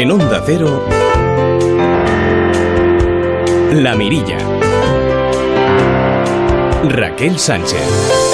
[0.00, 0.88] En Onda Cero,
[3.72, 4.38] La Mirilla.
[6.84, 8.27] Raquel Sánchez.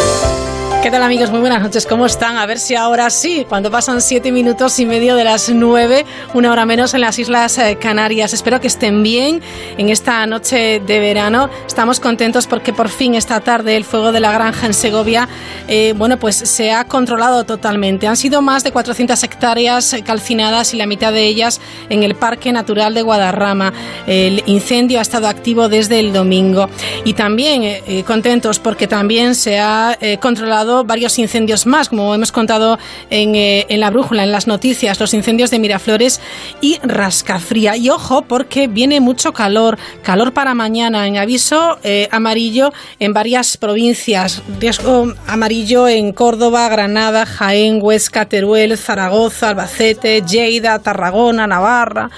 [0.84, 1.30] ¿Qué tal amigos?
[1.30, 2.36] Muy buenas noches, ¿cómo están?
[2.36, 6.04] A ver si ahora sí, cuando pasan siete minutos y medio de las nueve,
[6.34, 8.34] una hora menos en las Islas eh, Canarias.
[8.34, 9.40] Espero que estén bien
[9.78, 11.48] en esta noche de verano.
[11.66, 15.26] Estamos contentos porque por fin esta tarde el fuego de la granja en Segovia,
[15.68, 18.06] eh, bueno, pues se ha controlado totalmente.
[18.06, 22.52] Han sido más de 400 hectáreas calcinadas y la mitad de ellas en el Parque
[22.52, 23.72] Natural de Guadarrama.
[24.06, 26.68] El incendio ha estado activo desde el domingo.
[27.06, 32.78] Y también eh, contentos porque también se ha controlado varios incendios más, como hemos contado
[33.10, 36.20] eh, en, la brújula, en las noticias, los incendios de Miraflores
[36.60, 37.76] y Rascafría.
[37.76, 43.56] Y ojo, porque viene mucho calor, calor para mañana, en aviso eh, amarillo en varias
[43.56, 52.10] provincias, riesgo amarillo en Córdoba, Granada, Jaén, Huesca, Teruel, Zaragoza, Albacete, Lleida, Tarragona, Navarra,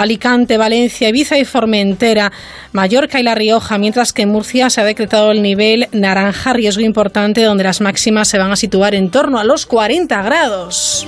[0.00, 2.32] Alicante, Valencia, Ibiza y Formentera,
[2.72, 6.82] Mallorca y La Rioja, mientras que en Murcia se ha decretado el nivel naranja, riesgo
[6.82, 11.06] importante, donde las máximas se van a situar en torno a los 40 grados.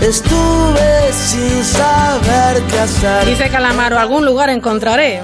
[0.00, 3.26] estuve sin saber qué hacer.
[3.26, 5.20] Dice Calamaro, algún lugar encontraré.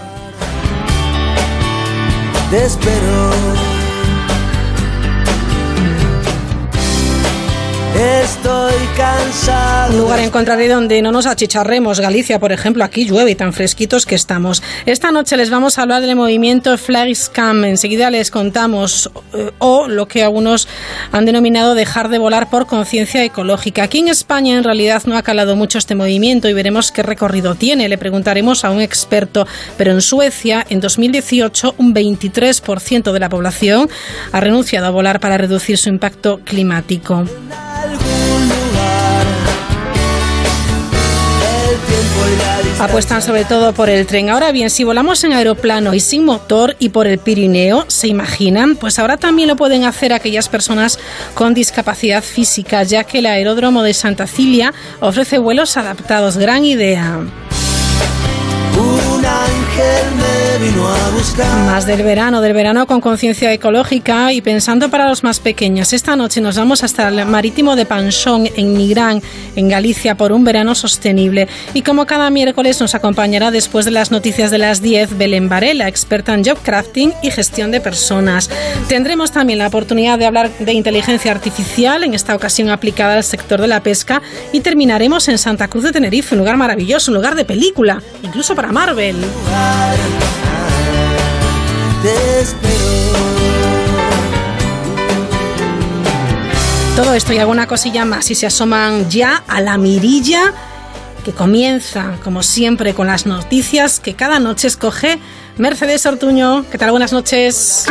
[2.51, 3.74] Te espero.
[7.95, 9.93] Estoy cansado.
[9.93, 12.01] Un lugar encontraré donde no nos achicharremos.
[12.01, 14.65] Galicia, por ejemplo, aquí llueve y tan fresquitos que estamos.
[14.85, 17.65] Esta noche les vamos a hablar del movimiento Flag Scam.
[17.65, 20.67] Enseguida les contamos, eh, o lo que algunos
[21.13, 23.85] han denominado dejar de volar por conciencia ecológica.
[23.85, 27.55] Aquí en España en realidad no ha calado mucho este movimiento y veremos qué recorrido
[27.55, 27.89] tiene.
[27.89, 29.47] Le preguntaremos a un experto.
[29.79, 33.89] Pero en Suecia, en 2018, un 23% de la población
[34.33, 37.25] ha renunciado a volar para reducir su impacto climático.
[42.81, 44.31] Apuestan sobre todo por el tren.
[44.31, 48.77] Ahora bien, si volamos en aeroplano y sin motor y por el Pirineo, ¿se imaginan?
[48.77, 50.99] Pues ahora también lo pueden hacer aquellas personas
[51.35, 56.37] con discapacidad física, ya que el aeródromo de Santa Cilia ofrece vuelos adaptados.
[56.37, 57.21] Gran idea.
[58.77, 61.67] Un ángel vino a buscar.
[61.67, 65.93] Más del verano, del verano con conciencia ecológica y pensando para los más pequeños.
[65.93, 69.23] Esta noche nos vamos hasta el marítimo de Panchón, en Nigrán,
[69.57, 71.49] en Galicia, por un verano sostenible.
[71.73, 75.89] Y como cada miércoles nos acompañará después de las noticias de las 10, Belén Varela,
[75.89, 78.51] experta en job crafting y gestión de personas.
[78.89, 83.61] Tendremos también la oportunidad de hablar de inteligencia artificial, en esta ocasión aplicada al sector
[83.61, 84.23] de la pesca.
[84.53, 88.55] Y terminaremos en Santa Cruz de Tenerife, un lugar maravilloso, un lugar de película, incluso
[88.55, 89.17] para Marvel.
[96.97, 100.53] Todo esto y alguna cosilla más si se asoman ya a la mirilla
[101.25, 105.19] que comienza, como siempre, con las noticias que cada noche escoge
[105.57, 106.65] Mercedes Ortuño.
[106.71, 106.91] ¿Qué tal?
[106.91, 107.87] Buenas noches.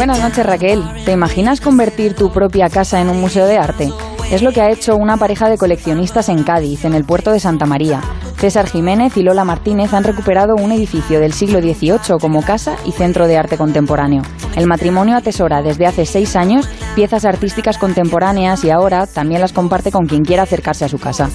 [0.00, 0.82] Buenas noches Raquel.
[1.04, 3.90] ¿Te imaginas convertir tu propia casa en un museo de arte?
[4.32, 7.38] Es lo que ha hecho una pareja de coleccionistas en Cádiz, en el puerto de
[7.38, 8.00] Santa María.
[8.38, 12.92] César Jiménez y Lola Martínez han recuperado un edificio del siglo XVIII como casa y
[12.92, 14.22] centro de arte contemporáneo.
[14.56, 19.92] El matrimonio atesora desde hace seis años piezas artísticas contemporáneas y ahora también las comparte
[19.92, 21.28] con quien quiera acercarse a su casa.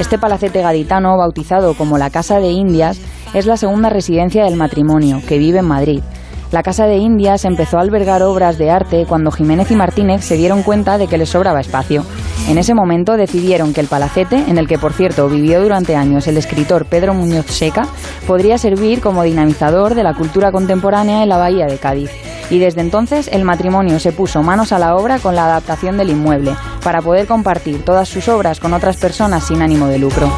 [0.00, 3.00] Este palacete gaditano, bautizado como la Casa de Indias,
[3.32, 6.02] es la segunda residencia del matrimonio, que vive en Madrid.
[6.50, 10.38] La Casa de Indias empezó a albergar obras de arte cuando Jiménez y Martínez se
[10.38, 12.04] dieron cuenta de que les sobraba espacio.
[12.48, 16.26] En ese momento decidieron que el palacete, en el que por cierto vivió durante años
[16.26, 17.86] el escritor Pedro Muñoz Seca,
[18.26, 22.10] podría servir como dinamizador de la cultura contemporánea en la bahía de Cádiz.
[22.48, 26.08] Y desde entonces el matrimonio se puso manos a la obra con la adaptación del
[26.08, 30.32] inmueble, para poder compartir todas sus obras con otras personas sin ánimo de lucro.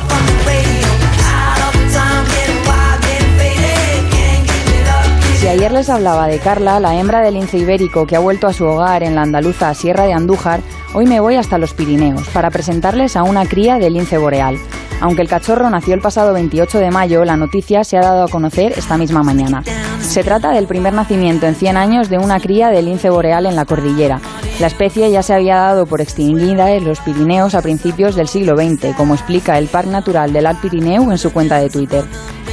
[5.51, 8.65] Ayer les hablaba de Carla, la hembra del lince ibérico que ha vuelto a su
[8.65, 10.61] hogar en la andaluza Sierra de Andújar,
[10.95, 14.59] hoy me voy hasta los Pirineos para presentarles a una cría de lince boreal.
[15.01, 18.29] Aunque el cachorro nació el pasado 28 de mayo, la noticia se ha dado a
[18.29, 19.65] conocer esta misma mañana.
[20.01, 23.57] Se trata del primer nacimiento en 100 años de una cría de lince boreal en
[23.57, 24.21] la cordillera.
[24.61, 28.57] La especie ya se había dado por extinguida en los Pirineos a principios del siglo
[28.57, 32.05] XX, como explica el Parque Natural del Alt Pirineu en su cuenta de Twitter.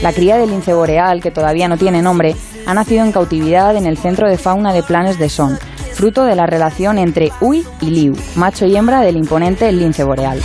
[0.02, 2.36] La cría del lince boreal, que todavía no tiene nombre,
[2.68, 5.58] ha nacido en cautividad en el Centro de Fauna de Planes de Son,
[5.94, 10.42] fruto de la relación entre Uy y Liu, macho y hembra del imponente lince boreal.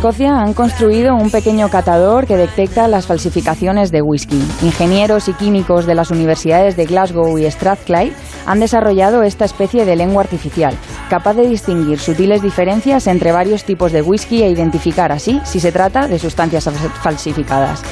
[0.00, 4.42] Escocia han construido un pequeño catador que detecta las falsificaciones de whisky.
[4.62, 8.14] Ingenieros y químicos de las universidades de Glasgow y Strathclyde
[8.46, 10.74] han desarrollado esta especie de lengua artificial,
[11.10, 15.70] capaz de distinguir sutiles diferencias entre varios tipos de whisky e identificar así si se
[15.70, 16.66] trata de sustancias
[17.02, 17.82] falsificadas.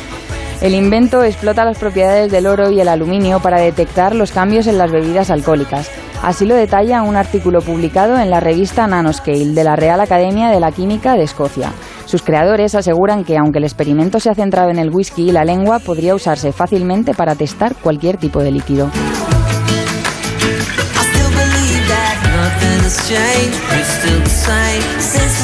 [0.62, 4.78] El invento explota las propiedades del oro y el aluminio para detectar los cambios en
[4.78, 5.90] las bebidas alcohólicas.
[6.22, 10.58] Así lo detalla un artículo publicado en la revista Nanoscale de la Real Academia de
[10.58, 11.70] la Química de Escocia.
[12.08, 15.78] Sus creadores aseguran que aunque el experimento se ha centrado en el whisky, la lengua
[15.78, 18.90] podría usarse fácilmente para testar cualquier tipo de líquido.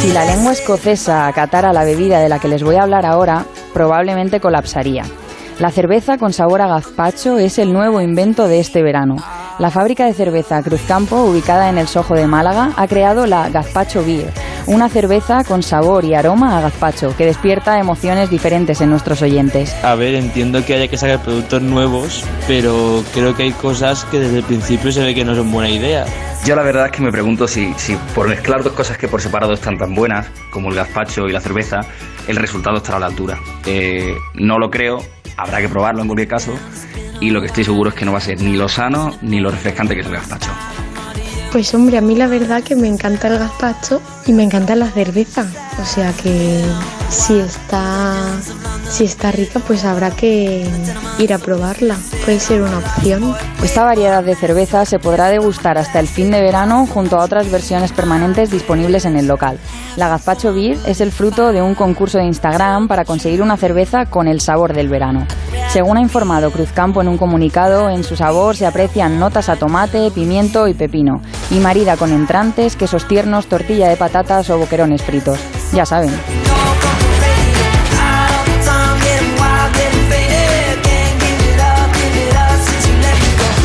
[0.00, 3.44] Si la lengua escocesa acatara la bebida de la que les voy a hablar ahora,
[3.74, 5.04] probablemente colapsaría.
[5.60, 9.16] La cerveza con sabor a gazpacho es el nuevo invento de este verano.
[9.60, 14.04] La fábrica de cerveza Cruzcampo, ubicada en el Sojo de Málaga, ha creado la Gazpacho
[14.04, 14.32] Beer,
[14.66, 19.72] una cerveza con sabor y aroma a gazpacho que despierta emociones diferentes en nuestros oyentes.
[19.84, 24.18] A ver, entiendo que haya que sacar productos nuevos, pero creo que hay cosas que
[24.18, 26.04] desde el principio se ve que no son buena idea.
[26.44, 29.22] Yo la verdad es que me pregunto si, si por mezclar dos cosas que por
[29.22, 31.82] separado están tan buenas, como el gazpacho y la cerveza,
[32.26, 33.38] el resultado estará a la altura.
[33.66, 34.98] Eh, no lo creo,
[35.36, 36.54] habrá que probarlo en cualquier caso,
[37.20, 39.40] y lo que estoy seguro es que no va a ser ni lo sano ni
[39.40, 40.50] lo refrescante que es el gazpacho.
[41.54, 44.90] Pues hombre, a mí la verdad que me encanta el gazpacho y me encanta la
[44.90, 45.46] cerveza.
[45.80, 46.64] O sea que
[47.10, 48.12] si está,
[48.90, 50.66] si está rica, pues habrá que
[51.20, 51.96] ir a probarla.
[52.24, 53.36] Puede ser una opción.
[53.62, 57.48] Esta variedad de cerveza se podrá degustar hasta el fin de verano junto a otras
[57.48, 59.60] versiones permanentes disponibles en el local.
[59.94, 64.06] La Gazpacho Beer es el fruto de un concurso de Instagram para conseguir una cerveza
[64.06, 65.24] con el sabor del verano.
[65.68, 70.10] Según ha informado Cruzcampo en un comunicado, en su sabor se aprecian notas a tomate,
[70.10, 71.20] pimiento y pepino,
[71.50, 75.38] y marida con entrantes, quesos tiernos, tortilla de patatas o boquerones fritos.
[75.72, 76.12] Ya saben.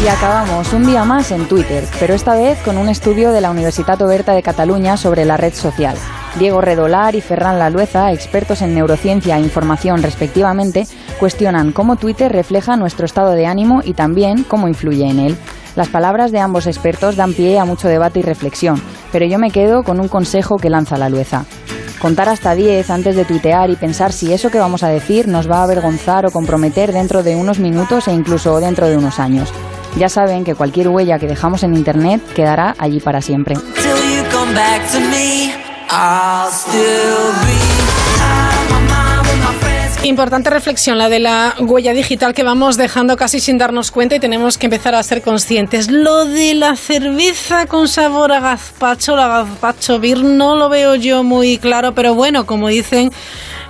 [0.04, 3.52] Y acabamos un día más en Twitter, pero esta vez con un estudio de la
[3.52, 5.98] Universitat Oberta de Cataluña sobre la red social.
[6.40, 10.88] Diego Redolar y Ferran Lalueza, expertos en neurociencia e información respectivamente,
[11.20, 15.38] cuestionan cómo Twitter refleja nuestro estado de ánimo y también cómo influye en él.
[15.76, 18.82] Las palabras de ambos expertos dan pie a mucho debate y reflexión,
[19.12, 21.44] pero yo me quedo con un consejo que lanza Lalueza.
[22.00, 25.52] Contar hasta 10 antes de tuitear y pensar si eso que vamos a decir nos
[25.52, 29.50] va a avergonzar o comprometer dentro de unos minutos e incluso dentro de unos años.
[29.98, 33.56] Ya saben que cualquier huella que dejamos en Internet quedará allí para siempre.
[40.04, 44.20] Importante reflexión la de la huella digital que vamos dejando casi sin darnos cuenta y
[44.20, 45.92] tenemos que empezar a ser conscientes.
[45.92, 51.24] Lo de la cerveza con sabor a gazpacho, la gazpacho beer, no lo veo yo
[51.24, 53.12] muy claro, pero bueno, como dicen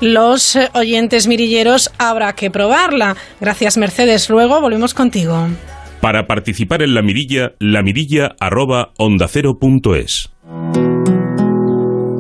[0.01, 3.17] los oyentes mirilleros, habrá que probarla.
[3.41, 5.47] Gracias Mercedes, luego volvemos contigo.
[5.99, 7.81] Para participar en la mirilla, la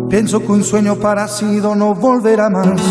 [0.09, 2.81] Pienso que un sueño parecido no volverá más.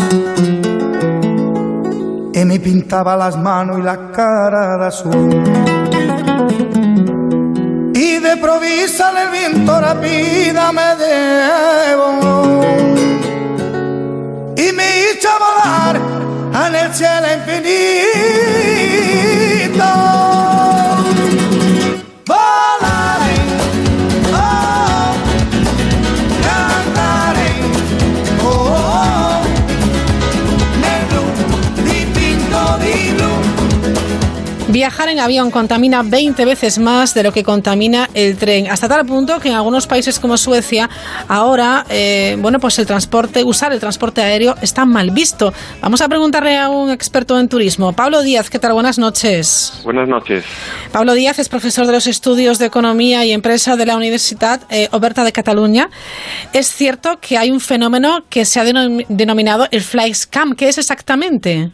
[2.33, 5.43] Y me pintaba las manos y la cara de azul.
[7.93, 12.61] Y de provisa el viento rápida me debo.
[14.55, 15.99] Y me hizo volar
[16.67, 17.99] en el cielo infinito.
[34.69, 39.03] Viajar en avión contamina 20 veces más de lo que contamina el tren, hasta tal
[39.03, 40.87] punto que en algunos países como Suecia
[41.27, 45.51] ahora, eh, bueno, pues el transporte, usar el transporte aéreo está mal visto.
[45.81, 48.51] Vamos a preguntarle a un experto en turismo, Pablo Díaz.
[48.51, 48.73] ¿Qué tal?
[48.73, 49.81] Buenas noches.
[49.83, 50.45] Buenas noches.
[50.91, 54.87] Pablo Díaz es profesor de los estudios de economía y empresa de la Universidad eh,
[54.91, 55.89] Oberta de Cataluña.
[56.53, 60.53] Es cierto que hay un fenómeno que se ha denominado el fly scam.
[60.53, 61.71] ¿Qué es exactamente?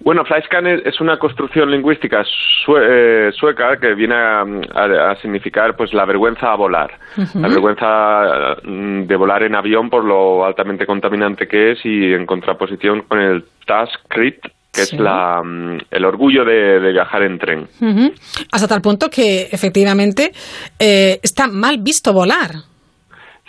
[0.00, 6.52] Bueno, flyscan es una construcción lingüística eh, sueca que viene a, significar pues la vergüenza
[6.52, 6.98] a volar,
[7.34, 12.26] la vergüenza mm, de volar en avión por lo altamente contaminante que es y en
[12.26, 17.68] contraposición con el Taskrit, que es la, mm, el orgullo de, viajar en tren.
[18.52, 20.30] Hasta tal punto que efectivamente
[20.78, 22.50] eh, está mal visto volar.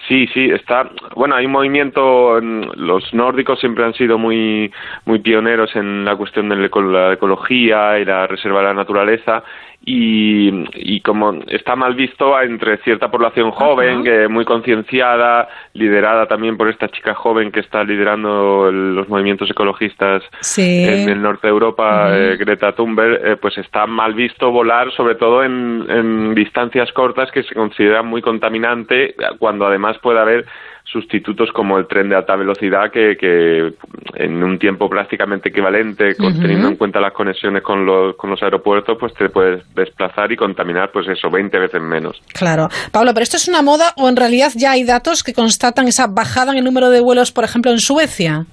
[0.07, 0.89] Sí, sí, está.
[1.15, 2.39] Bueno, hay un movimiento.
[2.39, 4.71] Los nórdicos siempre han sido muy,
[5.05, 9.43] muy pioneros en la cuestión de la ecología y la reserva de la naturaleza.
[9.89, 16.67] Y, como está mal visto entre cierta población joven, que muy concienciada, liderada también por
[16.67, 20.24] esta chica joven que está liderando los movimientos ecologistas
[20.57, 25.15] en el norte de Europa, eh, Greta Thunberg, eh, pues está mal visto volar, sobre
[25.15, 30.46] todo en, en distancias cortas que se considera muy contaminante, cuando además puede haber
[30.91, 33.74] sustitutos como el tren de alta velocidad que, que
[34.15, 38.98] en un tiempo prácticamente equivalente, teniendo en cuenta las conexiones con los, con los aeropuertos,
[38.98, 42.22] pues te puedes desplazar y contaminar, pues eso, 20 veces menos.
[42.34, 42.70] Claro.
[42.91, 46.08] Pablo, ¿pero esto es una moda o en realidad ya hay datos que constatan esa
[46.08, 48.46] bajada en el número de vuelos, por ejemplo, en Suecia?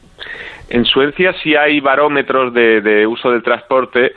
[0.71, 4.12] En Suecia sí hay barómetros de, de uso del transporte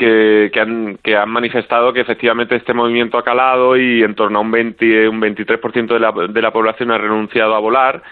[0.00, 4.42] que, han, que han manifestado que efectivamente este movimiento ha calado y en torno a
[4.42, 8.02] un, 20, un 23% de la, de la población ha renunciado a volar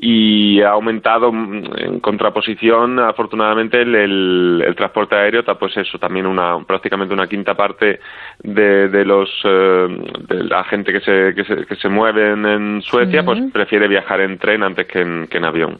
[0.00, 6.58] y ha aumentado mm, en contraposición afortunadamente el, el, transporte aéreo pues eso también una
[6.64, 7.98] prácticamente una quinta parte
[8.42, 9.88] de, de los eh,
[10.28, 14.20] de la gente que se, que se, que se mueve en, Suecia pues prefiere viajar
[14.20, 15.78] en tren antes que en, que en avión.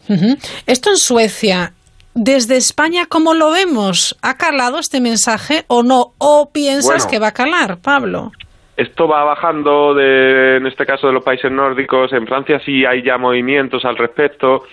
[0.67, 1.73] Esto en Suecia
[2.19, 4.17] desde España, ¿cómo lo vemos?
[4.23, 6.15] ¿Ha calado este mensaje o no?
[6.19, 8.33] ¿O piensas que va a calar, Pablo?
[8.79, 12.13] Esto va bajando, de, en este caso de los países nórdicos.
[12.13, 14.67] En Francia sí hay ya movimientos al respecto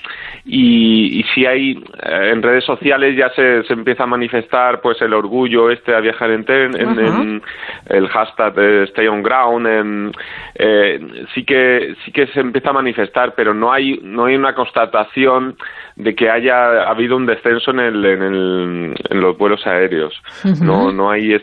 [0.45, 1.71] y, y sí hay
[2.03, 6.01] eh, en redes sociales ya se, se, empieza a manifestar pues el orgullo este a
[6.01, 7.41] viajar en tren, en,
[7.87, 8.59] el hashtag
[8.89, 9.65] Stay on Ground.
[9.65, 10.11] En,
[10.53, 14.53] eh, sí que sí que se empieza a manifestar, pero no hay no hay una
[14.53, 15.55] constatación
[15.95, 20.13] de que haya habido un descenso en, el, en, el, en los vuelos aéreos.
[20.61, 21.39] No no hay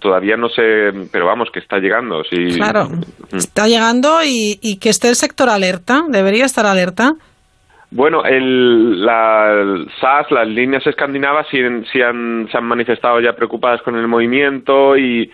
[0.00, 1.99] todavía no sé, pero vamos que está llegando.
[2.28, 2.56] Sí.
[2.56, 2.88] Claro,
[3.32, 6.02] está llegando y, y que esté el sector alerta.
[6.08, 7.14] Debería estar alerta.
[7.92, 13.96] Bueno, el, la SAS, las líneas escandinavas sí, han, se han manifestado ya preocupadas con
[13.96, 15.28] el movimiento y,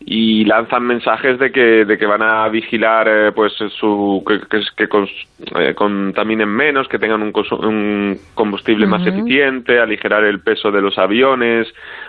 [0.00, 4.40] y lanzan mensajes de que, de que van a vigilar eh, pues su que,
[4.74, 4.88] que,
[5.60, 7.30] eh, contaminen menos, que tengan un,
[7.62, 11.68] un combustible más eficiente, aligerar el peso de los aviones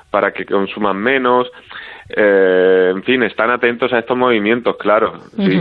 [0.09, 1.51] para que consuman menos.
[2.09, 5.19] Eh, en fin, están atentos a estos movimientos, claro.
[5.37, 5.59] Sí.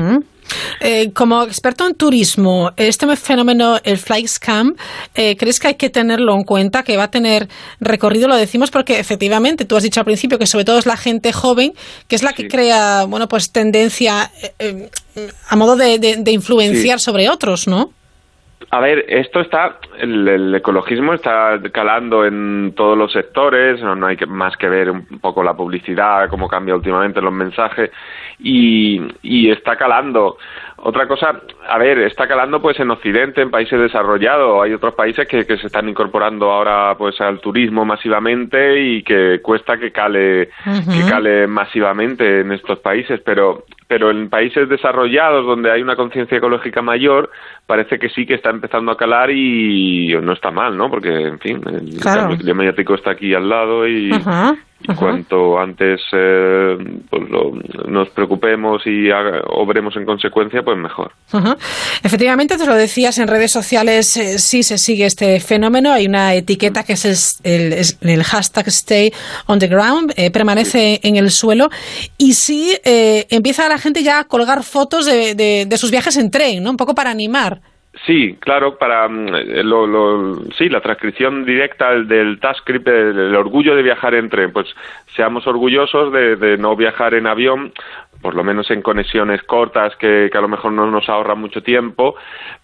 [0.81, 4.75] Eh, como experto en turismo, este fenómeno, el fly scam,
[5.15, 7.49] eh, ¿crees que hay que tenerlo en cuenta, que va a tener
[7.81, 8.29] recorrido?
[8.29, 11.33] Lo decimos porque efectivamente, tú has dicho al principio que sobre todo es la gente
[11.33, 11.73] joven,
[12.07, 14.89] que es la que crea, bueno, pues tendencia eh,
[15.49, 17.91] a modo de, influenciar sobre otros, ¿no?
[18.71, 24.57] A ver, esto está, el, ecologismo está calando en todos los sectores, no, hay más
[24.57, 27.91] que ver un poco la publicidad, cómo cambia últimamente los mensajes,
[28.41, 30.37] y, y está calando.
[30.77, 34.63] Otra cosa, a ver, está calando pues en Occidente, en países desarrollados.
[34.63, 39.41] Hay otros países que, que se están incorporando ahora pues al turismo masivamente y que
[39.41, 45.73] cuesta que cale, que cale masivamente en estos países, pero pero en países desarrollados donde
[45.73, 47.31] hay una conciencia ecológica mayor
[47.67, 50.91] parece que sí que está empezando a calar y no está mal, ¿no?
[50.91, 54.11] Porque, en fin, el cambio mediático está aquí al lado y,
[54.81, 56.77] y cuanto antes eh,
[57.11, 57.23] pues
[57.89, 61.13] nos preocupemos y obremos en consecuencia, pues mejor.
[62.05, 65.93] Efectivamente, te lo decías, en redes sociales eh, sí se sigue este fenómeno.
[65.93, 69.13] Hay una etiqueta que es el, el, hashtag Stay
[69.47, 71.71] on the Ground, eh, permanece en el suelo.
[72.17, 75.35] Y sí empieza la gente ya a colgar fotos de,
[75.67, 76.71] de sus viajes en tren, ¿no?
[76.71, 77.61] Un poco para animar.
[78.07, 79.29] Sí, claro, para mm,
[79.65, 84.69] lo, lo, sí, la transcripción directa del TaskScript, el, orgullo de viajar en tren, pues
[85.19, 87.73] seamos orgullosos de, de no viajar en avión,
[88.23, 91.61] por lo menos en conexiones cortas que, que, a lo mejor no nos ahorra mucho
[91.61, 92.15] tiempo,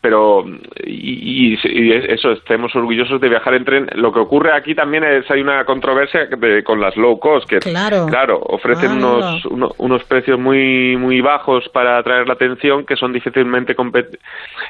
[0.00, 0.44] pero
[0.84, 3.87] y, y, eso, estemos orgullosos de viajar en tren.
[3.94, 6.28] Lo que ocurre aquí también es, hay una controversia
[6.64, 9.44] con las low cost, que claro, claro ofrecen unos,
[9.78, 13.75] unos precios muy muy bajos para atraer la atención que son difícilmente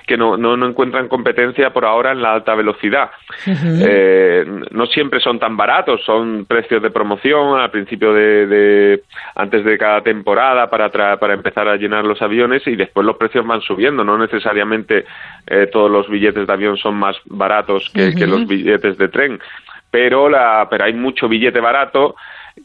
[0.07, 3.11] que no, no, no, encuentran competencia por ahora en la alta velocidad.
[3.47, 9.03] eh, no siempre son tan baratos, son precios de promoción al principio de, de
[9.35, 13.45] antes de cada temporada para, para empezar a llenar los aviones y después los precios
[13.45, 14.05] van subiendo.
[14.05, 15.05] No necesariamente
[15.47, 19.41] eh, todos los billetes de avión son más baratos que, los billetes de tren,
[19.91, 22.15] pero, la, pero hay mucho billete barato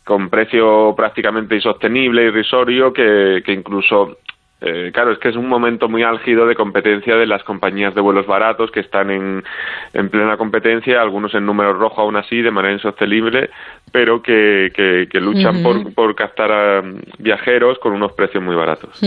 [0.03, 4.17] con precio prácticamente insostenible, irrisorio, que, que incluso
[4.61, 8.01] Eh, claro, es que es un momento muy álgido de competencia de las compañías de
[8.01, 9.41] vuelos baratos que están en,
[9.93, 13.49] en plena competencia, algunos en número rojo aún así, de manera insostenible,
[13.91, 16.81] pero que, que, luchan por, por, captar a
[17.17, 18.99] viajeros con unos precios muy baratos.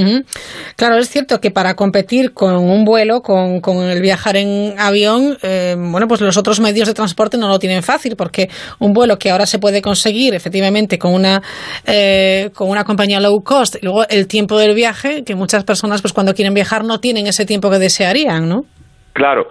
[0.77, 5.37] Claro, es cierto que para competir con un vuelo, con, con el viajar en avión,
[5.43, 9.19] eh, bueno, pues los otros medios de transporte no lo tienen fácil, porque un vuelo
[9.19, 11.43] que ahora se puede conseguir efectivamente con una,
[11.87, 16.01] eh, con una compañía low cost, y luego el tiempo del viaje, que muchas personas,
[16.01, 18.65] pues cuando quieren viajar, no tienen ese tiempo que desearían, ¿no?
[19.13, 19.49] Claro.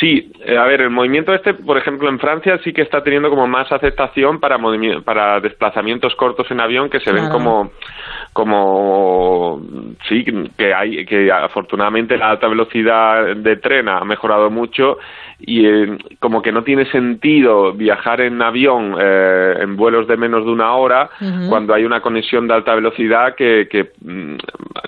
[0.00, 3.30] Sí, eh, a ver, el movimiento este, por ejemplo, en Francia sí que está teniendo
[3.30, 4.58] como más aceptación para,
[5.04, 7.70] para desplazamientos cortos en avión que se ven como
[8.32, 9.62] como
[10.08, 10.24] sí
[10.58, 14.98] que hay que afortunadamente la alta velocidad de tren ha mejorado mucho
[15.38, 20.44] y eh, como que no tiene sentido viajar en avión eh, en vuelos de menos
[20.46, 21.10] de una hora
[21.48, 24.36] cuando hay una conexión de alta velocidad que, que mm,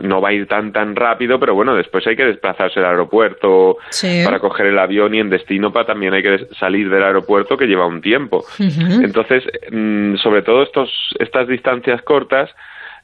[0.01, 3.77] no va a ir tan tan rápido pero bueno después hay que desplazarse al aeropuerto
[4.25, 7.67] para coger el avión y en destino para también hay que salir del aeropuerto que
[7.67, 8.45] lleva un tiempo.
[8.59, 12.51] Entonces mm, sobre todo estos estas distancias cortas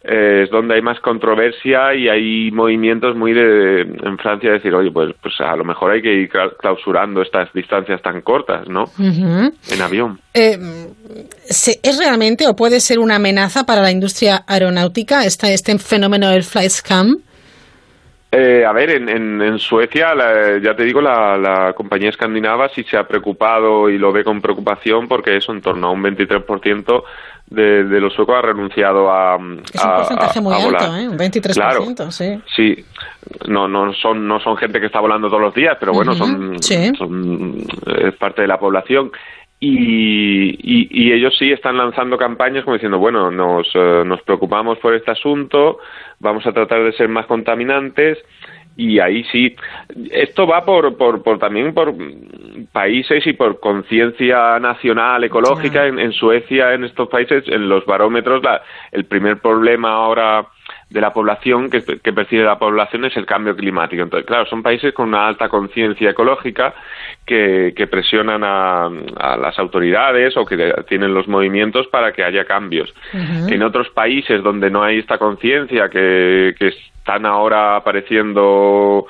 [0.06, 4.74] eh, es donde hay más controversia y hay movimientos muy de, en Francia de decir,
[4.74, 8.84] oye, pues, pues a lo mejor hay que ir clausurando estas distancias tan cortas, ¿no?
[8.98, 10.20] En avión.
[10.34, 10.58] Eh,
[11.48, 16.42] ¿Es realmente o puede ser una amenaza para la industria aeronáutica este, este fenómeno del
[16.42, 17.16] flight scam?
[18.36, 20.12] Eh, a ver, en, en, Suecia,
[20.60, 24.40] ya te digo, la, la, compañía escandinava sí se ha preocupado y lo ve con
[24.40, 27.04] preocupación porque eso en torno a un 23%
[27.46, 29.36] de, de los suecos ha renunciado a.
[29.36, 31.08] Es un porcentaje muy alto, ¿eh?
[31.08, 32.40] Un 23%, sí.
[32.54, 32.84] Sí,
[33.48, 36.62] no, no, son, no son gente que está volando todos los días, pero bueno, son,
[36.62, 37.56] son
[37.98, 39.12] es parte de la población.
[39.60, 44.94] Y, y, ellos sí están lanzando campañas como diciendo, bueno, nos, eh, nos preocupamos por
[44.94, 45.78] este asunto,
[46.18, 48.18] vamos a tratar de ser más contaminantes
[48.76, 49.54] y ahí sí.
[50.10, 51.94] Esto va por, por, por también por
[52.72, 58.62] países y por conciencia nacional ecológica en, Suecia en estos países en los barómetros la,
[58.92, 60.46] el primer problema ahora
[60.90, 64.02] de la población que, que, percibe la población es el cambio climático.
[64.02, 66.74] Entonces claro son países con una alta conciencia ecológica
[67.26, 72.44] que, que presionan a, a, las autoridades o que tienen los movimientos para que haya
[72.44, 72.92] cambios.
[73.12, 76.72] En otros países donde no hay esta conciencia que, que
[77.04, 79.06] están ahora apareciendo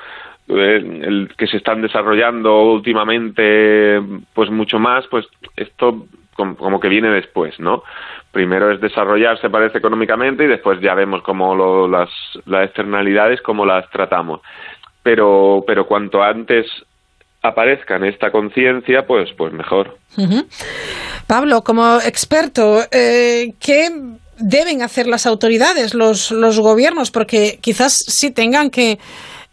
[0.49, 4.01] eh, el que se están desarrollando últimamente
[4.33, 7.83] pues mucho más pues esto como, que viene después no
[8.31, 12.09] primero es desarrollarse parece económicamente y después ya vemos cómo lo, las,
[12.45, 14.41] las externalidades cómo las tratamos.
[15.01, 16.65] Pero pero cuanto antes
[17.41, 19.97] aparezca en esta conciencia pues pues mejor.
[21.27, 23.89] Pablo como experto eh, qué
[24.37, 28.99] deben hacer las autoridades, los, los gobiernos, porque quizás sí tengan que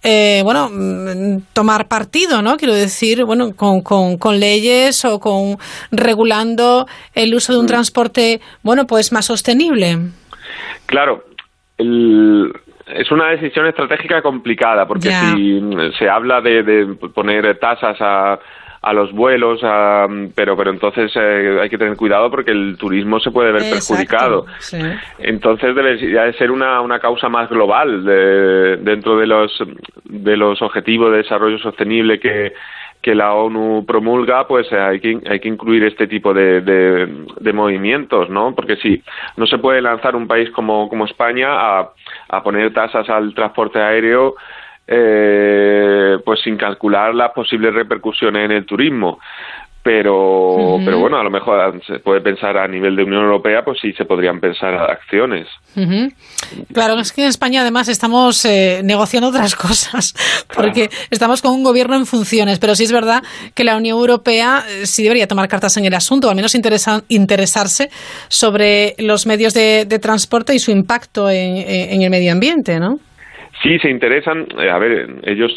[0.05, 2.57] eh, bueno, mm, tomar partido, ¿no?
[2.57, 5.59] Quiero decir, bueno, con, con, leyes o con
[5.93, 7.69] regulando el uso de un mm.
[7.69, 9.99] transporte, bueno, pues más sostenible.
[10.87, 11.23] Claro,
[11.79, 15.61] es una decisión estratégica complicada, porque si
[15.99, 18.39] se habla de, de poner tasas a
[18.83, 19.61] a los vuelos,
[20.35, 24.47] pero pero entonces eh, hay que tener cuidado porque el turismo se puede ver perjudicado.
[25.19, 29.53] Entonces debería de ser una, una causa más global de, dentro de los
[30.05, 32.53] de los objetivos de desarrollo sostenible que
[33.01, 37.09] que la ONU promulga, pues eh, hay que, hay que incluir este tipo de, de,
[37.41, 38.55] de, movimientos, ¿no?
[38.55, 39.03] Porque si
[39.37, 41.91] no se puede lanzar un país como, como España a,
[42.29, 44.37] a poner tasas al transporte aéreo
[44.87, 49.19] eh, pues sin calcular las posibles repercusiones en el turismo.
[49.85, 53.81] Pero pero bueno a lo mejor se puede pensar a nivel de Unión Europea pues
[53.83, 55.49] sí se podrían pensar acciones.
[56.73, 60.15] Claro es que en España además estamos eh, negociando otras cosas
[60.55, 63.25] porque estamos con un gobierno en funciones pero sí es verdad
[63.57, 66.55] que la Unión Europea eh, sí debería tomar cartas en el asunto o al menos
[66.55, 67.91] interesarse
[68.29, 73.01] sobre los medios de, transporte y su impacto en, en el medio ambiente ¿no?
[73.61, 75.53] Sí, se interesan, eh, a ver, ellos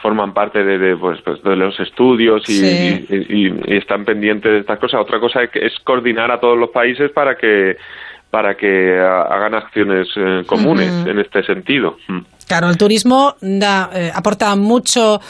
[0.00, 5.00] forman parte de, pues, pues, de los estudios y, están pendientes de estas cosas.
[5.00, 7.76] Otra cosa es, coordinar a todos los países para que
[8.30, 11.96] para que hagan acciones eh, comunes en este sentido.
[12.46, 15.20] Claro, el turismo da, eh, aporta mucho,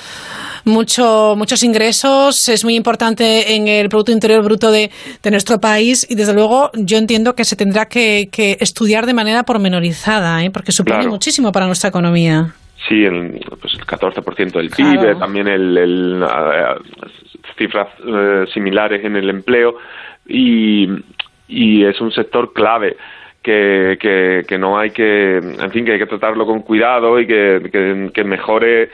[0.65, 4.91] mucho, muchos ingresos, es muy importante en el Producto Interior Bruto de,
[5.31, 8.29] nuestro país y desde luego yo entiendo que se tendrá que,
[8.61, 10.51] estudiar de manera pormenorizada, ¿eh?
[10.51, 12.55] porque supone muchísimo para nuestra economía.
[12.89, 16.23] Sí, el, pues el 14% del PIB, también el,
[17.59, 19.79] cifras eh, similares en el empleo
[20.29, 20.87] y,
[21.49, 22.97] y es un sector clave
[23.47, 27.29] que, que, que, no hay que, en fin, que hay que tratarlo con cuidado y
[27.29, 28.91] que, que, mejore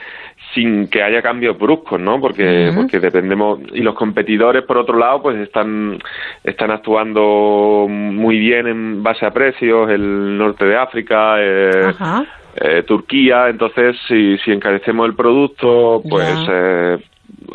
[0.53, 2.21] sin que haya cambios bruscos, ¿no?
[2.21, 5.97] Porque, porque dependemos y los competidores por otro lado pues están
[6.43, 11.91] están actuando muy bien en base a precios, el norte de África, eh,
[12.55, 16.99] eh, Turquía, entonces si, si encarecemos el producto, pues eh,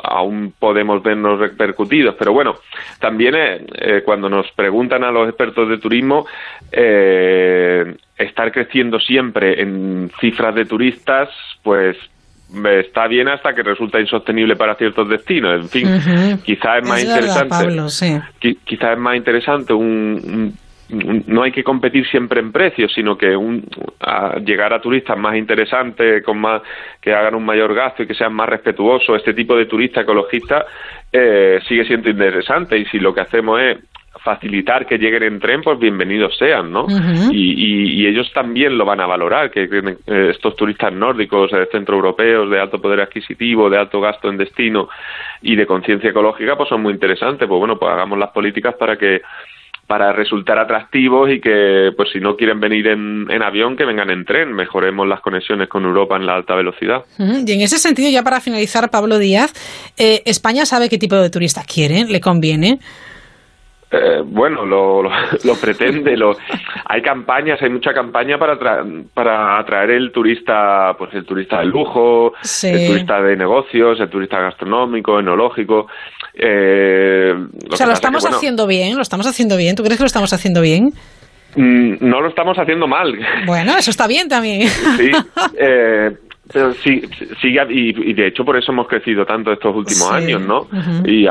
[0.02, 2.14] aún podemos vernos repercutidos.
[2.18, 2.56] Pero bueno,
[3.00, 6.26] también eh, eh, cuando nos preguntan a los expertos de turismo,
[6.72, 11.28] eh, estar creciendo siempre en cifras de turistas,
[11.62, 11.96] pues
[12.80, 15.60] está bien hasta que resulta insostenible para ciertos destinos.
[15.60, 18.56] En fin, quizás es más interesante.
[18.64, 20.54] Quizás es más interesante un
[20.88, 23.64] no hay que competir siempre en precios, sino que un,
[24.44, 26.62] llegar a turistas más interesantes, con más
[27.00, 30.64] que hagan un mayor gasto y que sean más respetuosos, este tipo de turista ecologista
[31.12, 33.78] eh, sigue siendo interesante y si lo que hacemos es
[34.24, 36.86] facilitar que lleguen en tren, pues bienvenidos sean, ¿no?
[37.30, 42.58] y, ellos también lo van a valorar, que eh, estos turistas nórdicos, eh, centroeuropeos, de
[42.58, 44.88] alto poder adquisitivo, de alto gasto en destino
[45.42, 47.46] y de conciencia ecológica, pues son muy interesantes.
[47.46, 49.20] Pues bueno, pues hagamos las políticas para que
[49.88, 54.26] para resultar atractivos y que, pues si no quieren venir en, avión, que vengan en
[54.26, 57.04] tren, mejoremos las conexiones con Europa en la alta velocidad.
[57.18, 59.54] Y en ese sentido, ya para finalizar, Pablo Díaz,
[59.96, 62.04] eh, ¿España sabe qué tipo de turista quiere?
[62.04, 62.80] ¿Le conviene?
[63.90, 65.02] Eh, bueno, lo,
[65.44, 66.18] lo, pretende.
[66.18, 66.36] Lo,
[66.84, 68.58] hay campañas, hay mucha campaña para,
[69.14, 74.38] para atraer el turista, pues el turista de lujo, el turista de negocios, el turista
[74.38, 75.86] gastronómico, enológico.
[76.38, 77.32] Eh,
[77.70, 79.74] o sea, lo estamos haciendo bien, lo estamos haciendo bien.
[79.74, 80.90] ¿Tú crees que lo estamos haciendo bien?
[81.56, 83.12] Mm, no lo estamos haciendo mal.
[83.46, 84.68] Bueno, eso está bien también.
[84.68, 85.10] Sí,
[85.58, 86.10] eh,
[86.52, 87.02] pero sí,
[87.40, 90.66] sí y, de hecho por eso hemos crecido tanto estos últimos años, ¿no?
[91.04, 91.26] y,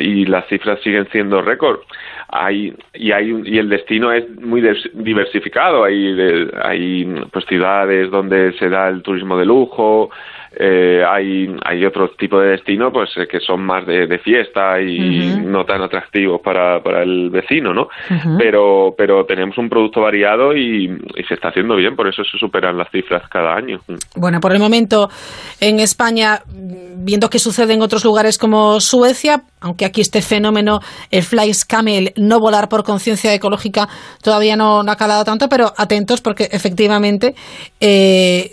[0.00, 1.80] y las cifras siguen siendo récord.
[2.28, 4.62] Hay, y hay y el destino es muy
[4.94, 5.84] diversificado.
[5.84, 6.18] Hay,
[6.62, 10.08] hay pues ciudades donde se da el turismo de lujo,
[10.54, 15.36] eh, hay, hay otro tipo de destino pues eh, que son más de, fiesta y
[15.44, 17.88] no tan atractivos para, para el vecino, ¿no?
[18.38, 20.88] pero, pero tenemos un producto variado y,
[21.26, 23.80] se está haciendo bien, por eso se superan las cifras cada año.
[24.16, 25.08] Bueno, por el momento
[25.60, 31.22] en España, viendo qué sucede en otros lugares como Suecia, aunque aquí este fenómeno, el
[31.22, 33.88] Fly Camel, no volar por conciencia ecológica,
[34.22, 37.34] todavía no, no, ha calado tanto, pero atentos porque efectivamente
[37.80, 38.52] eh,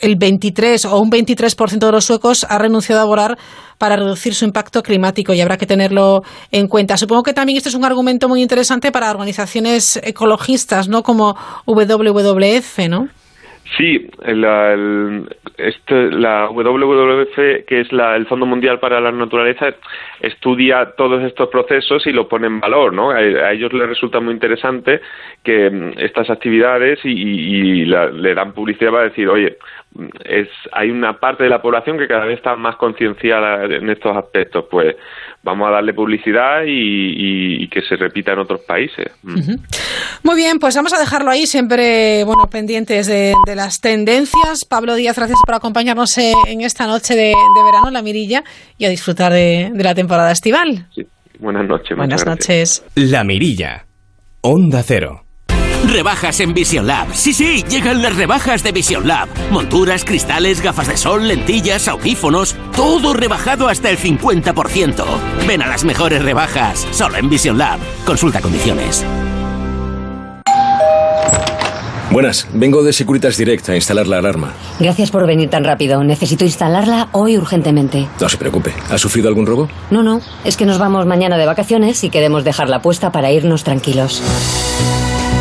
[0.00, 3.36] el 23 o un 23% de los suecos ha renunciado a volar
[3.78, 6.96] para reducir su impacto climático y habrá que tenerlo en cuenta.
[6.96, 11.02] Supongo que también este es un argumento muy interesante para organizaciones ecologistas, ¿no?
[11.02, 13.08] Como WWF, ¿no?
[13.76, 14.74] Sí, la,
[15.58, 19.66] este, la WWF, que es la, el Fondo Mundial para la Naturaleza,
[20.20, 23.10] estudia todos estos procesos y lo pone en valor, ¿no?
[23.10, 23.20] A,
[23.52, 25.00] ellos les resulta muy interesante
[25.44, 29.58] que mm, estas actividades y, le dan publicidad para decir, oye,
[30.24, 34.16] es, hay una parte de la población que cada vez está más concienciada en estos
[34.16, 34.94] aspectos, pues
[35.42, 39.06] vamos a darle publicidad y, que se repita en otros países.
[39.22, 39.56] Mm.
[40.22, 44.64] Muy bien, pues vamos a dejarlo ahí, siempre bueno pendientes de, las tendencias.
[44.64, 48.44] Pablo Díaz, gracias por acompañarnos en esta noche de, verano en la Mirilla
[48.78, 50.86] y a disfrutar de, la temporada estival.
[51.38, 51.96] Buenas noches.
[51.96, 52.84] Buenas noches.
[52.94, 53.84] La Mirilla,
[54.42, 55.27] Onda Cero.
[55.88, 57.08] Rebajas en Vision Lab.
[57.14, 59.26] Sí, sí, llegan las rebajas de Vision Lab.
[59.50, 65.04] Monturas, cristales, gafas de sol, lentillas, audífonos, todo rebajado hasta el 50%.
[65.46, 67.80] Ven a las mejores rebajas, solo en Vision Lab.
[68.04, 69.04] Consulta condiciones.
[72.10, 74.52] Buenas, vengo de Securitas Direct a instalar la alarma.
[74.80, 76.02] Gracias por venir tan rápido.
[76.04, 78.08] Necesito instalarla hoy urgentemente.
[78.20, 78.74] No se preocupe.
[78.90, 79.68] ¿Ha sufrido algún robo?
[79.90, 80.20] No, no.
[80.44, 84.22] Es que nos vamos mañana de vacaciones y queremos dejarla puesta para irnos tranquilos.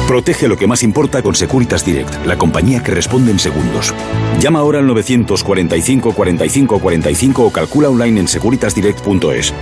[0.07, 3.93] Protege lo que más importa con Securitas Direct, la compañía que responde en segundos.
[4.39, 9.53] Llama ahora al 945 45 45 o calcula online en securitasdirect.es.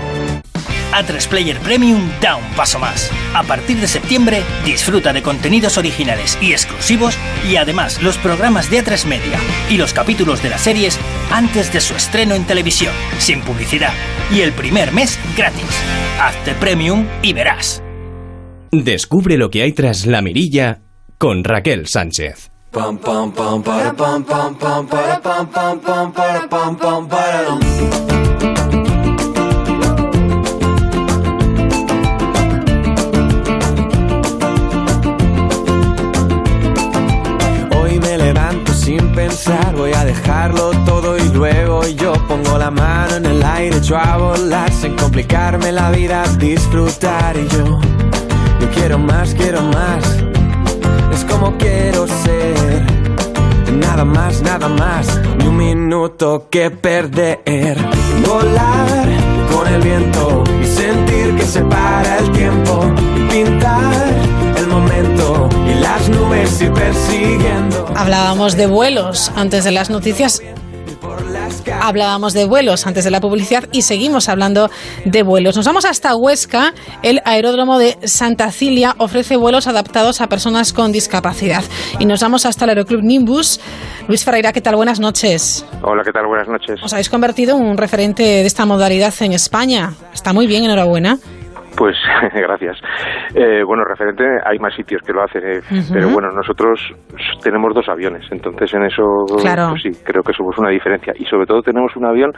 [0.93, 3.09] A3 Player Premium da un paso más.
[3.33, 7.17] A partir de septiembre, disfruta de contenidos originales y exclusivos
[7.49, 10.99] y además los programas de A3 Media y los capítulos de las series
[11.31, 13.93] antes de su estreno en televisión, sin publicidad.
[14.31, 15.65] Y el primer mes gratis.
[16.21, 17.81] Hazte Premium y verás.
[18.83, 20.81] Descubre lo que hay tras la mirilla
[21.17, 22.51] con Raquel Sánchez.
[37.71, 43.15] Hoy me levanto sin pensar, voy a dejarlo todo y luego yo pongo la mano
[43.15, 47.79] en el aire, echo a volar sin complicarme la vida, disfrutar y yo
[48.73, 50.03] quiero más, quiero más.
[51.13, 52.85] es como quiero ser.
[53.73, 57.77] Nada más, nada más, ni un minuto que perder.
[58.25, 59.07] Volar
[59.51, 62.91] con el viento y sentir que se para el tiempo.
[63.29, 64.13] Pintar
[64.57, 67.87] el momento y las nubes ir persiguiendo.
[67.95, 70.41] Hablábamos de vuelos antes de las noticias.
[71.71, 74.69] Hablábamos de vuelos antes de la publicidad y seguimos hablando
[75.05, 75.55] de vuelos.
[75.55, 76.73] Nos vamos hasta Huesca.
[77.01, 81.63] El aeródromo de Santa Cilia ofrece vuelos adaptados a personas con discapacidad.
[81.99, 83.59] Y nos vamos hasta el Aeroclub Nimbus.
[84.07, 84.75] Luis Ferreira, ¿qué tal?
[84.75, 85.65] Buenas noches.
[85.81, 86.27] Hola, ¿qué tal?
[86.27, 86.79] Buenas noches.
[86.83, 89.93] Os habéis convertido en un referente de esta modalidad en España.
[90.13, 91.19] Está muy bien, enhorabuena.
[91.77, 91.95] Pues
[92.33, 92.77] gracias.
[93.33, 95.59] Eh, bueno, referente, hay más sitios que lo hacen, eh,
[95.91, 96.79] pero bueno, nosotros
[97.43, 99.03] tenemos dos aviones, entonces en eso
[99.41, 99.69] Claro.
[99.71, 101.13] pues sí, creo que somos una diferencia.
[101.17, 102.31] Y sobre todo tenemos un avión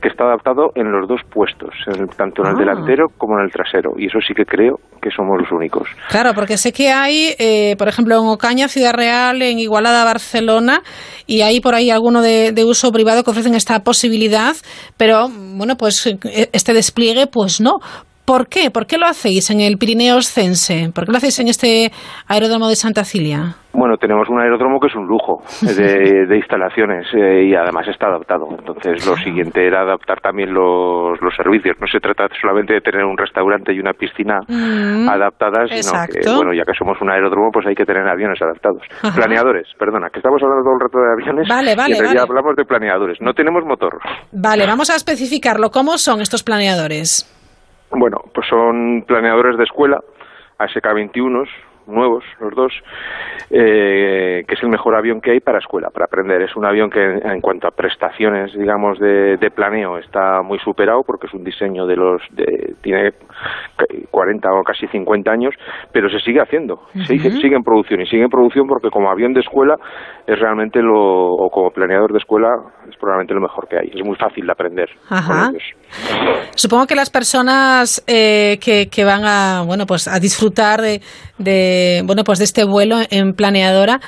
[0.00, 2.58] que está adaptado en los dos puestos, en el- tanto en el Ah.
[2.58, 5.88] delantero como en el trasero, y eso sí que creo que somos los únicos.
[6.08, 10.80] Claro, porque sé que hay, eh, por ejemplo, en Ocaña, Ciudad Real, en Igualada, Barcelona,
[11.26, 14.54] y hay por ahí alguno de, de uso privado que ofrecen esta posibilidad,
[14.96, 16.18] pero bueno, pues eh,
[16.52, 17.78] este despliegue, pues no.
[18.28, 18.70] ¿Por qué?
[18.70, 20.92] ¿Por qué lo hacéis en el Pirineo Oscense?
[20.94, 21.90] ¿Por qué lo hacéis en este
[22.26, 23.56] aeródromo de Santa Cilia?
[23.72, 28.08] Bueno, tenemos un aeródromo que es un lujo de, de instalaciones eh, y además está
[28.08, 28.48] adaptado.
[28.50, 31.76] Entonces, lo siguiente era adaptar también los, los servicios.
[31.80, 36.20] No se trata solamente de tener un restaurante y una piscina Mm, adaptadas, sino que,
[36.36, 38.82] bueno, ya que somos un aeródromo, pues hay que tener aviones adaptados.
[39.02, 39.14] Ajá.
[39.14, 42.22] Planeadores, perdona, que estamos hablando todo el rato de aviones Vale, vale, y en realidad
[42.26, 42.30] vale.
[42.30, 43.18] hablamos de planeadores.
[43.20, 43.98] No tenemos motor.
[44.32, 45.70] Vale, vamos a especificarlo.
[45.70, 47.37] ¿Cómo son estos planeadores?
[47.90, 50.02] Bueno, pues son planeadores de escuela,
[50.58, 51.48] ASK-21,
[51.88, 52.72] nuevos, los dos,
[53.50, 56.42] eh, que es el mejor avión que hay para escuela, para aprender.
[56.42, 60.58] Es un avión que en, en cuanto a prestaciones, digamos, de, de planeo está muy
[60.58, 63.12] superado porque es un diseño de los, de, tiene
[64.10, 65.54] 40 o casi 50 años,
[65.92, 67.38] pero se sigue haciendo, sigue, Ujú.
[67.38, 69.76] sigue en producción y sigue en producción porque como avión de escuela
[70.26, 72.50] es realmente lo, o como planeador de escuela
[72.88, 73.90] es probablemente lo mejor que hay.
[73.94, 75.46] Es muy fácil de aprender Ajá.
[75.46, 75.62] con ellos.
[76.54, 81.00] Supongo que las personas eh, que, que van a bueno pues a disfrutar de,
[81.38, 84.00] de bueno pues de este vuelo en planeadora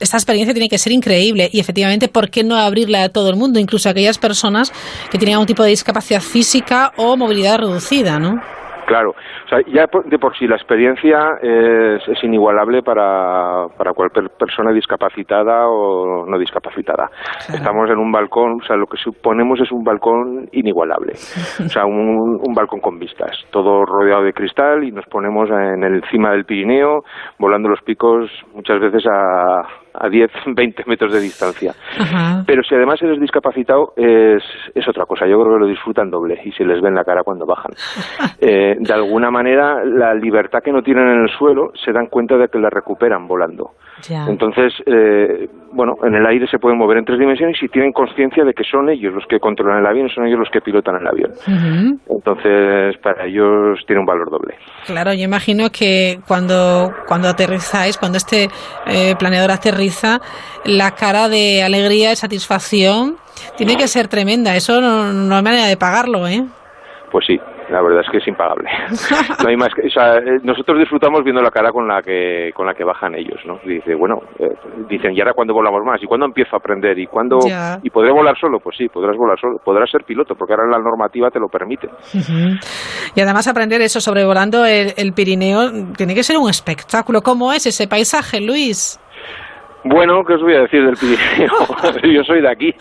[0.00, 1.50] esta experiencia tiene que ser increíble.
[1.52, 4.72] Y efectivamente por qué no abrirla a todo el mundo incluso a aquellas personas
[5.10, 8.40] que tienen algún tipo de discapacidad física o movilidad reducida no
[8.88, 13.92] Claro, o sea, ya por- de por sí la experiencia es, es inigualable para, para
[13.92, 17.10] cualquier persona discapacitada o no discapacitada.
[17.52, 21.84] Estamos en un balcón, o sea, lo que suponemos es un balcón inigualable, o sea,
[21.84, 26.30] un, un balcón con vistas, todo rodeado de cristal y nos ponemos en el cima
[26.30, 27.02] del Pirineo,
[27.38, 29.60] volando los picos muchas veces a,
[30.00, 31.74] a 10, 20 metros de distancia.
[32.46, 34.42] Pero si además eres discapacitado, es,
[34.74, 35.26] es otra cosa.
[35.26, 37.72] Yo creo que lo disfrutan doble y se les ve en la cara cuando bajan.
[38.40, 42.36] Eh, de alguna manera, la libertad que no tienen en el suelo se dan cuenta
[42.36, 43.72] de que la recuperan volando.
[44.08, 48.44] Entonces, eh, bueno, en el aire se pueden mover en tres dimensiones y tienen conciencia
[48.44, 51.06] de que son ellos los que controlan el avión, son ellos los que pilotan el
[51.06, 51.32] avión.
[52.08, 54.54] Entonces, para ellos tiene un valor doble.
[54.86, 58.48] Claro, yo imagino que cuando, cuando aterrizáis, cuando este
[58.86, 60.20] eh, planeador aterriza,
[60.64, 63.16] la cara de alegría, de satisfacción,
[63.56, 64.56] tiene que ser tremenda.
[64.56, 66.44] Eso no, no hay manera de pagarlo, ¿eh?
[67.10, 67.38] Pues sí,
[67.70, 68.68] la verdad es que es impagable.
[69.42, 72.50] No hay más que, o sea, eh, nosotros disfrutamos viendo la cara con la que
[72.54, 73.58] con la que bajan ellos, ¿no?
[73.64, 74.48] Y dice, bueno, eh,
[74.88, 76.02] dicen, ¿y ahora cuándo volamos más?
[76.02, 76.98] ¿Y cuándo empiezo a aprender?
[76.98, 77.78] ¿Y cuándo Ya.
[77.82, 78.58] y podré volar solo?
[78.58, 81.88] Pues sí, podrás volar solo, podrás ser piloto, porque ahora la normativa te lo permite.
[83.14, 87.22] Y además aprender eso sobrevolando el, el Pirineo tiene que ser un espectáculo.
[87.22, 88.98] ¿Cómo es ese paisaje, Luis?
[89.84, 91.52] Bueno, ¿qué os voy a decir del Pirineo?
[92.14, 92.74] Yo soy de aquí.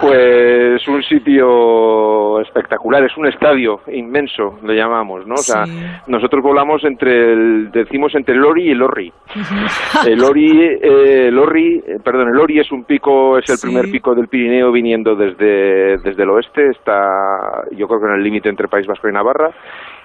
[0.00, 5.34] Pues un sitio espectacular, es un estadio inmenso, le llamamos, ¿no?
[5.34, 5.64] O sea,
[6.08, 9.12] nosotros volamos entre el, decimos entre el Ori y el Orri.
[10.06, 13.66] El Ori, eh, el Orri, eh, perdón, el Ori es un pico, es el Sí.
[13.68, 18.22] primer pico del Pirineo viniendo desde, desde el oeste, está yo creo que en el
[18.22, 19.50] límite entre País Vasco y Navarra,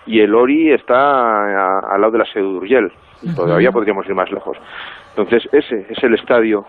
[0.06, 2.62] y el Ori está a- al lado de la Seu
[3.36, 4.58] todavía podríamos ir más lejos.
[5.16, 6.66] Entonces ese es el estadio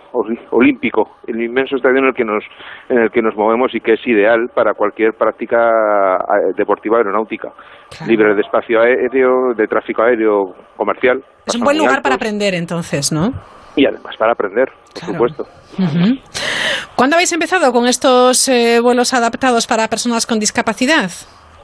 [0.50, 2.42] olímpico, el inmenso estadio en el que nos
[2.88, 5.58] en el que nos movemos y que es ideal para cualquier práctica
[6.56, 7.52] deportiva aeronáutica,
[8.06, 11.22] libre de espacio aéreo, de tráfico aéreo comercial.
[11.46, 13.32] Es un buen lugar para aprender entonces, ¿no?
[13.78, 15.46] y además para aprender, por supuesto.
[16.96, 21.10] ¿Cuándo habéis empezado con estos eh, vuelos adaptados para personas con discapacidad?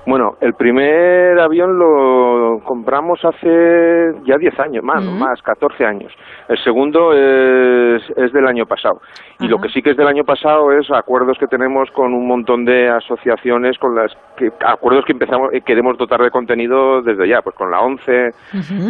[0.06, 6.12] Bueno, el primer avión lo compramos hace ya 10 años, más, más, 14 años.
[6.48, 9.00] El segundo es, es del año pasado.
[9.40, 12.28] Y lo que sí que es del año pasado es acuerdos que tenemos con un
[12.28, 17.28] montón de asociaciones con las que acuerdos que empezamos eh, queremos dotar de contenido desde
[17.28, 18.30] ya, pues con la ONCE,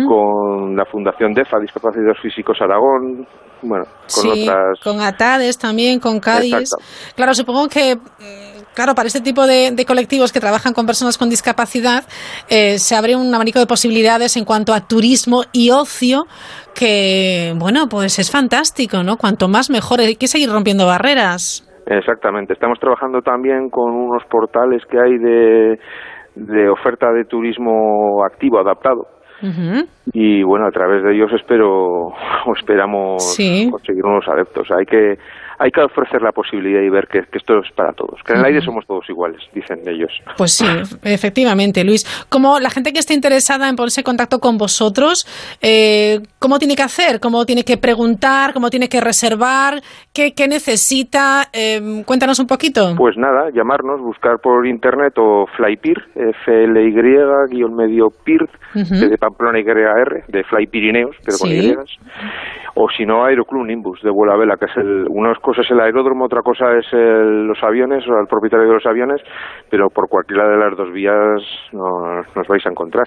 [0.09, 3.27] con la Fundación DEFA, Discapacidades Físicos Aragón,
[3.63, 6.53] bueno, con sí, otras con ATADES también, con Cádiz.
[6.53, 6.85] Exacto.
[7.17, 11.17] Claro, supongo que, mm, claro, para este tipo de, de colectivos que trabajan con personas
[11.19, 12.05] con discapacidad,
[12.49, 16.25] eh, se abre un abanico de posibilidades en cuanto a turismo y ocio
[16.75, 19.17] que, bueno, pues es fantástico, ¿no?
[19.17, 21.69] Cuanto más mejor, hay que seguir rompiendo barreras.
[21.87, 22.53] Exactamente.
[22.55, 25.79] Estamos trabajando también con unos portales que hay de,
[26.35, 29.07] de oferta de turismo activo, adaptado.
[30.15, 32.07] Y bueno, a través de ellos espero
[32.47, 33.69] o esperamos Sí.
[33.71, 34.67] conseguir unos adeptos.
[34.71, 35.19] Hay que
[35.59, 38.21] hay que ofrecer la posibilidad y ver que, que esto es para todos.
[38.25, 40.13] Que en el aire somos todos iguales, dicen ellos.
[40.37, 40.67] Pues sí,
[41.05, 42.05] efectivamente, Luis.
[42.29, 45.27] Como la gente que esté interesada en ponerse en contacto con vosotros,
[45.63, 47.21] eh, ¿cómo tiene que hacer?
[47.21, 48.53] ¿Cómo tiene que preguntar?
[48.53, 49.81] ¿Cómo tiene que reservar?
[50.13, 51.49] ¿Qué, qué necesita?
[51.53, 52.95] Eh, cuéntanos un poquito.
[52.97, 58.43] Pues nada, llamarnos, buscar por internet o Flypir, F-L-Y, guion medio PIR,
[58.75, 59.01] Ujú.
[59.01, 61.55] que de Pamplona YR, de Fly Pirineos, pero con Sí.
[61.71, 61.75] Y.
[62.77, 65.79] O si no, Aeroclub Nimbus, de Vuela Vela, que es el, una cosa es el
[65.81, 69.21] aeródromo, otra cosa es el- los aviones, o el propietario de los aviones,
[69.71, 71.41] pero por cualquiera de las dos vías
[71.73, 73.07] nos, nos vais a encontrar.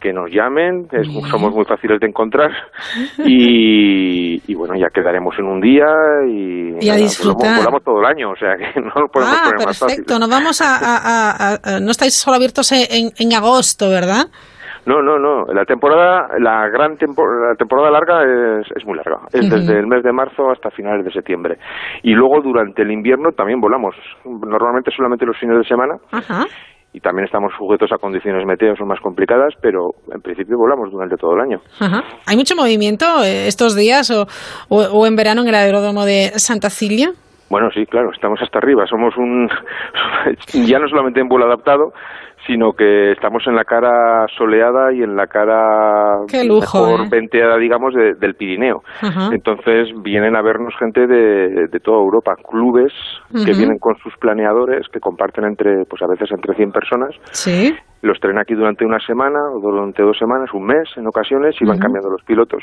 [0.00, 2.50] Que nos llamen, es- somos muy fáciles de encontrar,
[3.26, 5.86] y, y bueno, ya quedaremos en un día
[6.28, 7.36] y, Y a nada, disfrutar.
[7.38, 9.96] Volamos, volamos todo el año, o sea que no lo podemos Ah, poner más fácil.
[10.04, 10.18] perfecto.
[10.18, 14.26] Nos vamos a, a- a- a- No estáis solo abiertos en, en agosto, ¿verdad?
[14.88, 15.44] No, no, no.
[15.52, 19.18] La temporada, la gran la temporada larga es, es muy larga.
[19.34, 21.58] Es desde el mes de marzo hasta finales de septiembre.
[22.02, 23.94] Y luego durante el invierno también volamos.
[24.24, 25.96] Normalmente solamente los fines de semana.
[26.10, 26.46] Ajá.
[26.94, 31.16] Y también estamos sujetos a condiciones meteo, son más complicadas, pero en principio volamos durante
[31.16, 31.58] todo el año.
[31.78, 32.02] Ajá.
[32.26, 34.22] ¿Hay mucho movimiento eh, estos días o,
[34.70, 37.10] o, o en verano en el aeródromo de Santa Cilia?
[37.50, 38.86] Bueno, sí, claro, estamos hasta arriba.
[38.86, 39.48] Somos un.
[40.66, 41.92] ya no solamente en vuelo adaptado,
[42.48, 47.08] sino que estamos en la cara soleada y en la cara lujo, mejor ¿eh?
[47.10, 48.82] venteada, digamos, de- del Pirineo.
[49.32, 52.92] Entonces vienen a vernos gente de, de toda Europa, clubes
[53.44, 57.10] que vienen con sus planeadores, que comparten entre, pues a veces entre 100 personas.
[57.32, 57.72] Sí.
[58.00, 61.64] Los traen aquí durante una semana o durante dos semanas, un mes en ocasiones, y
[61.66, 62.62] van cambiando los pilotos.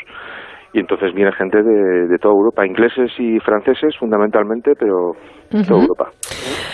[0.76, 5.14] Y entonces viene gente de, de toda Europa, ingleses y franceses fundamentalmente, pero
[5.50, 5.84] de toda.
[5.84, 6.12] Europa.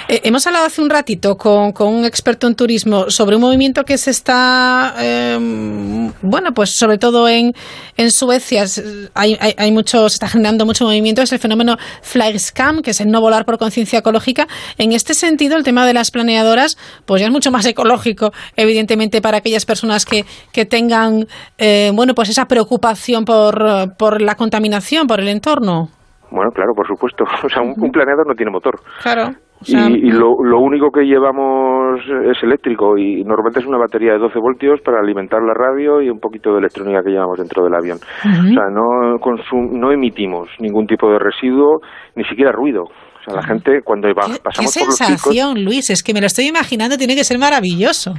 [0.08, 3.84] Eh, hemos hablado hace un ratito con, con un experto en turismo sobre un movimiento
[3.84, 5.38] que se está, eh,
[6.24, 7.54] bueno, pues sobre todo en,
[7.96, 8.64] en Suecia,
[9.14, 13.02] hay, hay, hay mucho, se está generando mucho movimiento, es el fenómeno Flyscam, que es
[13.02, 14.48] el no volar por conciencia ecológica.
[14.80, 19.22] En este sentido, el tema de las planeadoras, pues ya es mucho más ecológico, evidentemente,
[19.22, 21.28] para aquellas personas que, que tengan,
[21.60, 25.88] eh, bueno, pues esa preocupación por, por la contaminación, por el entorno.
[26.32, 27.24] Bueno, claro, por supuesto.
[27.44, 28.80] O sea, un, un planeador no tiene motor.
[29.02, 29.32] Claro.
[29.62, 32.00] o sea, y y lo, lo único que llevamos
[32.32, 36.10] es eléctrico y normalmente es una batería de 12 voltios para alimentar la radio y
[36.10, 37.98] un poquito de electrónica que llevamos dentro del avión.
[37.98, 41.80] O sea, no, consum- no emitimos ningún tipo de residuo,
[42.16, 42.84] ni siquiera ruido.
[42.84, 45.08] O sea, la gente cuando va- Qué pasamos por los picos...
[45.22, 48.14] sensación, Luis, es que me lo estoy imaginando, tiene que ser maravilloso.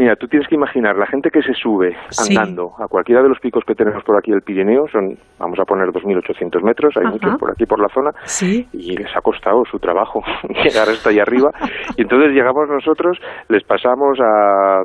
[0.00, 2.34] Mira, tú tienes que imaginar la gente que se sube Sí.
[2.34, 5.64] andando a cualquiera de los picos que tenemos por aquí del Pirineo, son, vamos a
[5.66, 7.12] poner 2.800 metros, hay Ajá.
[7.12, 8.66] muchos por aquí por la zona, Sí.
[8.72, 10.22] y les ha costado su trabajo
[10.64, 11.50] llegar hasta ahí arriba.
[11.98, 13.18] Y entonces llegamos nosotros,
[13.50, 14.84] les pasamos a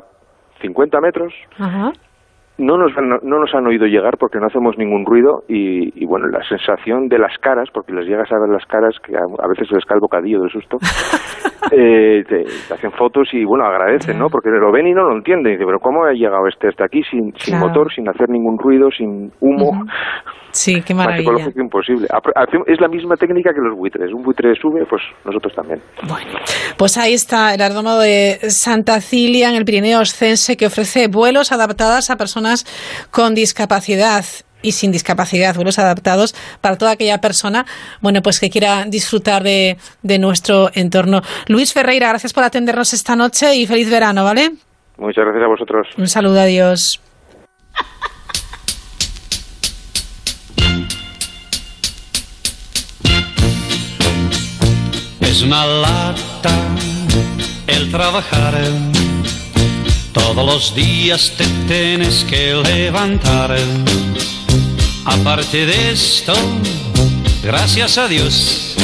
[0.60, 1.92] 50 metros, Ajá.
[2.58, 6.06] No nos, han, no nos han oído llegar porque no hacemos ningún ruido y, y,
[6.06, 9.20] bueno, la sensación de las caras, porque les llegas a ver las caras que a,
[9.20, 10.78] a veces les cae el bocadillo del susto,
[11.72, 14.28] eh, te, te hacen fotos y bueno, agradecen, ¿no?
[14.30, 15.52] Porque lo ven y no lo entienden.
[15.52, 17.68] Y dicen, pero ¿cómo ha llegado este hasta aquí sin, sin Claro.
[17.68, 19.84] motor, sin hacer ningún ruido, sin humo?
[20.56, 21.30] Sí, qué Más maravilla.
[21.32, 22.08] ecológico imposible.
[22.66, 24.10] Es la misma técnica que los buitres.
[24.12, 25.80] Un buitre sube, pues nosotros también.
[26.78, 31.52] Pues ahí está el aeródromo de Santa Cilia en el Pirineo Oscense que ofrece vuelos
[31.52, 32.64] adaptados a personas
[33.10, 34.24] con discapacidad
[34.62, 37.66] y sin discapacidad, vuelos adaptados para toda aquella persona,
[38.00, 41.20] bueno, pues que quiera disfrutar de, de nuestro entorno.
[41.48, 44.52] Luis Ferreira, gracias por atendernos esta noche y feliz verano, ¿vale?
[44.98, 45.86] Muchas gracias a vosotros.
[45.98, 47.00] Un saludo, adiós.
[55.46, 56.54] Una lata
[57.68, 58.54] el trabajar.
[60.12, 63.56] Todos los días te tienes que levantar.
[65.04, 66.34] Aparte de esto,
[67.44, 68.74] gracias a Dios,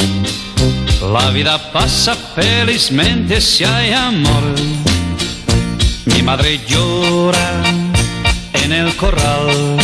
[1.11, 4.43] la vida pasa felizmente si hay amor.
[6.05, 7.61] Mi madre llora
[8.53, 9.82] en el corral.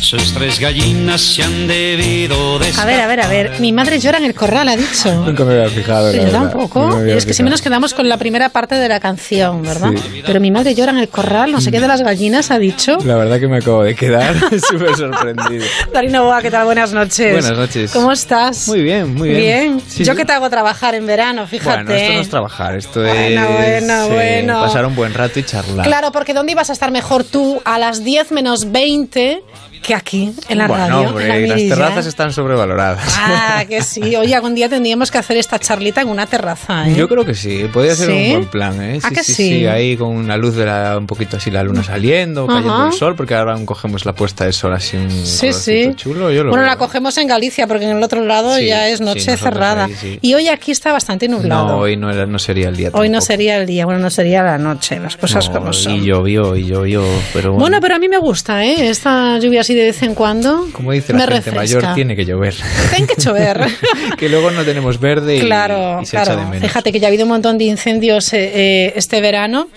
[0.00, 3.60] Sus tres gallinas se han debido de A ver, a ver, a ver.
[3.60, 5.12] Mi madre llora en el corral, ha dicho.
[5.26, 6.12] Nunca me había fijado.
[6.12, 6.88] la Yo tampoco.
[6.88, 7.50] No es que si fijado.
[7.50, 9.90] nos quedamos con la primera parte de la canción, ¿verdad?
[9.96, 10.22] Sí.
[10.24, 12.98] Pero mi madre llora en el corral, no sé qué de las gallinas ha dicho.
[13.04, 14.34] La verdad que me acabo de quedar
[14.70, 15.64] súper sorprendido.
[15.92, 16.64] Darina Boa, ¿qué tal?
[16.64, 17.32] Buenas noches.
[17.32, 17.90] Buenas noches.
[17.90, 18.68] ¿Cómo estás?
[18.68, 19.40] Muy bien, muy bien.
[19.40, 19.82] Bien.
[19.86, 20.16] Sí, Yo sí.
[20.18, 21.82] que te hago trabajar en verano, fíjate.
[21.84, 24.60] Bueno, esto no es trabajar, esto Bueno, es bueno, eh, bueno.
[24.62, 25.84] pasar un buen rato y charlar.
[25.84, 29.42] Claro, porque ¿dónde ibas a estar mejor tú a las 10 menos 20
[29.80, 31.08] que aquí, en la bueno, radio?
[31.10, 33.14] hombre, en la las terrazas están sobrevaloradas.
[33.18, 34.00] Ah, que sí.
[34.16, 36.94] Oye, algún día tendríamos que hacer esta charlita en una terraza, ¿eh?
[36.96, 38.12] Yo creo que sí, podría ser ¿Sí?
[38.26, 38.98] un buen plan, ¿eh?
[39.02, 39.48] ¿A Sí, que sí, sí?
[39.60, 42.86] sí, ahí con una luz de la, un poquito así la luna saliendo, cayendo Ajá.
[42.88, 45.90] el sol, porque ahora aún cogemos la puesta de sol así un Sí, sí.
[45.96, 46.70] chulo, yo lo bueno, veo.
[46.72, 49.84] la cogemos en Galicia porque en el otro lado ya es noche cerrada.
[49.84, 50.18] ahí.
[50.22, 51.66] Y hoy aquí está bastante nublado.
[51.68, 53.26] No, hoy no, era- no sería el día Hoy no tampoco.
[53.26, 55.94] sería el día, bueno, no sería la noche, las cosas No, como son.
[55.94, 57.02] Y llovió, y llovió,
[57.32, 58.88] pero bueno, Bueno, pero a mí me gusta, ¿eh?
[58.88, 60.66] Esta lluvia así de vez en cuando.
[60.72, 61.80] como dice me la gente refresca.
[61.80, 62.54] mayor, tiene que llover.
[62.90, 63.66] Tiene que llover.
[64.18, 66.48] que luego no tenemos verde claro, y se echa de claro.
[66.48, 66.66] menos.
[66.66, 69.68] Fíjate que ya ha habido un montón de incendios eh, eh, este verano.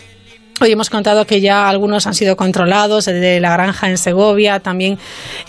[0.62, 4.62] Hoy hemos contado que ya algunos han sido controlados, el de la granja en Segovia,
[4.62, 4.98] también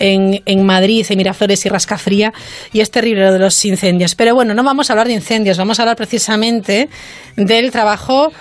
[0.01, 2.33] en, en Madrid, en Miraflores y Rascafría,
[2.73, 4.17] y es terrible lo de los incendios.
[4.17, 6.89] Pero bueno, no vamos a hablar de incendios, vamos a hablar precisamente
[7.37, 8.33] del trabajo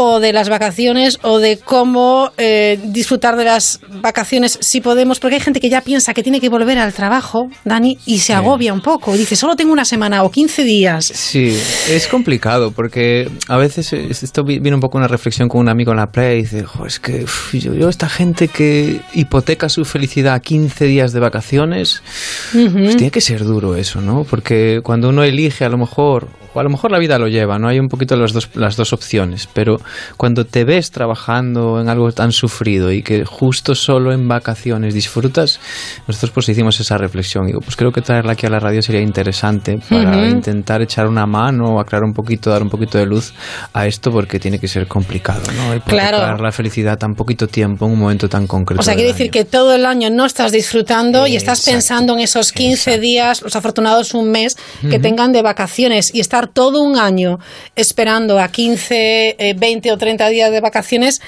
[0.00, 5.34] o de las vacaciones o de cómo eh, disfrutar de las vacaciones si podemos, porque
[5.36, 8.72] hay gente que ya piensa que tiene que volver al trabajo, Dani, y se agobia
[8.72, 9.12] un poco.
[9.16, 11.04] Dice, solo tengo una semana o 15 días.
[11.04, 11.58] Sí,
[11.90, 15.68] es complicado porque a veces es- esto vi- viene un poco una reflexión con un
[15.68, 19.00] amigo en la playa y dice, "Jo, es que uf, yo, yo esta gente que
[19.14, 22.02] hipoteca su felicidad a 15 días de vacaciones,
[22.52, 24.24] pues tiene que ser duro eso, ¿no?
[24.28, 27.58] Porque cuando uno elige a lo mejor, o a lo mejor la vida lo lleva,
[27.58, 27.68] ¿no?
[27.68, 29.80] Hay un poquito las dos, las dos opciones, pero
[30.16, 35.60] cuando te ves trabajando en algo tan sufrido y que justo solo en vacaciones disfrutas,
[36.06, 37.46] nosotros pues hicimos esa reflexión.
[37.46, 40.26] Digo, pues creo que traerla aquí a la radio sería interesante para Ujú.
[40.26, 43.32] intentar echar una mano o aclarar un poquito, dar un poquito de luz
[43.72, 45.74] a esto porque tiene que ser complicado, ¿no?
[45.74, 46.36] Y Claro.
[46.42, 48.80] la felicidad tan poquito tiempo en un momento tan concreto.
[48.80, 49.16] O sea, quiere año.
[49.16, 53.42] decir que todo el año no estás disfrutando y estás pensando en esos 15 días,
[53.42, 55.00] los afortunados un mes, que Ujú.
[55.00, 57.38] tengan de vacaciones y estar todo un año
[57.76, 61.20] esperando a 15, eh, 20 o 30 días de vacaciones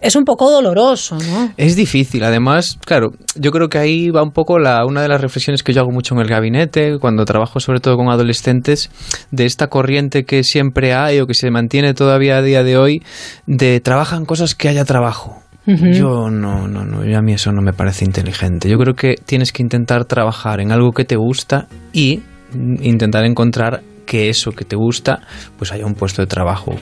[0.00, 1.52] es un poco doloroso, ¿no?
[1.56, 5.20] Es difícil, además, claro, yo creo que ahí va un poco la, una de las
[5.20, 8.90] reflexiones que yo hago mucho en el gabinete, cuando trabajo sobre todo con adolescentes,
[9.30, 13.02] de esta corriente que siempre hay o que se mantiene todavía a día de hoy,
[13.46, 15.42] de trabajan cosas que haya trabajo.
[15.66, 18.68] Yo no, no, no, yo a mí eso no me parece inteligente.
[18.68, 22.22] Yo creo que tienes que intentar trabajar en algo que te gusta y
[22.54, 25.20] intentar encontrar que eso que te gusta,
[25.58, 26.72] pues haya un puesto de trabajo,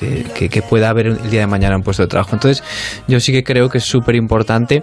[0.00, 2.30] que, que- que- pueda haber el día de mañana un puesto de trabajo.
[2.34, 2.64] Entonces,
[3.06, 4.82] yo sí que creo que es súper importante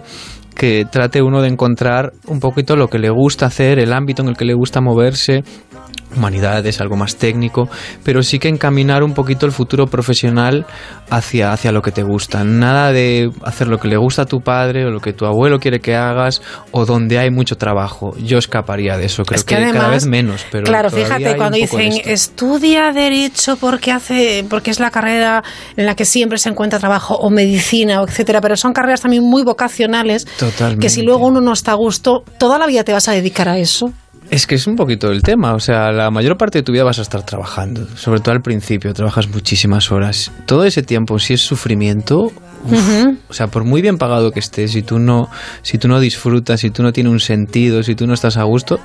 [0.54, 4.28] que trate uno de encontrar un poquito lo que le gusta hacer, el ámbito en
[4.28, 5.42] el que le gusta moverse,
[6.16, 7.68] humanidades, algo más técnico,
[8.04, 10.66] pero sí que encaminar un poquito el futuro profesional
[11.10, 12.44] hacia, hacia lo que te gusta.
[12.44, 15.58] Nada de hacer lo que le gusta a tu padre o lo que tu abuelo
[15.58, 18.14] quiere que hagas o donde hay mucho trabajo.
[18.18, 20.44] Yo escaparía de eso, creo Es que que, cada vez menos.
[20.50, 25.42] Pero claro, fíjate, cuando dicen estudia derecho porque hace, porque es la carrera
[25.76, 29.22] en la que siempre se encuentra trabajo, o medicina, o etcétera, pero son carreras también
[29.22, 30.84] muy vocacionales Totalmente.
[30.84, 33.48] que si luego uno no está a gusto, toda la vida te vas a dedicar
[33.48, 33.92] a eso.
[34.32, 36.84] Es que es un poquito el tema, o sea, la mayor parte de tu vida
[36.84, 40.32] vas a estar trabajando, sobre todo al principio, trabajas muchísimas horas.
[40.46, 42.32] Todo ese tiempo, si es sufrimiento,
[42.64, 45.28] uf, o sea, por muy bien pagado que estés, si tú no,
[45.62, 48.42] si tú no disfrutas, si tú no tienes un sentido, si tú no estás a
[48.44, 48.78] gusto,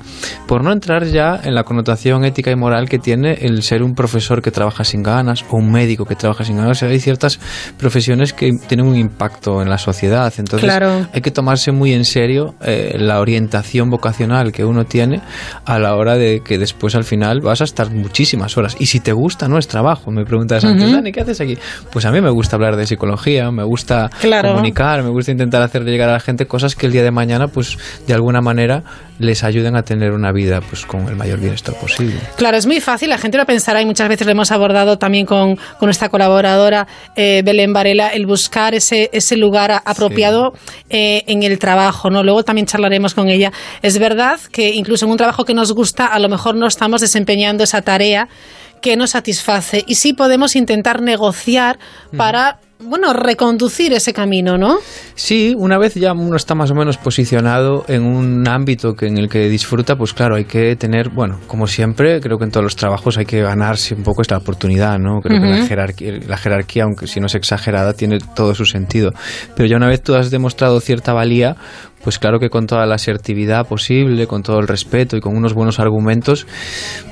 [0.48, 3.96] por no entrar ya en la connotación ética y moral que tiene el ser un
[3.96, 7.00] profesor que trabaja sin ganas o un médico que trabaja sin ganas, o sea, hay
[7.00, 7.40] ciertas
[7.78, 11.08] profesiones que tienen un impacto en la sociedad, entonces Claro.
[11.14, 15.22] hay que tomarse muy en serio eh, la orientación vocacional que uno tiene
[15.66, 18.76] a la hora de que después al final vas a estar muchísimas horas.
[18.80, 20.12] Y si te gusta, no es trabajo.
[20.12, 20.96] Me preguntas antes, Ujú.
[20.96, 21.58] Dani, ¿qué haces aquí?
[21.92, 24.50] Pues a mí me gusta hablar de psicología, me gusta Claro.
[24.50, 27.48] comunicar, me gusta intentar hacerle llegar a la gente cosas que el día de mañana,
[27.48, 28.84] pues de alguna manera
[29.20, 32.20] les ayuden a tener una vida pues con el mayor bienestar posible.
[32.36, 35.26] Claro, es muy fácil, la gente lo pensará y muchas veces lo hemos abordado también
[35.26, 40.54] con, con nuestra colaboradora eh, Belén Varela, el buscar ese, ese lugar apropiado
[40.90, 42.24] eh, en el trabajo, ¿no?
[42.24, 43.52] Luego también charlaremos con ella.
[43.82, 47.02] Es verdad que incluso en un trabajo que nos gusta, a lo mejor no estamos
[47.02, 48.28] desempeñando esa tarea
[48.82, 51.80] que nos satisface y sí podemos intentar negociar
[52.16, 54.78] para bueno, reconducir ese camino, ¿no?
[55.16, 59.18] Sí, una vez ya uno está más o menos posicionado en un ámbito que en
[59.18, 62.64] el que disfruta, pues claro, hay que tener, bueno, como siempre, creo que en todos
[62.64, 65.22] los trabajos hay que ganarse un poco esta oportunidad, ¿no?
[65.22, 69.12] Creo que la jerarquía, la jerarquía, aunque si no es exagerada, tiene todo su sentido.
[69.56, 71.56] Pero ya una vez tú has demostrado cierta valía,
[72.08, 75.54] pues claro que con toda la asertividad posible, con todo el respeto y con unos
[75.54, 76.48] buenos argumentos,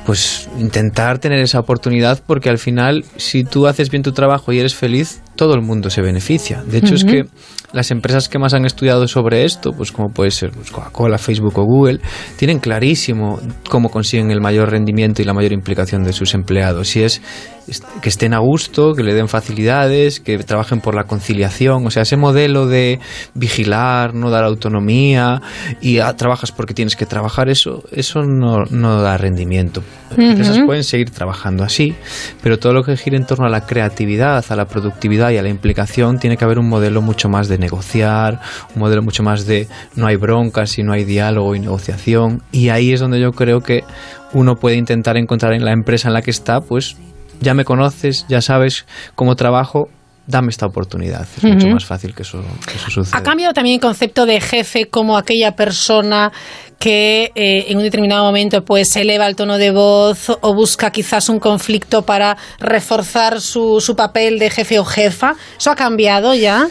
[0.05, 4.59] pues intentar tener esa oportunidad porque al final si tú haces bien tu trabajo y
[4.59, 6.63] eres feliz, todo el mundo se beneficia.
[6.63, 7.25] De hecho es que
[7.73, 11.59] las empresas que más han estudiado sobre esto, pues como puede ser pues, Coca-Cola, Facebook
[11.59, 11.99] o Google,
[12.37, 16.95] tienen clarísimo cómo consiguen el mayor rendimiento y la mayor implicación de sus empleados.
[16.95, 17.21] Y es
[18.01, 22.03] que estén a gusto, que le den facilidades, que trabajen por la conciliación, o sea,
[22.03, 22.99] ese modelo de
[23.33, 25.41] vigilar, no dar autonomía
[25.81, 29.81] y ah, trabajas porque tienes que trabajar, eso, eso no, no da rendimiento.
[30.11, 31.95] Las empresas pueden seguir trabajando así,
[32.43, 35.41] pero todo lo que gira en torno a la creatividad, a la productividad y a
[35.41, 38.39] la implicación, tiene que haber un modelo mucho más de negociar,
[38.75, 42.69] un modelo mucho más de no hay broncas y no hay diálogo y negociación, y
[42.69, 43.83] ahí es donde yo creo que
[44.33, 46.97] uno puede intentar encontrar en la empresa en la que está, pues
[47.41, 49.89] ya me conoces, ya sabes cómo trabajo,
[50.27, 51.27] dame esta oportunidad.
[51.37, 53.17] Es mucho más fácil que eso, que eso suceda.
[53.17, 56.31] Ha cambiado también el concepto de jefe como aquella persona
[56.79, 61.29] que eh, en un determinado momento pues eleva el tono de voz o busca quizás
[61.29, 65.35] un conflicto para reforzar su, su papel de jefe o jefa.
[65.57, 66.67] ¿Eso ha cambiado ya?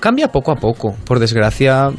[0.00, 0.94] Cambia poco a poco.
[1.04, 1.90] Por desgracia,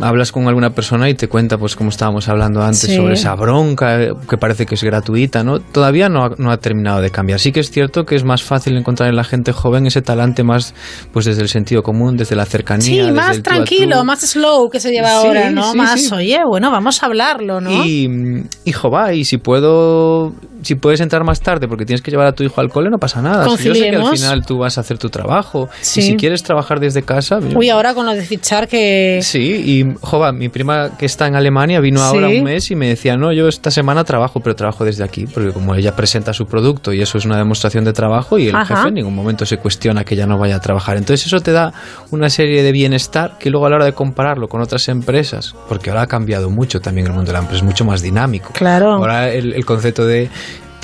[0.00, 3.98] hablas con alguna persona y te cuenta, pues como estábamos hablando antes, sobre esa bronca
[4.28, 5.60] que parece que es gratuita, ¿no?
[5.60, 7.38] Todavía no ha, no ha terminado de cambiar.
[7.40, 10.42] Sí que es cierto que es más fácil encontrar en la gente joven ese talante
[10.42, 10.74] más,
[11.12, 12.84] pues desde el sentido común, desde la cercanía.
[12.84, 14.04] Sí, desde más el tranquilo, tú.
[14.04, 15.72] más slow que se lleva Sí, ahora, ¿no?
[15.72, 17.84] sí, más, oye, bueno, vamos a hablarlo, ¿no?
[17.84, 20.32] Y, hijo, va, y si puedo,
[20.64, 22.98] si puedes entrar más tarde porque tienes que llevar a tu hijo al cole, no
[22.98, 23.44] pasa nada.
[23.56, 25.68] Si yo sé que al final tú vas a hacer tu trabajo.
[25.80, 26.00] Sí.
[26.00, 29.20] Y si quieres trabajar desde casa, Uy, ahora con lo de fichar que...
[29.22, 32.88] Sí, y jova, mi prima que está en Alemania vino ahora un mes y me
[32.88, 36.46] decía, no, yo esta semana trabajo, pero trabajo desde aquí, porque como ella presenta su
[36.46, 38.76] producto y eso es una demostración de trabajo y el Ajá.
[38.76, 40.96] jefe en ningún momento se cuestiona que ella no vaya a trabajar.
[40.96, 41.72] Entonces eso te da
[42.10, 45.90] una serie de bienestar que luego a la hora de compararlo con otras empresas, porque
[45.90, 48.50] ahora ha cambiado mucho también el mundo de la empresa, es mucho más dinámico.
[48.54, 48.92] Claro.
[48.94, 50.30] Ahora el, el concepto de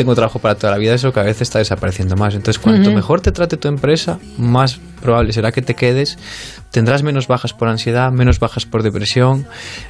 [0.00, 2.34] tengo trabajo para toda la vida, eso cada vez está desapareciendo más.
[2.34, 6.16] Entonces, cuanto mejor te trate tu empresa, más probable será que te quedes.
[6.70, 9.44] Tendrás menos bajas por ansiedad, menos bajas por depresión,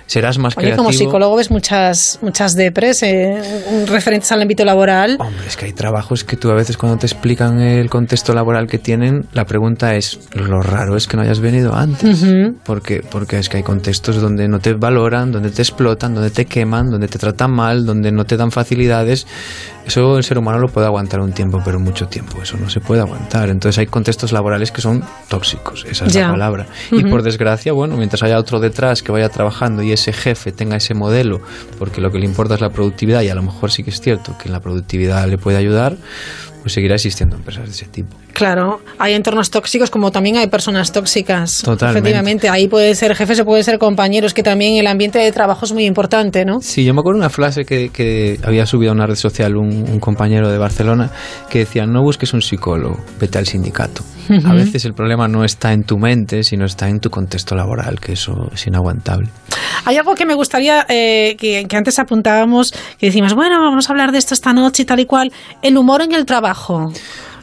[0.06, 0.84] serás más Oye, creativo.
[0.84, 5.16] como psicólogo ves muchas, muchas depres eh, referentes al ámbito laboral.
[5.20, 8.66] Hombre, es que hay trabajos que tú a veces cuando te explican el contexto laboral
[8.66, 12.22] que tienen, la pregunta es, lo raro es que no hayas venido antes.
[12.22, 12.56] Ujú.
[12.64, 16.46] Porque, porque es que hay contextos donde no te valoran, donde te explotan, donde te
[16.46, 19.26] queman, donde te tratan mal, donde no te dan facilidades.
[19.86, 22.40] Eso el ser humano lo puede aguantar un tiempo, pero mucho tiempo.
[22.42, 23.48] Eso no se puede aguantar.
[23.50, 26.26] Entonces hay contextos laborales que son tóxicos, esa es Ya.
[26.26, 26.66] la palabra.
[26.90, 30.76] Y por desgracia, bueno, mientras haya otro detrás que vaya trabajando y ese jefe tenga
[30.76, 31.40] ese modelo,
[31.78, 34.00] porque lo que le importa es la productividad, y a lo mejor sí que es
[34.00, 35.96] cierto que la productividad le puede ayudar,
[36.60, 38.16] pues seguirá existiendo empresas de ese tipo.
[38.32, 41.62] Claro, hay entornos tóxicos como también hay personas tóxicas.
[41.62, 42.00] Totalmente.
[42.00, 45.64] Efectivamente, ahí puede ser jefe, se puede ser compañeros, que también el ambiente de trabajo
[45.64, 46.60] es muy importante, ¿no?
[46.60, 49.90] Sí, yo me acuerdo una frase que, que había subido a una red social un,
[49.90, 51.10] un compañero de Barcelona
[51.48, 54.02] que decía, no busques un psicólogo, vete al sindicato.
[54.44, 57.98] A veces el problema no está en tu mente, sino está en tu contexto laboral,
[57.98, 59.28] que eso es inaguantable.
[59.84, 63.92] Hay algo que me gustaría, eh, que, que antes apuntábamos, que decimos, bueno, vamos a
[63.92, 66.92] hablar de esto esta noche y tal y cual, el humor en el trabajo.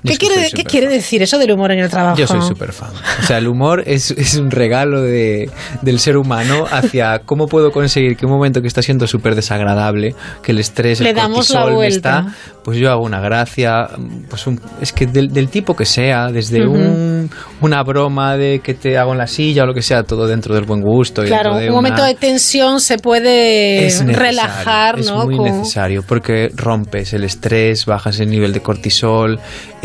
[0.04, 2.18] ¿Qué, es quiere, ¿qué quiere decir eso del humor en el trabajo?
[2.18, 2.92] Yo soy súper fan.
[3.22, 5.50] O sea, el humor es, es un regalo de,
[5.82, 10.16] del ser humano hacia cómo puedo conseguir que un momento que está siendo súper desagradable,
[10.44, 12.20] que el estrés, Le el damos la cortisol me vuelta.
[12.20, 13.88] está, pues yo hago una gracia,
[14.30, 16.76] pues un- es que del, del tipo que sea, desde Ujú.
[16.78, 17.30] un-
[17.62, 20.54] una broma de que te hago en la silla o lo que sea, todo dentro
[20.56, 21.24] del buen gusto.
[21.24, 25.26] y Claro, de un momento una- de tensión se puede es relajar, es ¿no?
[25.26, 29.40] muy Con- necesario porque rompes el estrés, bajas el nivel de cortisol,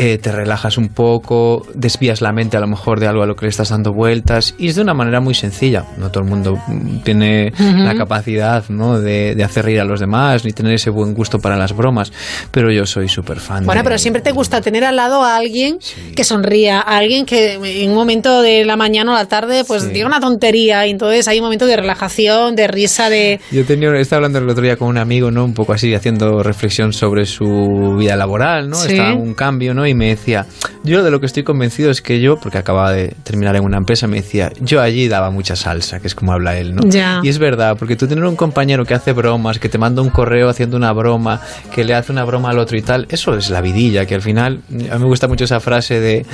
[0.05, 3.37] eh, te relajas un poco, desvías la mente a lo mejor de algo a lo
[3.37, 5.85] que le estás dando vueltas y es de una manera muy sencilla.
[5.97, 7.77] No todo el mundo mm, tiene Ujú.
[7.77, 8.99] la capacidad ¿no?
[8.99, 12.11] de, de hacer reír a los demás ni tener ese buen gusto para las bromas,
[12.51, 13.65] pero yo soy súper fan.
[13.65, 15.77] Bueno, de- pero siempre te gusta tener al lado a alguien
[16.15, 19.83] que sonría, a alguien que en un momento de la mañana o la tarde pues
[19.83, 19.89] Sí.
[19.89, 23.39] diga una tontería y entonces hay un momento de relajación, de risa, de...
[23.51, 25.45] Yo tenía, estaba hablando el otro día con un amigo, ¿no?
[25.45, 28.75] Un poco así, haciendo reflexión sobre su vida laboral, ¿no?
[28.75, 28.91] Sí.
[28.93, 29.85] Estaba en un cambio, ¿no?
[29.87, 30.45] Y me decía,
[30.83, 33.77] yo de lo que estoy convencido es que yo, porque acababa de terminar en una
[33.77, 36.83] empresa, me decía, yo allí daba mucha salsa, que es como habla él, ¿no?
[36.85, 37.21] Ya.
[37.23, 40.09] Y es verdad, porque tú tener un compañero que hace bromas, que te manda un
[40.09, 41.41] correo haciendo una broma,
[41.73, 44.21] que le hace una broma al otro y tal, eso es la vidilla, que al
[44.21, 46.25] final, a mí me gusta mucho esa frase de,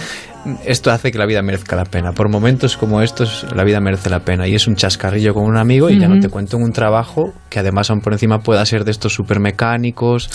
[0.66, 2.14] esto hace que la vida merezca la pena.
[2.14, 4.48] Por momentos como estos, la vida merece la pena.
[4.48, 7.34] Y es un chascarrillo con un amigo y ya no te cuento en un trabajo
[7.50, 10.30] que además aún por encima pueda ser de estos super mecánicos,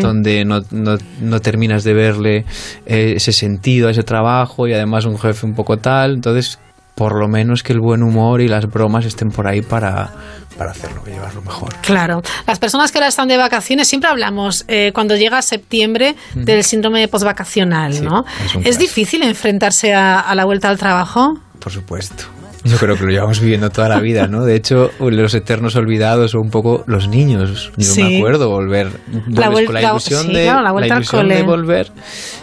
[0.00, 2.44] donde no, no, no, terminas de verle
[2.86, 6.14] eh, ese sentido a ese trabajo y además un jefe un poco tal.
[6.14, 6.58] Entonces,
[7.00, 10.12] por lo menos que el buen humor y las bromas estén por ahí para,
[10.58, 11.74] para hacerlo llevarlo mejor.
[11.80, 12.20] Claro.
[12.46, 17.08] Las personas que ahora están de vacaciones, siempre hablamos eh, cuando llega septiembre del síndrome
[17.08, 18.26] postvacacional, ¿no?
[18.62, 21.38] Es, difícil enfrentarse a, la vuelta al trabajo?
[21.58, 22.24] Por supuesto.
[22.64, 24.44] Yo creo que lo llevamos viviendo toda la vida, ¿no?
[24.44, 27.72] De hecho, los eternos olvidados o un poco los niños.
[27.76, 28.88] Yo me acuerdo volver
[29.28, 31.90] la con la ilusión, de, la, ilusión de volver,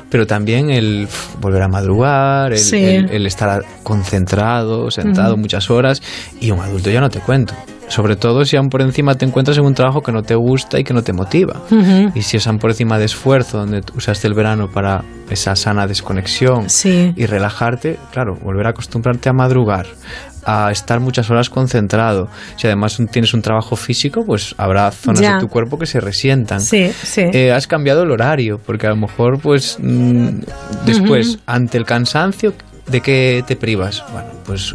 [0.10, 1.08] pero también el
[1.40, 6.02] volver a madrugar, el, estar concentrado, sentado muchas horas
[6.40, 7.54] y un adulto ya no te cuento.
[7.88, 10.80] Sobre todo si aún por encima te encuentras en un trabajo que no te gusta
[10.80, 11.62] y que no te motiva.
[12.14, 15.88] Y si es aún por encima de esfuerzo, donde usaste el verano para esa sana
[15.88, 16.68] desconexión
[17.16, 19.88] y relajarte, claro, volver a acostumbrarte a madrugar,
[20.46, 22.30] a estar muchas horas concentrado.
[22.56, 26.62] Si además tienes un trabajo físico, pues habrá zonas de tu cuerpo que se resientan.
[26.62, 27.22] Sí, sí.
[27.34, 30.28] Eh, has cambiado el horario, porque a lo mejor, pues, mm,
[30.86, 32.54] después, ante el cansancio,
[32.88, 34.04] ¿De qué te privas?
[34.14, 34.74] Bueno, pues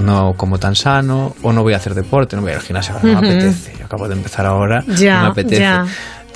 [0.00, 3.00] no como tan sano o no voy a hacer deporte, no voy al gimnasio, no
[3.02, 3.74] me apetece.
[3.78, 5.64] Yo acabo de empezar ahora, ya, no me apetece.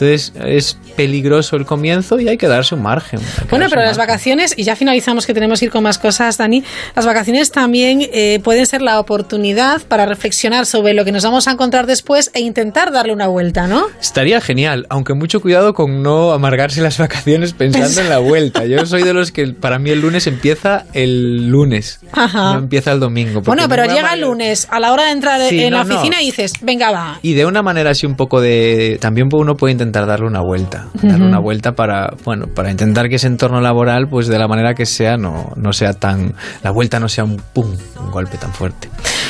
[0.00, 3.18] Entonces es peligroso el comienzo y hay que darse un margen.
[3.50, 6.62] Bueno, pero las vacaciones, y ya finalizamos que tenemos que ir con más cosas, Dani,
[6.94, 11.48] las vacaciones también eh, pueden ser la oportunidad para reflexionar sobre lo que nos vamos
[11.48, 13.86] a encontrar después e intentar darle una vuelta, ¿no?
[14.00, 18.66] Estaría genial, aunque mucho cuidado con no amargarse las vacaciones pensando en la vuelta.
[18.66, 22.00] Yo soy de los que para mí el lunes empieza el lunes,
[22.34, 23.40] no empieza el domingo.
[23.40, 26.52] Bueno, pero llega el lunes, a la hora de entrar en la oficina y dices,
[26.60, 27.18] venga, va.
[27.22, 28.98] Y de una manera así un poco de...
[29.00, 33.08] También uno puede intentar intentar darle una vuelta, darle una vuelta para, bueno, para intentar
[33.08, 36.70] que ese entorno laboral, pues de la manera que sea, no, no sea tan, la
[36.70, 38.88] vuelta no sea un pum, un golpe tan fuerte.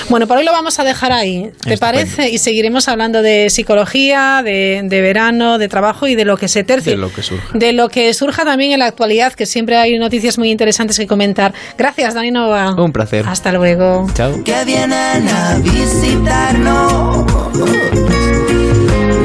[0.09, 2.31] Bueno, por hoy lo vamos a dejar ahí, ¿te parece?
[2.31, 6.93] Y seguiremos hablando de psicología, de, verano, de trabajo y de lo que se tercie.
[6.93, 7.47] De lo que surja.
[7.57, 11.07] De lo que surja también en la actualidad, que siempre hay noticias muy interesantes que
[11.07, 11.53] comentar.
[11.77, 12.75] Gracias, Dani Nova.
[12.75, 13.27] Un placer.
[13.29, 14.07] Hasta luego.
[14.15, 14.43] Chao.
[14.45, 17.27] Que vienen a visitarnos.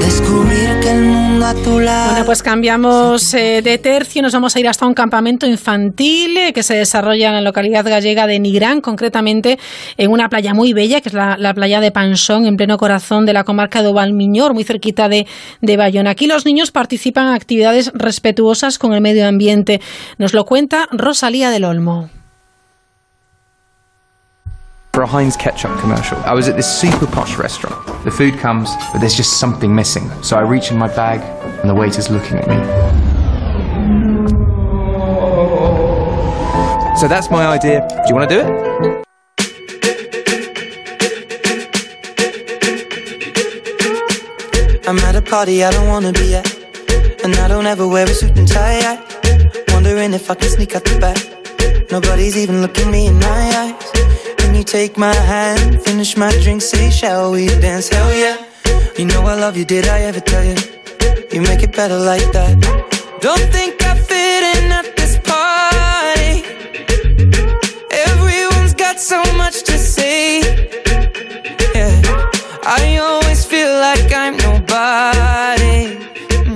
[0.01, 4.93] Descubrir que el bueno, pues cambiamos eh, de tercio, nos vamos a ir hasta un
[4.93, 9.59] campamento infantil eh, que se desarrolla en la localidad gallega de Nigrán, concretamente
[9.97, 13.33] en una playa muy bella, que es la, playa de Pansón, en pleno corazón de
[13.33, 15.27] la comarca de Valmiñor, muy cerquita de,
[15.59, 16.11] de Bayona.
[16.11, 19.81] Aquí los niños participan en actividades respetuosas con el medio ambiente.
[20.17, 22.09] Nos lo cuenta Rosalía del Olmo.
[24.93, 26.17] For a Heinz ketchup commercial.
[26.19, 27.83] I was at this super posh restaurant.
[28.03, 30.07] The food comes, but there's just something missing.
[30.21, 31.19] So I reach in my bag,
[31.61, 32.55] and the waiter's looking at me.
[36.95, 37.87] So that's my idea.
[37.89, 39.03] Do you want to do it?
[44.87, 46.45] I'm at a party I don't wanna be at,
[47.23, 48.77] and I don't ever wear a suit and tie.
[48.77, 49.65] Yet.
[49.69, 51.17] Wondering if I can sneak out the back.
[51.91, 53.43] Nobody's even looking me in my
[54.53, 54.57] eyes.
[54.57, 57.89] you take my hand, finish my drink, say, shall we dance?
[57.89, 58.37] Hell yeah.
[58.97, 60.55] You know I love you, did I ever tell you?
[61.31, 62.59] You make it better like that.
[63.21, 66.43] Don't think I fit in at this party.
[67.91, 70.41] Everyone's got so much to say.
[71.75, 72.01] Yeah.
[72.63, 75.62] I always feel like I'm nobody.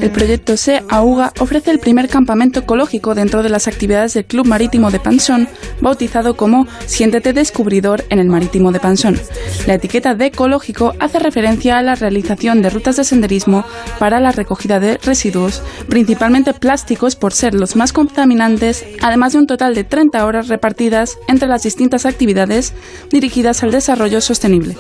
[0.08, 4.48] El proyecto Se Auga ofrece el primer campamento ecológico dentro de las actividades del Club
[4.48, 5.50] Marítimo de Pansón,
[5.82, 9.20] bautizado como Siéntete descubridor en el Marítimo de Pansón.
[9.66, 13.66] La etiqueta de ecológico hace referencia a la realización de rutas de senderismo
[14.00, 19.48] para la recogida de residuos, principalmente plásticos por ser los más contaminantes, además de un
[19.48, 22.74] total de 30 horas repartidas entre las distintas actividades
[23.12, 24.78] dirigidas al desarrollo sostenible.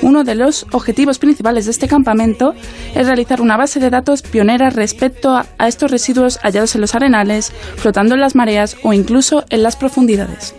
[0.00, 2.54] Uno de los objetivos principales de este campamento
[2.94, 6.94] es realizar una base de datos pionera respecto a, a estos residuos hallados en los
[6.94, 10.54] arenales, flotando en las mareas o incluso en las profundidades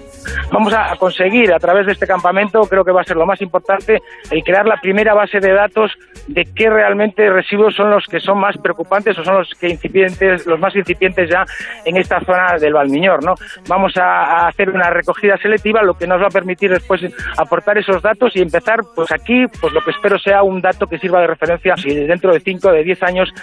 [0.51, 3.41] vamos a conseguir a través de este campamento, creo que va a ser lo más
[3.41, 4.01] importante,
[4.31, 5.91] el crear la primera base de datos
[6.27, 10.45] de qué realmente residuos son los que son más preocupantes o son los que incipientes,
[10.45, 11.45] los más incipientes ya
[11.85, 13.35] en esta zona del Valmiñor, ¿no?
[13.67, 17.01] Vamos a, hacer una recogida selectiva, lo que nos va a permitir después
[17.37, 20.99] aportar esos datos y empezar, pues aquí, pues lo que espero sea un dato que
[20.99, 23.33] sirva de referencia dentro de 5, de 10 años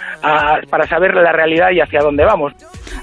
[0.69, 2.53] para saber la realidad y hacia dónde vamos.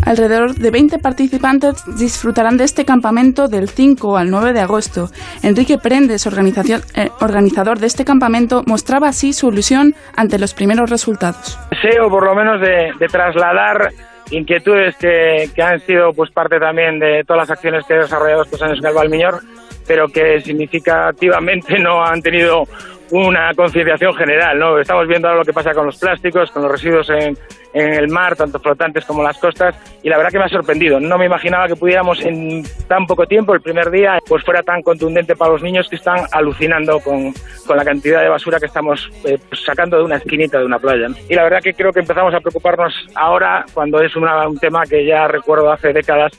[0.05, 5.09] Alrededor de 20 participantes disfrutarán de este campamento del 5 al 9 de agosto.
[5.43, 11.59] Enrique Prendes, eh, organizador de este campamento, mostraba así su ilusión ante los primeros resultados.
[11.71, 13.91] Deseo, por lo menos, de, trasladar
[14.31, 18.43] inquietudes que, que han sido pues parte también de todas las acciones que he desarrollado
[18.43, 19.41] estos años en el Valmiñor,
[19.87, 22.65] pero que significativamente no han tenido
[23.11, 24.79] una concienciación general, ¿no?
[24.79, 27.37] Estamos viendo ahora lo que pasa con los plásticos, con los residuos en,
[27.73, 30.99] el mar, tanto flotantes como las costas, y la verdad que me ha sorprendido.
[30.99, 34.83] No me imaginaba que pudiéramos en tan poco tiempo, el primer día, pues fuera tan
[34.83, 37.33] contundente para los niños que están alucinando con,
[37.67, 40.79] con la cantidad de basura que estamos eh, pues, sacando de una esquinita de una
[40.79, 41.09] playa.
[41.09, 41.17] ¿no?
[41.29, 44.85] Y la verdad que creo que empezamos a preocuparnos ahora, cuando es una, un tema
[44.85, 46.33] que ya recuerdo hace décadas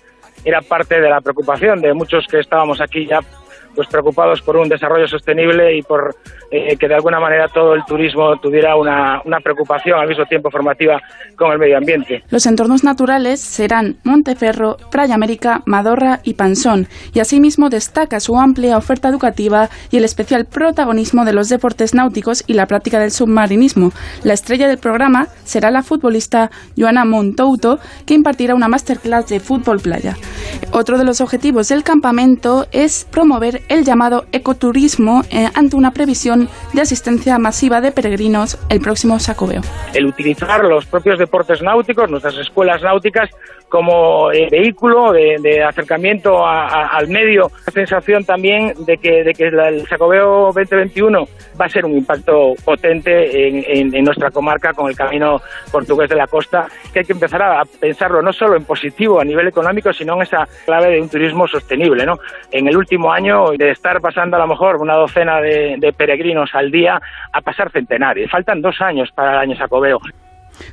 [0.43, 3.19] era parte de la preocupación de muchos que estábamos aquí ya
[3.75, 6.15] pues preocupados por un desarrollo sostenible y por
[6.51, 10.49] eh, que de alguna manera todo el turismo tuviera una, una, preocupación al mismo tiempo
[10.49, 10.99] formativa
[11.35, 12.23] con el medio ambiente.
[12.29, 18.77] Los entornos naturales serán Monteferro, Playa América, Madorra y Pansón, y asimismo destaca su amplia
[18.77, 23.91] oferta educativa y el especial protagonismo de los deportes náuticos y la práctica del submarinismo.
[24.23, 29.79] La estrella del programa será la futbolista Joana Montouto, que impartirá una masterclass de fútbol
[29.79, 30.15] playa.
[30.71, 36.49] Otro de los objetivos del campamento es promover el llamado ecoturismo eh, ante una previsión
[36.73, 39.61] de asistencia masiva de peregrinos el próximo Sacobeo.
[39.93, 43.29] El utilizar los propios deportes náuticos, nuestras escuelas náuticas,
[43.69, 47.51] como eh, vehículo de, acercamiento al medio.
[47.67, 51.27] La sensación también de que, de que el Sacobeo 2021
[51.59, 55.41] va a ser un impacto potente en, en, en, nuestra comarca con el camino
[55.71, 59.23] portugués de la costa, que hay que empezar a pensarlo no solo en positivo a
[59.23, 62.05] nivel económico, sino en esa clave de un turismo sostenible.
[62.05, 62.19] ¿no?
[62.51, 66.49] En el último año, de estar pasando a lo mejor una docena de, de peregrinos
[66.53, 68.29] al día a pasar centenares.
[68.29, 69.99] Faltan dos años para el año Sacobeo.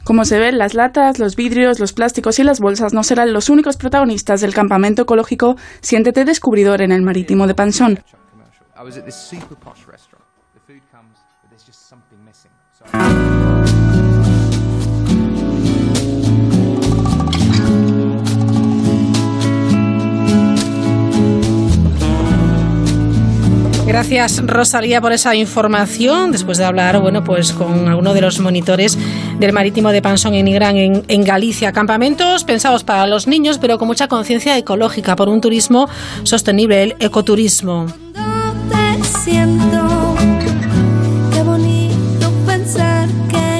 [0.05, 3.49] Como se ve, las latas, los vidrios, los plásticos y las bolsas no serán los
[3.49, 7.99] únicos protagonistas del campamento ecológico Siéntete descubridor en el marítimo de Pansón.
[23.87, 26.33] Gracias Rosalía por esa información.
[26.33, 28.99] Después de hablar, bueno, pues con alguno de los monitores
[29.39, 31.73] del marítimo de Pansón en Igrán en, en Galicia.
[31.73, 35.89] Campamentos pensados para los niños, pero con mucha conciencia ecológica por un turismo
[36.25, 37.87] sostenible, el ecoturismo.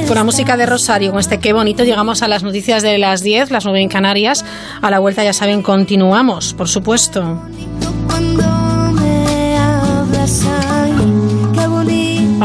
[0.07, 3.23] Con la música de Rosario, con este qué bonito, llegamos a las noticias de las
[3.23, 4.45] 10, las 9 en Canarias.
[4.83, 7.41] A la vuelta, ya saben, continuamos, por supuesto.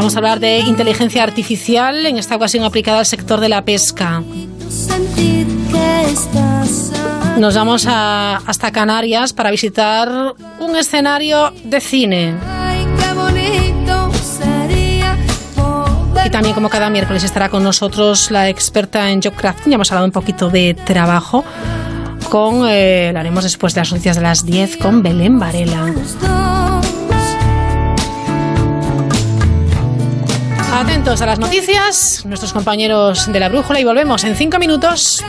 [0.02, 4.20] Vamos a hablar de inteligencia artificial, en esta ocasión aplicada al sector de la pesca.
[7.38, 12.34] Nos vamos a, hasta Canarias para visitar un escenario de cine.
[16.26, 19.68] Y también, como cada miércoles, estará con nosotros la experta en Jobcraft.
[19.68, 21.44] Ya hemos hablado un poquito de trabajo.
[22.28, 25.94] Con, eh, lo haremos después de las noticias de las 10 con Belén Varela.
[30.72, 35.22] Atentos a las noticias, nuestros compañeros de la brújula y volvemos en cinco minutos.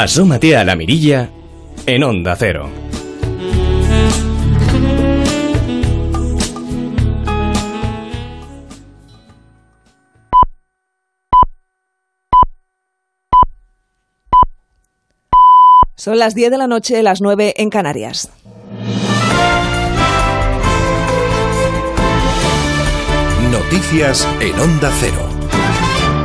[0.00, 1.28] Asómate a la mirilla
[1.84, 2.70] en Onda Cero.
[15.96, 18.30] Son las 10 de la noche, las 9 en Canarias.
[23.50, 25.27] Noticias en Onda Cero.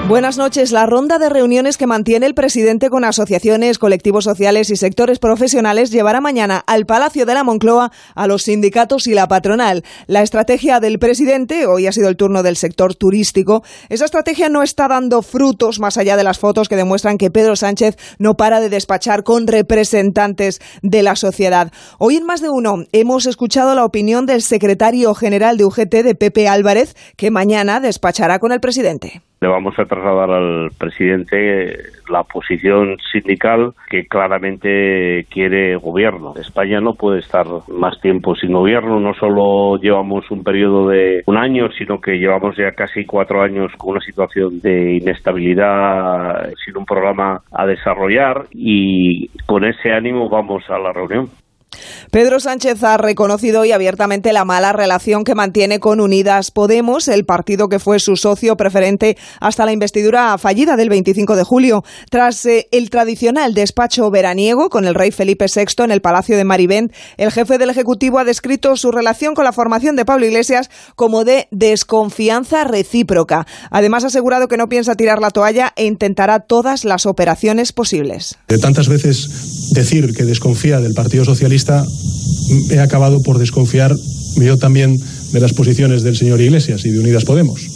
[0.08, 0.74] Buenas noches.
[0.74, 5.92] La ronda de reuniones que mantiene el presidente con asociaciones, colectivos sociales y sectores profesionales
[5.92, 9.86] llevará mañana al Palacio de la Moncloa a los sindicatos y la patronal.
[10.08, 14.62] La estrategia del presidente, hoy ha sido el turno del sector turístico, esa estrategia no
[14.62, 18.60] está dando frutos más allá de las fotos que demuestran que Pedro Sánchez no para
[18.60, 21.72] de despachar con representantes de la sociedad.
[21.98, 26.16] Hoy en más de uno hemos escuchado la opinión del secretario general de UGT de
[26.16, 29.24] Pepe Álvarez, que mañana despachará con el presidente.
[29.44, 31.76] Le vamos a trasladar al presidente
[32.10, 36.34] la posición sindical que claramente quiere gobierno.
[36.38, 41.36] España no puede estar más tiempo sin gobierno, no solo llevamos un periodo de un
[41.36, 46.86] año, sino que llevamos ya casi cuatro años con una situación de inestabilidad sin un
[46.86, 51.28] programa a desarrollar y con ese ánimo vamos a la reunión.
[52.12, 57.26] Pedro Sánchez ha reconocido hoy abiertamente la mala relación que mantiene con Unidas Podemos, el
[57.26, 61.84] partido que fue su socio preferente hasta la investidura fallida del 25 de julio.
[62.10, 66.44] Tras eh, el tradicional despacho veraniego con el rey Felipe VI en el Palacio de
[66.44, 70.70] Marivent, el jefe del Ejecutivo ha descrito su relación con la formación de Pablo Iglesias
[70.96, 73.48] como de desconfianza recíproca.
[73.72, 78.38] Además, ha asegurado que no piensa tirar la toalla e intentará todas las operaciones posibles.
[78.48, 81.63] De tantas veces decir que desconfía del Partido Socialista,
[82.70, 83.96] he acabado por desconfiar
[84.36, 85.00] yo también
[85.32, 87.68] de las posiciones del señor Iglesias y de Unidas Podemos.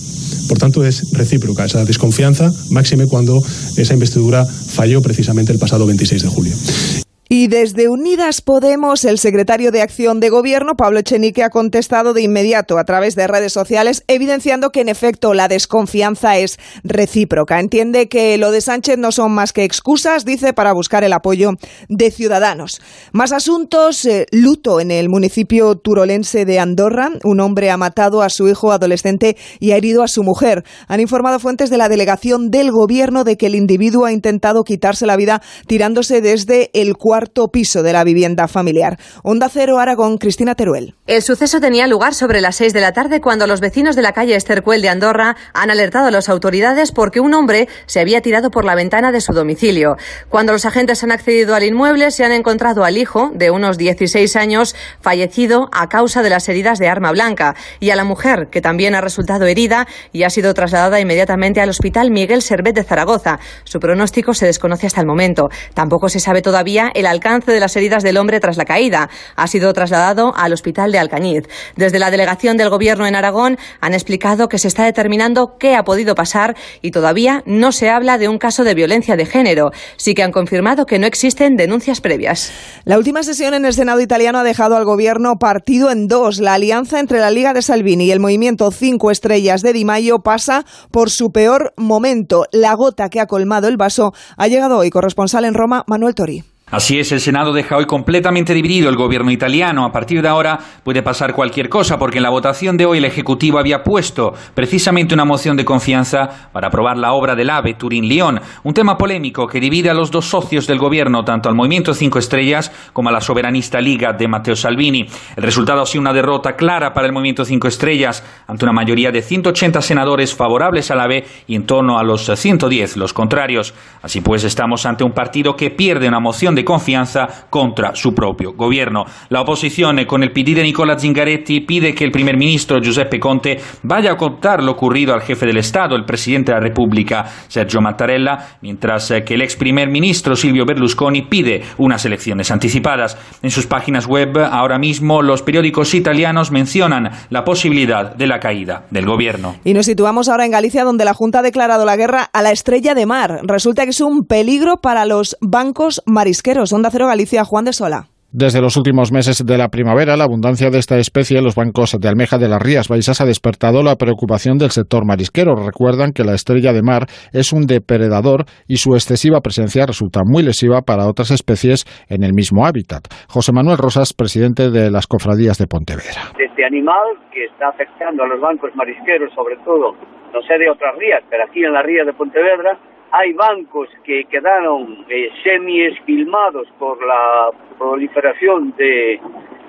[0.48, 3.44] Por tanto, es recíproca esa desconfianza, máxime cuando
[3.78, 7.07] esa investidura falló precisamente el pasado 26 de julio.
[7.30, 12.22] Y desde Unidas Podemos, el secretario de Acción de Gobierno, Pablo Echenique, ha contestado de
[12.22, 17.60] inmediato a través de redes sociales, evidenciando que en efecto la desconfianza es recíproca.
[17.60, 21.52] Entiende que lo de Sánchez no son más que excusas, dice, para buscar el apoyo
[21.90, 22.80] de ciudadanos.
[23.12, 27.10] Más asuntos, eh, luto en el municipio turolense de Andorra.
[27.26, 30.64] Un hombre ha matado a su hijo adolescente y ha herido a su mujer.
[30.88, 35.06] Han informado fuentes de la delegación del Gobierno de que el individuo ha intentado quitarse
[35.06, 39.00] la vida tirándose desde el cuarto cuarto piso de la vivienda familiar.
[39.24, 40.94] Onda Cero Aragón, Cristina Teruel.
[41.08, 44.12] El suceso tenía lugar sobre las seis de la tarde cuando los vecinos de la
[44.12, 48.52] calle Estercuel de Andorra han alertado a las autoridades porque un hombre se había tirado
[48.52, 49.96] por la ventana de su domicilio.
[50.30, 54.36] Cuando los agentes han accedido al inmueble, se han encontrado al hijo, de unos 16
[54.36, 58.62] años, fallecido a causa de las heridas de arma blanca, y a la mujer, que
[58.62, 63.40] también ha resultado herida y ha sido trasladada inmediatamente al Hospital Miguel Servet de Zaragoza.
[63.64, 65.50] Su pronóstico se desconoce hasta el momento.
[65.74, 69.10] Tampoco se sabe todavía el alcance de las heridas del hombre tras la caída.
[69.36, 71.48] Ha sido trasladado al hospital de Alcañiz.
[71.76, 75.84] Desde la delegación del Gobierno en Aragón han explicado que se está determinando qué ha
[75.84, 79.72] podido pasar y todavía no se habla de un caso de violencia de género.
[79.98, 82.52] Sí que han confirmado que no existen denuncias previas.
[82.86, 86.40] La última sesión en el Senado italiano ha dejado al Gobierno partido en dos.
[86.40, 90.20] La alianza entre la Liga de Salvini y el movimiento Cinco Estrellas de Di Maio
[90.20, 92.46] pasa por su peor momento.
[92.52, 94.90] La gota que ha colmado el vaso ha llegado hoy.
[94.90, 96.44] Corresponsal en Roma, Manuel Tori.
[96.70, 99.86] Así es, el Senado deja hoy completamente dividido el gobierno italiano.
[99.86, 103.06] A partir de ahora puede pasar cualquier cosa, porque en la votación de hoy el
[103.06, 108.42] Ejecutivo había puesto precisamente una moción de confianza para aprobar la obra del AVE Turín-Lyon,
[108.66, 112.20] un tema polémico que divide a los dos socios del gobierno, tanto al Movimiento Cinco
[112.20, 115.06] Estrellas como a la soberanista Liga de Matteo Salvini.
[115.38, 119.10] El resultado ha sido una derrota clara para el Movimiento Cinco Estrellas, ante una mayoría
[119.12, 123.74] de 180 senadores favorables al AVE y en torno a los 110 los contrarios.
[124.02, 128.54] Así pues, estamos ante un partido que pierde una moción de confianza contra su propio
[128.54, 129.06] gobierno.
[129.30, 133.60] La oposición, con el PD de Nicola Zingaretti, pide que el primer ministro Giuseppe Conte
[133.84, 137.80] vaya a contar lo ocurrido al jefe del Estado, el presidente de la República, Sergio
[137.80, 143.18] Mattarella, mientras que el ex primer ministro Silvio Berlusconi pide unas elecciones anticipadas.
[143.42, 148.86] En sus páginas web, ahora mismo, los periódicos italianos mencionan la posibilidad de la caída
[148.90, 149.56] del gobierno.
[149.64, 152.52] Y nos situamos ahora en Galicia, donde la Junta ha declarado la guerra a la
[152.52, 153.42] estrella de mar.
[153.44, 156.02] Resulta que es un peligro para los bancos
[156.48, 156.74] marisqueros.
[156.74, 158.08] Onda Cero Galicia, Juan de Sola.
[158.32, 161.98] Desde los últimos meses de la primavera, la abundancia de esta especie en los bancos
[161.98, 165.56] de almeja de las Rías Baixas ha despertado la preocupación del sector marisquero.
[165.56, 170.44] Recuerdan que la estrella de mar es un depredador y su excesiva presencia resulta muy
[170.44, 173.08] lesiva para otras especies en el mismo hábitat.
[173.30, 176.36] José Manuel Rosas, presidente de las cofradías de Pontevedra.
[176.38, 179.96] Este animal que está afectando a los bancos marisqueros, sobre todo,
[180.34, 182.78] no sé de otras rías, pero aquí en la ría de Pontevedra,
[183.12, 189.20] hay bancos que quedaron eh, semi-esquilmados por la proliferación de,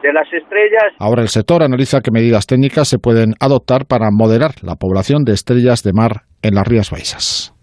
[0.02, 0.94] de las estrellas.
[0.98, 5.32] Ahora el sector analiza qué medidas técnicas se pueden adoptar para moderar la población de
[5.32, 7.54] estrellas de mar en las Rías Baixas.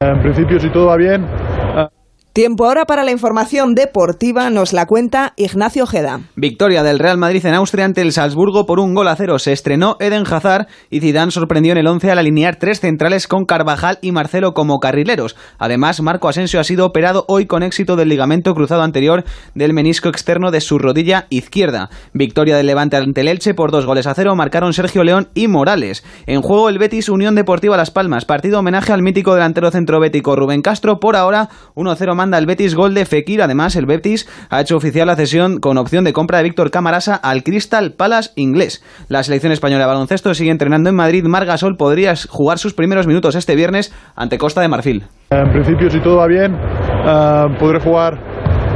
[0.00, 1.24] En principio, si todo va bien,
[2.32, 6.20] Tiempo ahora para la información deportiva, nos la cuenta Ignacio Ojeda.
[6.34, 9.38] Victoria del Real Madrid en Austria ante el Salzburgo por un gol a cero.
[9.38, 13.44] Se estrenó Eden Hazard y Zidane sorprendió en el 11 al alinear tres centrales con
[13.44, 15.36] Carvajal y Marcelo como carrileros.
[15.58, 19.24] Además, Marco Asensio ha sido operado hoy con éxito del ligamento cruzado anterior
[19.54, 21.90] del menisco externo de su rodilla izquierda.
[22.14, 25.48] Victoria del Levante ante el Elche por dos goles a cero marcaron Sergio León y
[25.48, 26.02] Morales.
[26.24, 30.62] En juego el Betis Unión Deportiva Las Palmas, partido homenaje al mítico delantero centrobético Rubén
[30.62, 33.42] Castro, por ahora 1-0 más manda el Betis gol de Fekir.
[33.42, 37.16] Además, el Betis ha hecho oficial la cesión con opción de compra de Víctor Camarasa
[37.16, 38.84] al Crystal Palace inglés.
[39.08, 41.24] La selección española de baloncesto sigue entrenando en Madrid.
[41.24, 45.02] Margasol podría jugar sus primeros minutos este viernes ante Costa de Marfil.
[45.30, 48.20] En principio, si todo va bien, eh, podré jugar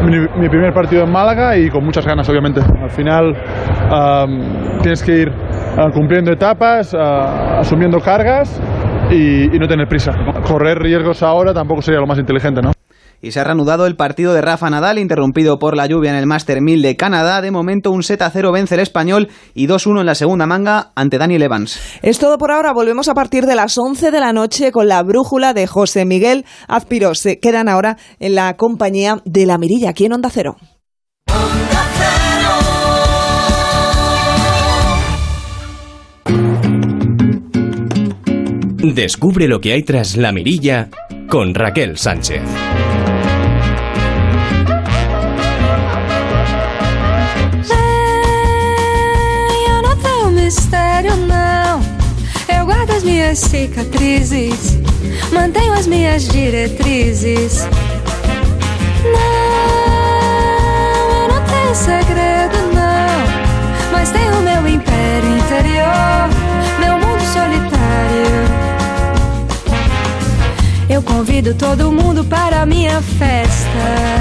[0.02, 2.60] mi, primer partido en Málaga y con muchas ganas, obviamente.
[2.60, 8.60] Al final um, tienes que ir uh, cumpliendo etapas, uh, asumiendo cargas
[9.08, 10.10] y no tener prisa.
[10.42, 12.72] Correr riesgos ahora tampoco sería lo más inteligente, ¿no?
[13.20, 16.26] Y se ha reanudado el partido de Rafa Nadal, interrumpido por la lluvia en el
[16.26, 17.40] Master 1000 de Canadá.
[17.40, 20.92] De momento, un set a 0 vence el español y 2-1 en la segunda manga
[20.94, 21.80] ante Daniel Evans.
[22.02, 22.72] Es todo por ahora.
[22.72, 26.44] Volvemos a partir de las 11 de la noche con la brújula de José Miguel
[26.68, 27.14] Azpiro.
[27.14, 30.56] Se quedan ahora en la compañía de La Mirilla, aquí en Onda Cero.
[38.94, 40.88] Descubre lo que hay tras la mirilla
[41.28, 42.42] con Raquel Sánchez.
[53.06, 54.76] Minhas cicatrizes,
[55.32, 57.64] mantenho as minhas diretrizes.
[59.04, 59.22] Não,
[61.22, 63.92] eu não tenho segredo, não.
[63.92, 66.28] Mas tenho meu império interior,
[66.80, 68.44] meu mundo solitário.
[70.90, 74.16] Eu convido todo mundo para a minha festa.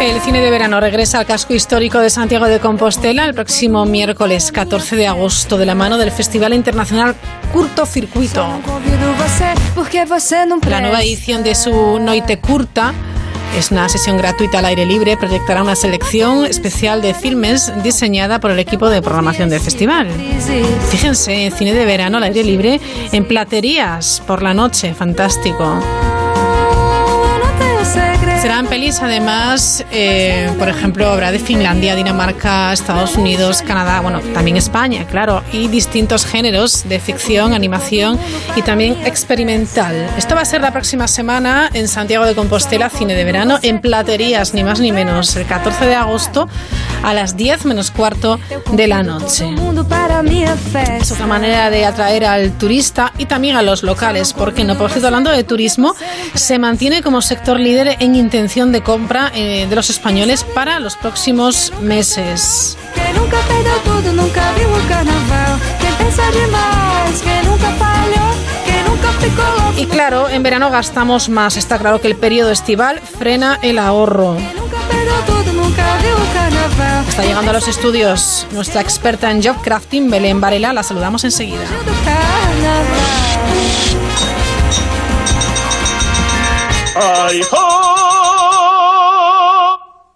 [0.00, 4.50] El cine de verano regresa al casco histórico de Santiago de Compostela el próximo miércoles
[4.50, 7.14] 14 de agosto de la mano del Festival Internacional
[7.52, 8.46] Curto Circuito.
[10.70, 12.94] La nueva edición de su Noite Curta
[13.58, 18.50] es una sesión gratuita al aire libre, proyectará una selección especial de filmes diseñada por
[18.50, 20.08] el equipo de programación del festival.
[20.88, 22.80] Fíjense, cine de verano al aire libre
[23.12, 25.82] en platerías por la noche, fantástico.
[28.48, 34.56] Serán pelis, además, eh, por ejemplo, habrá de Finlandia, Dinamarca, Estados Unidos, Canadá, bueno, también
[34.56, 38.18] España, claro, y distintos géneros de ficción, animación
[38.56, 39.94] y también experimental.
[40.16, 43.82] Esto va a ser la próxima semana en Santiago de Compostela, cine de verano, en
[43.82, 46.48] platerías, ni más ni menos, el 14 de agosto
[47.02, 48.38] a las 10 menos cuarto
[48.72, 49.48] de la noche.
[51.00, 54.90] Es otra manera de atraer al turista y también a los locales, porque no, por
[54.90, 55.94] cierto, hablando de turismo,
[56.34, 60.96] se mantiene como sector líder en intención de compra eh, de los españoles para los
[60.96, 62.76] próximos meses.
[69.76, 71.56] Y claro, en verano gastamos más.
[71.56, 74.36] Está claro que el periodo estival frena el ahorro.
[77.08, 80.72] Está llegando a los estudios nuestra experta en job crafting, Belén Varela.
[80.72, 81.64] La saludamos enseguida.
[86.94, 87.42] ¡Ay, ho!
[87.42, 87.78] ¡Ay, ho!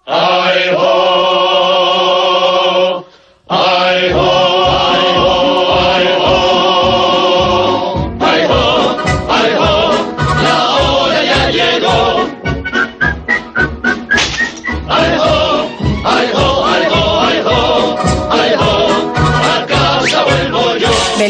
[0.07, 0.42] ¡Ay,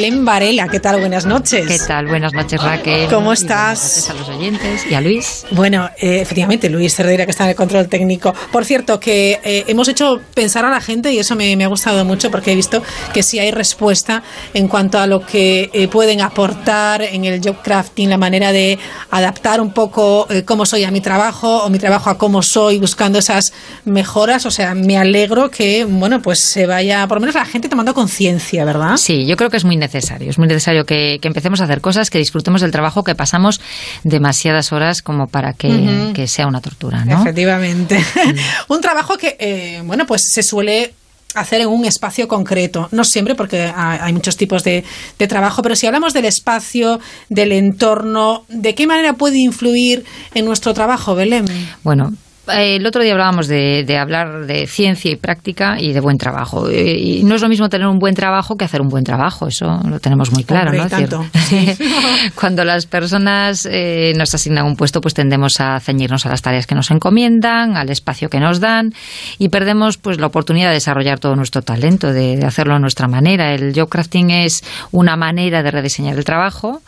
[0.03, 0.99] Belén Varela, ¿qué tal?
[0.99, 1.65] Buenas noches.
[1.65, 2.09] ¿Qué tal?
[2.09, 3.09] Buenas noches, Raquel.
[3.09, 3.79] ¿Cómo Y estás?
[3.79, 5.47] buenas noches a los oyentes y a Luis.
[5.53, 8.35] Bueno, eh, efectivamente, Luis Cerdeira, que está en el control técnico.
[8.51, 11.69] Por cierto, que eh, hemos hecho pensar a la gente y eso me, me ha
[11.69, 12.83] gustado mucho porque he visto
[13.15, 14.25] que sí hay respuesta
[14.55, 18.81] en cuanto a lo que eh, pueden aportar en el job crafting, la manera de
[19.09, 22.81] adaptar un poco eh, cómo soy a mi trabajo o mi trabajo a cómo soy,
[22.81, 23.53] buscando esas
[23.85, 24.47] mejoras.
[24.47, 27.95] O sea, me alegro que, bueno, pues se vaya, por lo menos la gente tomando
[27.95, 28.97] conciencia, ¿verdad?
[28.97, 29.92] Sí, yo creo que es muy necesario.
[29.99, 33.61] Es muy necesario que, que empecemos a hacer cosas, que disfrutemos del trabajo, que pasamos
[34.05, 37.21] demasiadas horas como para que, sea una tortura, ¿no?
[37.21, 38.03] Efectivamente.
[38.69, 40.95] un trabajo que, eh, bueno, pues se suele
[41.35, 42.89] hacer en un espacio concreto.
[42.93, 44.85] No siempre, porque hay muchos tipos de,
[45.19, 50.45] de trabajo, pero si hablamos del espacio, del entorno, ¿de qué manera puede influir en
[50.45, 51.47] nuestro trabajo, Belén?
[51.83, 52.13] Bueno,
[52.49, 56.69] el otro día hablábamos de, de hablar de ciencia y práctica y de buen trabajo.
[56.69, 59.47] Eh, Y no es lo mismo tener un buen trabajo que hacer un buen trabajo,
[59.49, 60.89] eso lo tenemos muy claro, Hombre, ¿no?
[60.89, 61.25] tanto.
[61.35, 61.85] Cierto.
[62.35, 66.67] Cuando las personas eh, nos asignan un puesto, pues tendemos a ceñirnos a las tareas
[66.67, 68.93] que nos encomiendan, al espacio que nos dan
[69.39, 73.07] y perdemos pues la oportunidad de desarrollar todo nuestro talento, de, de hacerlo a nuestra
[73.09, 73.55] manera.
[73.55, 76.81] El job crafting es una manera de rediseñar el trabajo,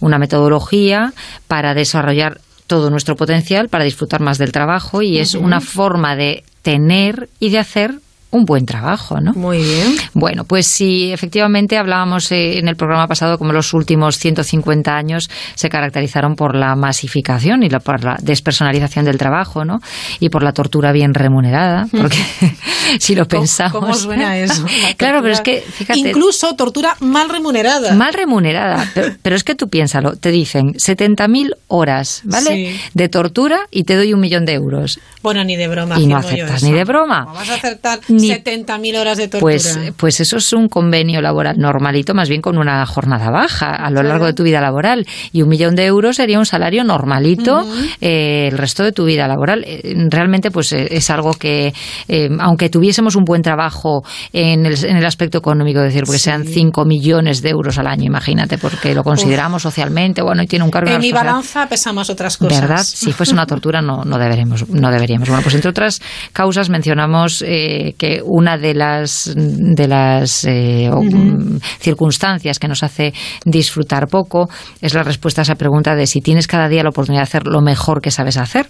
[0.00, 1.12] una metodología
[1.48, 2.40] para desarrollar
[2.72, 7.50] todo nuestro potencial para disfrutar más del trabajo y es una forma de tener y
[7.50, 7.96] de hacer
[8.32, 9.34] un buen trabajo, ¿no?
[9.34, 9.94] Muy bien.
[10.14, 15.30] Bueno, pues si efectivamente hablábamos eh, en el programa pasado como los últimos 150 años
[15.54, 19.80] se caracterizaron por la masificación y la, por la despersonalización del trabajo, ¿no?
[20.18, 22.18] Y por la tortura bien remunerada, porque
[22.98, 23.72] si lo pensamos.
[23.72, 24.64] ¿Cómo suena eso?
[24.96, 25.98] claro, pero es que, fíjate.
[25.98, 27.94] Incluso tortura mal remunerada.
[27.94, 28.88] Mal remunerada.
[28.94, 32.50] Pero, pero es que tú piénsalo, te dicen 70.000 horas, ¿vale?
[32.50, 32.80] Sí.
[32.94, 35.00] De tortura y te doy un millón de euros.
[35.22, 36.00] Bueno, ni de broma.
[36.00, 37.26] Y no yo aceptas ni de broma.
[37.26, 39.40] Vamos a aceptar Ni- 70.000 horas de tortura.
[39.40, 43.90] Pues, pues eso es un convenio laboral normalito, más bien con una jornada baja a
[43.90, 45.06] lo largo de tu vida laboral.
[45.32, 47.66] Y un millón de euros sería un salario normalito
[48.00, 49.64] eh, el resto de tu vida laboral.
[49.66, 51.72] Eh, Realmente, pues eh, es algo que,
[52.08, 56.18] eh, aunque tuviésemos un buen trabajo en el, en el aspecto económico, es decir, porque
[56.18, 60.64] sean 5 millones de euros al año, imagínate, porque lo consideramos socialmente, bueno, y tiene
[60.64, 62.60] un cargo en mi balanza pesamos otras cosas.
[62.60, 62.82] ¿Verdad?
[62.84, 65.28] Si fuese una tortura no, no deberemos, no deberíamos.
[65.28, 66.00] Bueno, pues entre otras
[66.32, 73.14] causas mencionamos eh, que una de las de las eh, mm, circunstancias que nos hace
[73.44, 74.48] disfrutar poco
[74.80, 77.46] es la respuesta a esa pregunta de si tienes cada día la oportunidad de hacer
[77.46, 78.66] lo mejor que sabes hacer.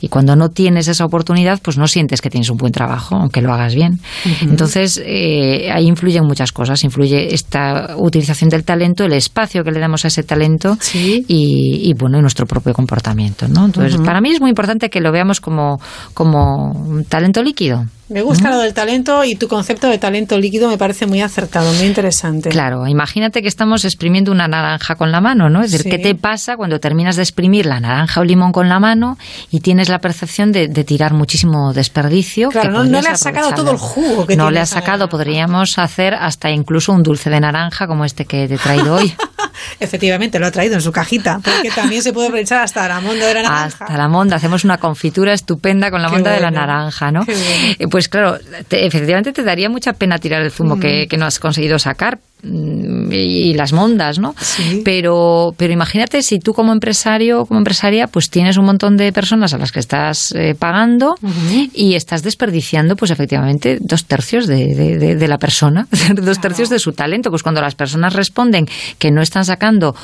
[0.00, 3.40] Y cuando no tienes esa oportunidad, pues no sientes que tienes un buen trabajo, aunque
[3.40, 4.00] lo hagas bien.
[4.42, 6.82] Entonces, eh, ahí influyen muchas cosas.
[6.84, 11.94] Influye esta utilización del talento, el espacio que le damos a ese talento y, y,
[11.94, 13.48] bueno, y nuestro propio comportamiento.
[13.48, 13.66] ¿no?
[13.66, 15.80] Entonces, para mí es muy importante que lo veamos como,
[16.14, 17.84] como un talento líquido.
[18.12, 21.72] Me gusta lo del talento y tu concepto de talento líquido me parece muy acertado,
[21.72, 22.50] muy interesante.
[22.50, 25.62] Claro, imagínate que estamos exprimiendo una naranja con la mano, ¿no?
[25.62, 25.90] Es decir, Sí.
[25.90, 29.16] ¿qué te pasa cuando terminas de exprimir la naranja o limón con la mano
[29.50, 32.50] y tienes la percepción de, de tirar muchísimo desperdicio?
[32.50, 35.78] Claro, que no, le has sacado todo el jugo que No le has sacado, podríamos
[35.78, 39.14] hacer hasta incluso un dulce de naranja como este que te he traído hoy.
[39.80, 43.26] Efectivamente, lo ha traído en su cajita, porque también se puede aprovechar hasta la monda
[43.26, 43.84] de la naranja.
[43.84, 47.24] Hasta la monda, hacemos una confitura estupenda con la Qué monda de la naranja, ¿no?
[47.24, 47.74] qué bueno.
[47.78, 48.36] Eh, Pues claro,
[48.66, 50.80] te- efectivamente te daría mucha pena tirar el zumo Mm.
[50.80, 54.34] que, que no has conseguido sacar mm, y, y las mondas, ¿no?
[54.84, 59.54] Pero, pero imagínate si tú como empresario, como empresaria, pues tienes un montón de personas
[59.54, 61.14] a las que estás eh, pagando
[61.74, 66.68] y estás desperdiciando, pues efectivamente, dos tercios de, de- de- de la persona, dos tercios
[66.68, 67.30] de su talento.
[67.30, 68.66] Pues cuando las personas responden
[68.98, 69.94] que no están sacando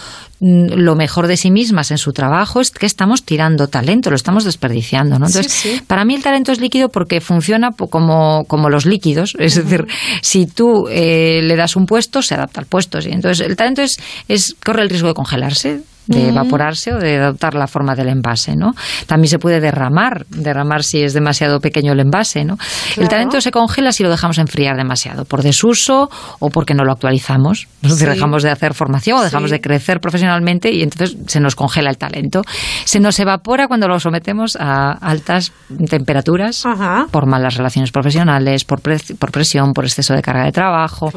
[0.40, 4.16] mm, lo mejor de sí mismas en su trabajo, es que estamos tirando talento, lo
[4.16, 5.26] estamos desperdiciando, ¿no?
[5.26, 5.82] Entonces, Sí, sí.
[5.86, 9.34] para mí el talento es líquido porque funciona como, como los líquidos.
[9.38, 9.86] Es decir,
[10.22, 13.00] si tú eh, le das un puesto, se adapta al puesto.
[13.00, 13.10] ¿sí?
[13.10, 13.98] Entonces, el talento es,
[14.28, 16.28] es corre el riesgo de congelarse de Mm.
[16.30, 18.74] evaporarse o de adoptar la forma del envase, ¿no?
[19.06, 22.58] También se puede derramar, derramar si es demasiado pequeño el envase, ¿no?
[22.96, 26.92] El talento se congela si lo dejamos enfriar demasiado, por desuso o porque no lo
[26.92, 27.68] actualizamos.
[27.82, 28.04] Sí.
[28.06, 29.56] dejamos de hacer formación o dejamos Sí.
[29.56, 32.42] de crecer profesionalmente y entonces se nos congela el talento.
[32.84, 35.52] Se nos evapora cuando lo sometemos a altas
[35.88, 36.64] temperaturas
[37.10, 41.12] por malas relaciones profesionales, por, pre- por presión, por exceso de carga de trabajo.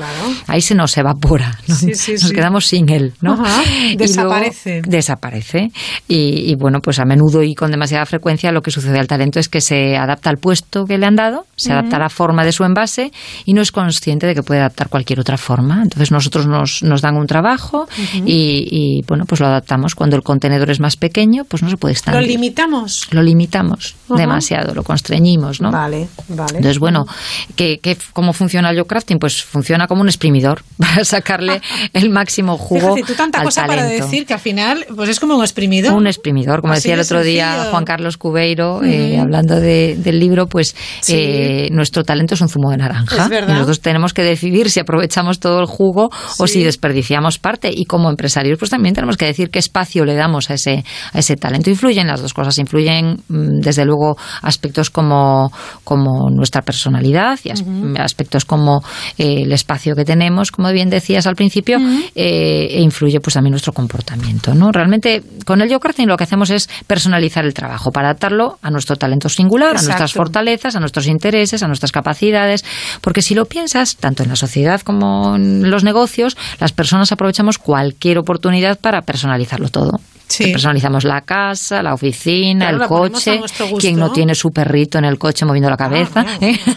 [0.47, 1.75] Ahí se nos evapora, ¿no?
[1.75, 3.33] Sí, nos quedamos sin él, ¿no?
[3.33, 3.61] Ajá.
[4.23, 5.69] Luego Desaparece.
[5.69, 5.71] desaparece.
[6.07, 9.39] Y, y, bueno, pues a menudo y con demasiada frecuencia lo que sucede al talento
[9.39, 12.43] es que se adapta al puesto que le han dado, se adapta a la forma
[12.45, 13.11] de su envase
[13.45, 15.81] y no es consciente de que puede adaptar cualquier otra forma.
[15.81, 17.87] Entonces nosotros nos, nos dan un trabajo
[18.25, 19.95] y, y, bueno, pues lo adaptamos.
[19.95, 22.27] Cuando el contenedor es más pequeño, pues no se puede Lo expandir.
[22.29, 23.07] limitamos.
[23.11, 25.71] Lo limitamos demasiado, lo constreñimos, ¿no?
[25.71, 26.57] Vale, vale.
[26.57, 27.05] Entonces, bueno,
[27.55, 29.19] ¿qué, qué, cómo funciona el crafting?
[29.19, 31.61] Pues funciona como un exprimidor para sacarle
[31.93, 34.05] el máximo jugo Fíjate, tú tanta al cosa para talento.
[34.05, 35.93] decir que al final pues es como un exprimidor.
[35.93, 37.67] Un exprimidor, como Así decía el otro día.
[37.71, 41.13] Juan Carlos Cubeiro, eh, hablando de- del libro, pues Sí.
[41.15, 43.23] eh, nuestro talento es un zumo de naranja.
[43.23, 43.49] Es verdad.
[43.49, 47.71] Y nosotros tenemos que decidir si aprovechamos todo el jugo o si desperdiciamos parte.
[47.73, 51.19] Y como empresarios, pues también tenemos que decir qué espacio le damos a ese, a
[51.19, 51.69] ese talento.
[51.69, 52.57] Influyen las dos cosas.
[52.57, 55.51] Influyen, mm, desde luego, aspectos como,
[55.83, 57.63] como nuestra personalidad y as-
[57.97, 58.81] aspectos como
[59.17, 61.79] eh, el espacio que tenemos, como bien decías al principio,
[62.15, 64.53] eh, e influye pues también nuestro comportamiento.
[64.55, 64.60] ¿no?
[64.71, 68.97] Realmente, con el Yocrating lo que hacemos es personalizar el trabajo para adaptarlo a nuestro
[68.97, 72.65] talento singular, a nuestras fortalezas, a nuestros intereses, a nuestras capacidades.
[73.01, 77.57] Porque si lo piensas, tanto en la sociedad como en los negocios, las personas aprovechamos
[77.57, 79.99] cualquier oportunidad para personalizarlo todo.
[80.31, 80.51] Sí.
[80.51, 83.41] Personalizamos la casa, la oficina, Claro, el la coche.
[83.79, 86.25] Quien no tiene su perrito en el coche moviendo la cabeza.
[86.39, 86.57] ¿eh?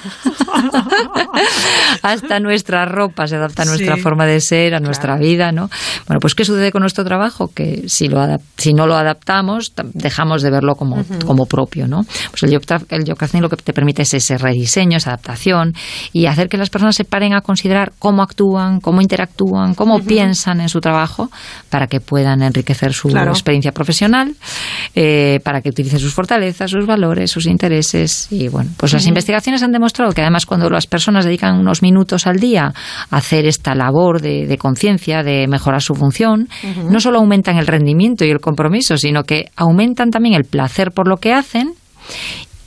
[2.02, 4.00] hasta nuestra ropa se adapta a nuestra Sí.
[4.02, 5.68] forma de ser, a nuestra vida, ¿no?
[6.06, 7.50] Bueno, pues ¿qué sucede con nuestro trabajo?
[7.54, 8.24] Que si, lo
[8.56, 12.02] si no lo adaptamos, tam- dejamos de verlo como, propio, ¿no?
[12.30, 15.72] Pues el job, el job lo que te permite es ese rediseño, esa adaptación
[16.12, 20.60] y hacer que las personas se paren a considerar cómo actúan, cómo interactúan, cómo piensan
[20.60, 21.30] en su trabajo
[21.70, 23.32] para que puedan enriquecer su Claro.
[23.44, 24.34] Experiencia profesional,
[24.94, 28.28] eh, para que utilicen sus fortalezas, sus valores, sus intereses.
[28.30, 32.26] Y bueno, pues las investigaciones han demostrado que además cuando las personas dedican unos minutos
[32.26, 32.72] al día
[33.10, 36.48] a hacer esta labor de, de conciencia, de mejorar su función,
[36.90, 41.06] no solo aumentan el rendimiento y el compromiso, sino que aumentan también el placer por
[41.08, 41.74] lo que hacen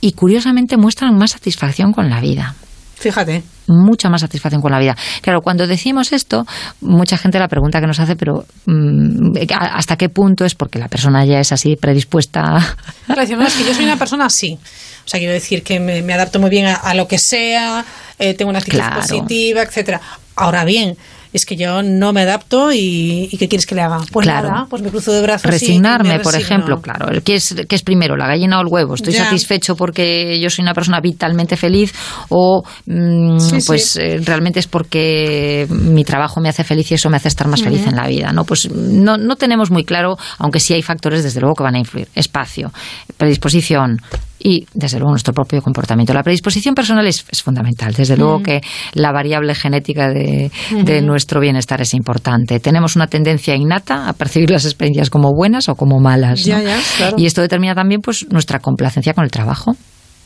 [0.00, 2.54] y curiosamente muestran más satisfacción con la vida
[2.98, 3.42] Fíjate.
[3.68, 4.96] mucha más satisfacción con la vida.
[5.22, 6.44] Claro, cuando decimos esto,
[6.80, 10.78] mucha gente la pregunta que nos hace, pero mm, ¿a- ¿hasta qué punto es porque
[10.78, 12.40] la persona ya es así predispuesta?
[12.56, 12.76] a-
[13.06, 14.58] Claro, "No, es que yo soy una persona así.
[15.04, 17.84] O sea, quiero decir que me, me adapto muy bien a, a lo que sea,
[18.18, 19.00] eh, tengo una actitud Claro.
[19.00, 20.00] positiva, etcétera.
[20.36, 20.96] Ahora bien,
[21.32, 23.98] es que yo no me adapto y, y ¿qué quieres que le haga?
[24.12, 24.48] Pues Claro.
[24.50, 27.06] nada, pues me cruzo de brazos y Resignarme, me por ejemplo, claro.
[27.24, 28.94] ¿Qué es, qué es primero, la gallina o el huevo?
[28.94, 29.24] ¿Estoy Ya.
[29.24, 31.94] satisfecho porque yo soy una persona vitalmente feliz
[32.28, 34.00] o mm, Sí, pues sí.
[34.02, 37.62] eh, realmente es porque mi trabajo me hace feliz y eso me hace estar más
[37.62, 38.32] feliz en la vida?
[38.32, 38.44] ¿no?
[38.44, 41.78] Pues no, no tenemos muy claro, aunque sí hay factores desde luego que van a
[41.78, 42.08] influir.
[42.14, 42.72] Espacio,
[43.16, 44.00] predisposición,
[44.38, 46.14] y desde luego nuestro propio comportamiento.
[46.14, 47.92] La predisposición personal es, es fundamental.
[47.94, 48.42] Desde luego Mm.
[48.42, 48.60] que
[48.94, 50.50] la variable genética de,
[50.84, 52.60] de nuestro bienestar es importante.
[52.60, 56.40] Tenemos una tendencia innata a percibir las experiencias como buenas o como malas.
[56.40, 56.46] ¿no?
[56.46, 57.16] Ya, ya, claro.
[57.18, 59.76] Y esto determina también pues nuestra complacencia con el trabajo.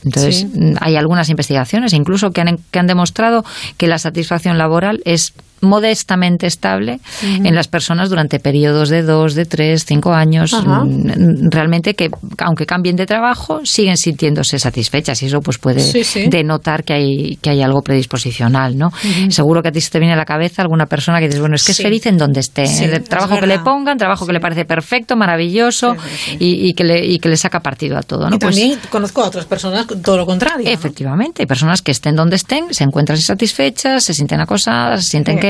[0.05, 0.73] Entonces, Sí.
[0.81, 3.43] hay algunas investigaciones, incluso que han, que han demostrado
[3.77, 5.33] que la satisfacción laboral es
[5.63, 10.53] modestamente estable en las personas durante periodos de dos, de tres, cinco años.
[10.53, 10.83] Ajá.
[10.83, 12.09] Mm, Realmente que,
[12.39, 16.27] aunque cambien de trabajo, siguen sintiéndose satisfechas y eso pues puede Sí, sí.
[16.27, 18.91] denotar que hay, que hay algo predisposicional, ¿no?
[19.29, 21.55] Seguro que a ti se te viene a la cabeza alguna persona que dices, bueno,
[21.55, 21.81] es que Sí.
[21.81, 22.63] es feliz en donde esté.
[22.63, 25.95] El es trabajo que le pongan, trabajo que le parece perfecto, maravilloso
[26.39, 28.35] Y, y que le, y que le saca partido a todo, ¿no?
[28.35, 30.65] Y Pues- también conozco a otras personas todo lo contrario.
[30.65, 30.71] ¿no?
[30.71, 35.35] Efectivamente, hay personas que estén donde estén, se encuentran insatisfechas, se sienten acosadas, se sienten
[35.35, 35.41] Sí.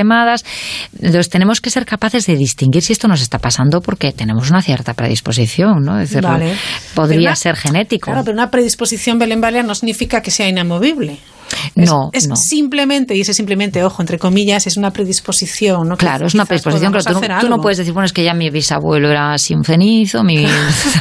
[0.93, 4.61] Entonces tenemos que ser capaces de distinguir si esto nos está pasando porque tenemos una
[4.61, 5.99] cierta predisposición, ¿no?
[5.99, 6.53] Es decir, Vale.
[6.95, 8.05] podría una- ser genético.
[8.11, 11.17] Claro, pero una predisposición Belén no significa que sea inamovible.
[11.75, 12.35] Es- No, es, no.
[12.35, 15.87] simplemente, y ese simplemente, ojo, entre comillas, es una predisposición.
[15.87, 15.97] ¿no?
[15.97, 18.33] Claro, Que es una predisposición, pero tú, no- tú puedes decir, bueno, es que ya
[18.33, 20.45] mi bisabuelo era así un cenizo, mi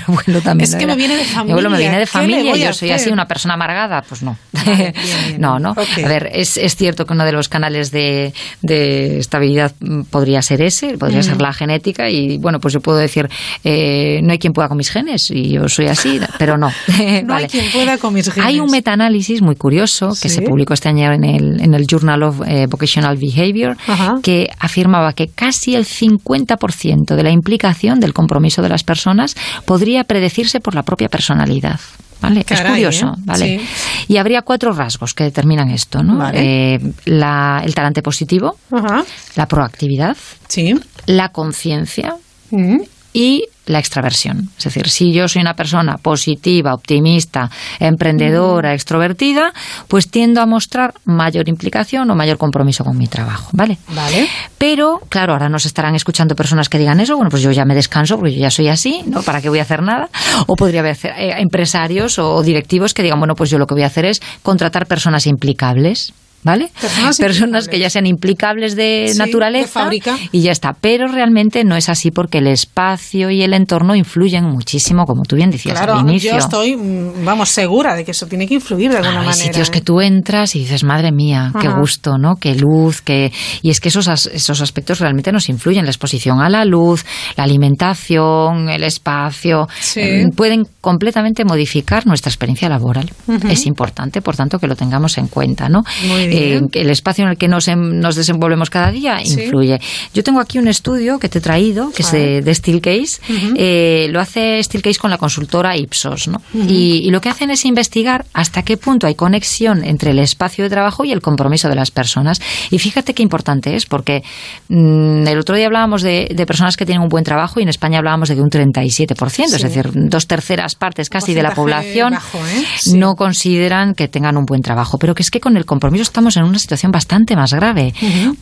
[0.06, 0.94] abuelo también Es que era.
[0.94, 3.10] me viene de Mi abuelo me familia, viene de ¿qué le familia yo soy así,
[3.10, 4.02] una persona amargada.
[4.08, 4.36] Pues no.
[4.64, 4.92] bien,
[5.28, 5.40] bien.
[5.40, 5.70] no, no.
[5.70, 8.32] A ver, es, es cierto que uno de los canales de,
[8.62, 11.24] de estabilidad mm, podría ser ese, podría Mm.
[11.24, 13.28] ser la genética y, bueno, pues yo puedo decir,
[13.64, 16.70] eh, no hay quien pueda con mis genes y yo soy así, pero no.
[17.24, 18.46] No hay quien pueda con mis genes.
[18.48, 20.36] Hay un metaanálisis muy curioso que Sí.
[20.36, 24.14] se publicó este año en el, en el Journal of eh, Vocational Behavior Ajá.
[24.22, 30.04] que afirmaba que casi el 50% de la implicación del compromiso de las personas podría
[30.04, 31.80] predecirse por la propia personalidad.
[32.20, 32.44] ¿Vale?
[32.44, 33.22] Caray, es curioso, ¿eh?
[33.24, 33.58] ¿vale?
[33.58, 34.14] Sí.
[34.14, 36.18] Y habría cuatro rasgos que determinan esto, ¿no?
[36.18, 36.74] Vale.
[36.74, 39.02] Eh, la- el talante positivo, Ajá.
[39.34, 40.16] la proactividad,
[40.46, 40.72] Sí.
[41.06, 42.14] la conciencia
[42.52, 42.76] Mm.
[43.12, 44.50] y la extraversión.
[44.58, 49.52] Es decir, si yo soy una persona positiva, optimista, emprendedora, extrovertida,
[49.88, 53.78] pues tiendo a mostrar mayor implicación o mayor compromiso con mi trabajo, ¿vale?
[53.88, 54.28] Vale.
[54.58, 57.74] Pero, claro, ahora nos estarán escuchando personas que digan eso, bueno, pues yo ya me
[57.74, 59.22] descanso porque yo ya soy así, ¿no?
[59.22, 60.08] ¿Para qué voy a hacer nada?
[60.46, 63.84] O podría haber eh, empresarios o directivos que digan, bueno, pues yo lo que voy
[63.84, 66.12] a hacer es contratar personas implicables.
[66.44, 66.70] ¿Vale?
[67.18, 70.02] Personas que ya sean implicables de Sí, naturaleza de
[70.32, 70.72] y ya está.
[70.80, 75.36] Pero realmente no es así porque el espacio y el entorno influyen muchísimo, como tú
[75.36, 76.32] bien decías Claro, al inicio.
[76.32, 79.44] yo estoy, mm, vamos, segura de que eso tiene que influir de alguna Hay manera.
[79.44, 79.82] sitios que ¿eh?
[79.82, 82.34] tú entras y dices, madre mía, qué gusto, ¿no?
[82.36, 83.32] Qué luz, qué...
[83.62, 85.84] Y es que esos, esos aspectos realmente nos influyen.
[85.84, 87.04] La exposición a la luz,
[87.36, 90.00] la alimentación, el espacio, Sí.
[90.00, 93.10] eh, pueden completamente modificar nuestra experiencia laboral.
[93.48, 95.82] Es importante, por tanto, que lo tengamos en cuenta, ¿no?
[96.08, 96.31] Muy bien.
[96.32, 99.40] Eh, el espacio en el que nos, em- nos desenvolvemos cada día Sí.
[99.40, 99.80] influye.
[100.14, 103.20] Yo tengo aquí un estudio que te he traído, que es de, de Steelcase.
[103.56, 106.40] Eh, lo hace Steelcase con la consultora Ipsos, ¿no?
[106.54, 110.64] Y, y lo que hacen es investigar hasta qué punto hay conexión entre el espacio
[110.64, 112.40] de trabajo y el compromiso de las personas.
[112.70, 114.22] Y fíjate qué importante es, porque
[114.68, 117.68] mm, el otro día hablábamos de, de personas que tienen un buen trabajo y en
[117.68, 119.62] España hablábamos de que un 37%, es Sí.
[119.62, 122.64] decir, dos terceras partes casi de la población bajo, ¿eh?
[122.78, 122.96] Sí.
[122.96, 124.98] no consideran que tengan un buen trabajo.
[124.98, 127.92] Pero que es que con el compromiso está estamos en una situación bastante más grave,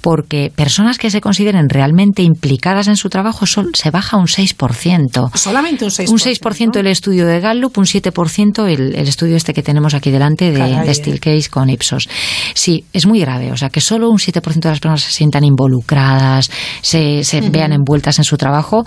[0.02, 5.35] porque personas que se consideren realmente implicadas en su trabajo son, se baja un 6%.
[5.35, 6.11] Solamente un 6%.
[6.11, 10.11] Un 6% el estudio de Gallup, un 7% el, el estudio este que tenemos aquí
[10.11, 10.94] delante de, Caray, de eh.
[10.94, 12.07] Steelcase con Ipsos.
[12.55, 13.51] Sí, es muy grave.
[13.51, 16.51] O sea, que solo un 7% de las personas se sientan involucradas,
[16.82, 18.85] se, se vean envueltas en su trabajo,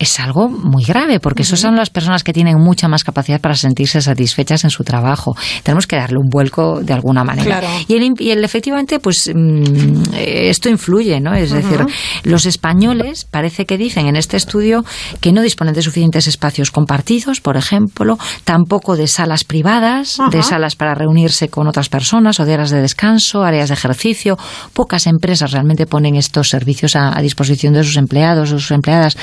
[0.00, 3.54] es algo muy grave, porque esas son las personas que tienen mucha más capacidad para
[3.54, 5.36] sentirse satisfechas en su trabajo.
[5.62, 7.60] Tenemos que darle un vuelco de alguna manera.
[7.60, 7.68] Claro.
[7.86, 11.34] Y, el, y el- efectivamente, pues mm, eh, esto influye, ¿no?
[11.34, 11.80] Es decir,
[12.24, 14.84] los españoles parece que dicen en este estudio
[15.20, 20.76] que no disponen de suficientes espacios compartidos, por ejemplo, tampoco de salas privadas, de salas
[20.76, 24.36] para reunirse con otras personas o de áreas de descanso, áreas de ejercicio.
[24.72, 29.16] Pocas empresas realmente ponen estos servicios a, a disposición de sus empleados o sus empleadas.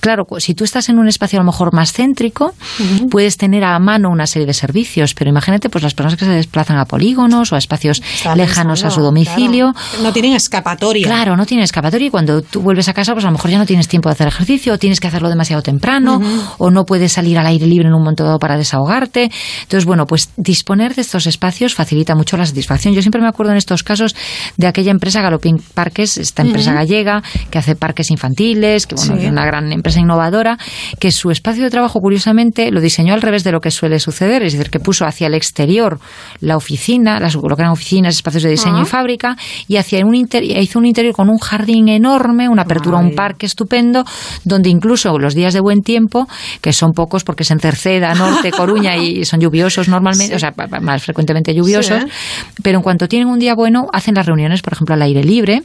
[0.00, 2.54] Claro, si tú estás en un espacio a lo mejor más céntrico,
[3.10, 6.30] puedes tener a mano una serie de servicios, pero imagínate pues las personas que se
[6.32, 9.72] desplazan a polígonos o a espacios Estaba lejanos a su domicilio.
[9.72, 10.02] claro.
[10.02, 11.06] No tienen escapatoria.
[11.06, 13.58] Claro, no tienen escapatoria y cuando tú vuelves a casa, pues a lo mejor ya
[13.58, 16.20] no tienes tiempo de hacer ejercicio, o tienes que hacerlo demasiado temprano,
[16.58, 19.30] o no puedes salir al aire libre en un momento dado para desahogarte.
[19.62, 22.94] Entonces, bueno, pues disponer de estos espacios facilita mucho la satisfacción.
[22.94, 24.14] Yo siempre me acuerdo en estos casos
[24.56, 29.24] de aquella empresa Galopin Parques, esta empresa gallega que hace parques infantiles, que bueno, Sí.
[29.24, 30.58] es una gran empresa innovadora,
[30.98, 34.42] que su espacio de trabajo, curiosamente, lo diseñó al revés de lo que suele suceder,
[34.42, 35.98] es decir, que puso hacia el exterior
[36.40, 38.82] la oficina, las, lo que eran oficinas, espacios de diseño Ah.
[38.82, 39.36] y fábrica,
[39.68, 43.46] y hacia un hizo un interior con un jardín enorme, una apertura a un parque
[43.46, 44.04] estupendo,
[44.44, 46.28] donde incluso los días de buen tiempo,
[46.60, 50.54] que son pocos porque es en Cerceda, Norte, Coruña y son lluviosos normalmente, o sea,
[50.80, 52.52] más frecuentemente lluviosos, Sí.
[52.62, 55.62] pero en cuanto tienen un día bueno, hacen las reuniones, por ejemplo, al aire libre,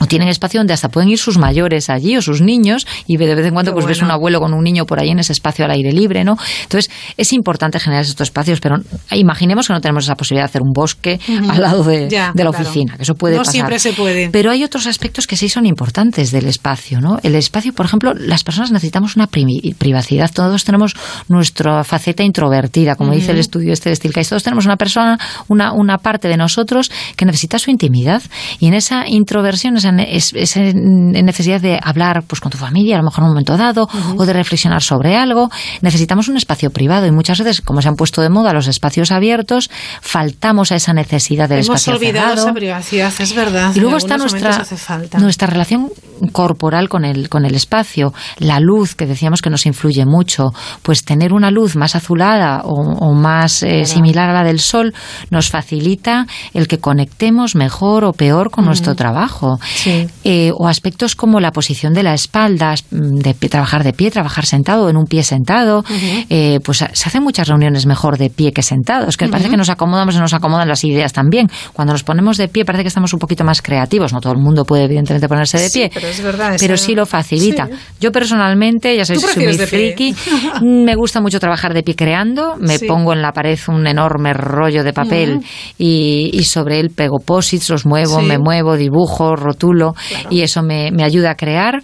[0.00, 3.34] o tienen espacio donde hasta pueden ir sus mayores allí o sus niños y de
[3.34, 5.32] vez en cuando Qué pues ves un abuelo con un niño por ahí en ese
[5.32, 6.36] espacio al aire libre, ¿no?
[6.62, 8.76] Entonces es importante generar estos espacios, pero
[9.10, 11.18] imaginemos que no tenemos esa posibilidad de hacer un bosque
[11.48, 12.64] al lado de, Ya, de la claro.
[12.64, 13.52] oficina, que eso puede No pasar.
[13.52, 14.30] siempre se puede.
[14.30, 17.18] Pero hay otros aspectos que sí son importantes del espacio, ¿no?
[17.22, 20.30] El espacio, por ejemplo, las personas necesitamos una privacidad.
[20.32, 20.94] Todos tenemos
[21.28, 24.30] nuestra faceta introvertida, como dice el estudio este de Stilcase.
[24.30, 28.22] Todos tenemos una persona, una, una parte de nosotros que necesita su intimidad.
[28.58, 33.04] Y en esa introversión, esa, esa necesidad de hablar pues, con tu familia, a lo
[33.04, 35.50] mejor en un momento dado, o de reflexionar sobre algo,
[35.82, 37.06] necesitamos un espacio privado.
[37.06, 39.70] Y muchas veces, como se han puesto de moda los espacios abiertos,
[40.00, 42.46] faltamos a esa necesidad del Hemos olvidado cerrado.
[42.46, 43.72] esa privacidad, es verdad.
[43.74, 44.64] Y luego está nuestra,
[45.18, 45.90] nuestra relación
[46.32, 50.52] corporal con el, con el espacio, la luz, que decíamos que nos influye mucho,
[50.82, 54.94] pues tener una luz más azulada o, o más eh, similar a la del sol
[55.30, 59.58] nos facilita el que conectemos mejor o peor con nuestro trabajo.
[60.24, 64.46] Eh, o aspectos como la posición de la espalda, mm, de trabajar de pie, trabajar
[64.46, 65.84] sentado, en un pie sentado,
[66.28, 69.70] eh, pues se hacen muchas reuniones mejor de pie que sentados, que parece que nos
[69.70, 71.48] acomodamos y nos acomodan las ideas también.
[71.72, 74.12] Cuando nos ponemos de pie parece que estamos un poquito más creativos.
[74.12, 75.90] No todo el mundo puede, evidentemente, ponerse de Sí, pie.
[75.94, 77.66] pero es verdad, pero esa- sí lo facilita.
[77.66, 77.72] Sí.
[78.00, 80.14] Yo personalmente, ya sabéis, Tú soy muy friki.
[80.62, 82.56] me gusta mucho trabajar de pie creando.
[82.58, 82.86] Me Sí.
[82.86, 85.40] pongo en la pared un enorme rollo de papel
[85.78, 89.94] y, y sobre él pego posits, los muevo, me muevo, dibujo, rotulo
[90.30, 91.82] y eso me, me ayuda a crear.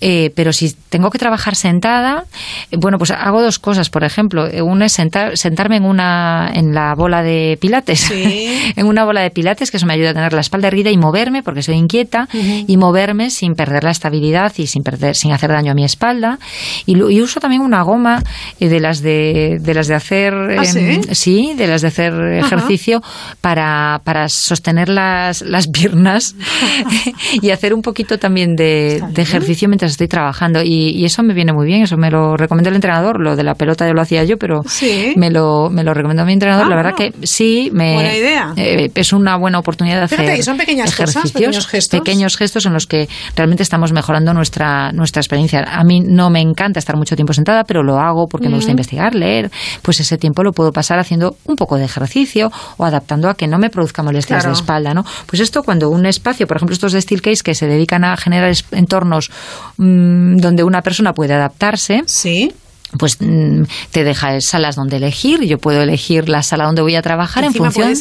[0.00, 2.24] Eh, pero si tengo que trabajar sentada,
[2.70, 3.90] eh, bueno, pues hago dos cosas.
[3.90, 8.10] Por ejemplo, eh, una es sentar, sentarme en una en la bola de pilates,
[8.76, 10.96] en una bola de pilates que eso me ayuda a tener la espalda erguida y
[10.96, 15.50] moverme porque soy inquieta y moverme sin perder la estabilidad y sin perder sin hacer
[15.50, 16.38] daño a mi espalda.
[16.86, 18.22] Y, y uso también una goma
[18.58, 21.14] eh, de las de de las de hacer ¿Ah, em, sí?
[21.14, 23.02] sí, de las de hacer ejercicio
[23.40, 26.34] para, para sostener las, las piernas
[27.42, 30.62] y hacer un poquito también de, de ejercicio mientras estoy trabajando.
[30.62, 33.20] Y, y eso me viene muy bien, eso me lo recomendó el entrenador.
[33.20, 35.14] Lo de la pelota yo lo hacía yo, pero Sí.
[35.16, 36.68] me, lo, me lo recomendó mi entrenador.
[36.68, 38.52] la verdad que sí, me, Buena idea.
[38.56, 42.00] eh, es una buena oportunidad de hacer Fíjate, son pequeñas cosas, ejercicios, pequeños gestos.
[42.00, 45.64] pequeños gestos en los que realmente estamos mejorando nuestra, nuestra experiencia.
[45.66, 48.70] A mí no me encanta estar mucho tiempo sentada, pero lo hago porque me gusta
[48.70, 49.50] investigar, leer.
[49.82, 53.46] Pues ese tiempo lo puedo pasar haciendo un poco de ejercicio o adaptando a que
[53.46, 54.54] no me produzca molestias Claro.
[54.54, 55.04] de espalda, ¿no?
[55.26, 58.52] Pues esto cuando un espacio, por ejemplo, estos de Steelcase que se dedican a generar
[58.72, 59.30] entornos
[59.80, 62.02] mm, donde una persona puede adaptarse.
[62.06, 62.52] Sí
[62.98, 63.62] pues mm,
[63.92, 65.42] te deja salas donde elegir.
[65.44, 67.92] Yo puedo elegir la sala donde voy a trabajar en función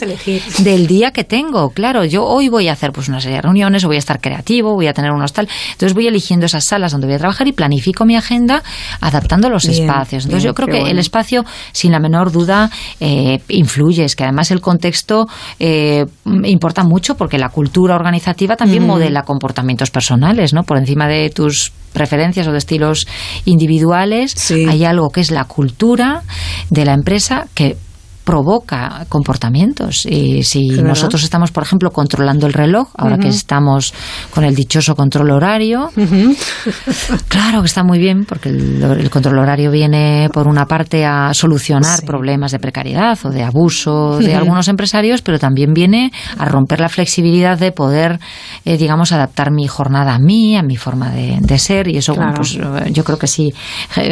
[0.60, 1.70] del día que tengo.
[1.72, 4.20] Claro, yo hoy voy a hacer pues una serie de reuniones, o voy a estar
[4.20, 5.48] creativo, voy a tener unos tal.
[5.72, 8.64] Entonces voy eligiendo esas salas donde voy a trabajar y planifico mi agenda
[9.02, 10.26] adaptando los Bien, espacios.
[10.26, 10.88] Entonces bien, yo creo que bueno.
[10.88, 14.06] el espacio, sin la menor duda, eh, influye.
[14.06, 15.28] Es que además el contexto
[15.60, 16.06] eh,
[16.44, 18.88] importa mucho porque la cultura organizativa también Mm.
[18.88, 20.64] modela comportamientos personales, ¿no?
[20.64, 23.08] Por encima de tus preferencias o de estilos
[23.46, 26.24] individuales, hay algo que es la cultura
[26.70, 27.78] de la empresa que
[28.24, 30.06] provoca comportamientos.
[30.06, 33.94] Y si nosotros estamos, por ejemplo, controlando el reloj, ahora que estamos
[34.30, 35.90] con el dichoso control horario,
[37.28, 42.04] claro que está muy bien, porque el, control horario viene, por una parte, a solucionar
[42.06, 46.90] problemas de precariedad o de abuso de algunos empresarios, pero también viene a romper la
[46.90, 48.20] flexibilidad de poder,
[48.66, 52.58] eh, digamos, adaptar mi jornada a mí, a mi forma de, ser, y eso, pues
[52.92, 53.54] yo creo que sí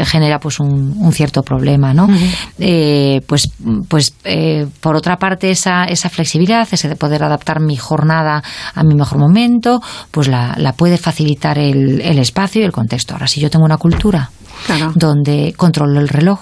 [0.05, 2.07] genera pues un, cierto problema, ¿no?
[2.59, 3.49] Eh, pues,
[3.87, 8.43] pues eh, por otra parte, esa, esa flexibilidad, ese de poder adaptar mi jornada
[8.73, 13.13] a mi mejor momento, pues la, la puede facilitar el, el espacio y el contexto.
[13.13, 14.29] Ahora, si yo tengo una cultura
[14.95, 16.39] donde controlo el reloj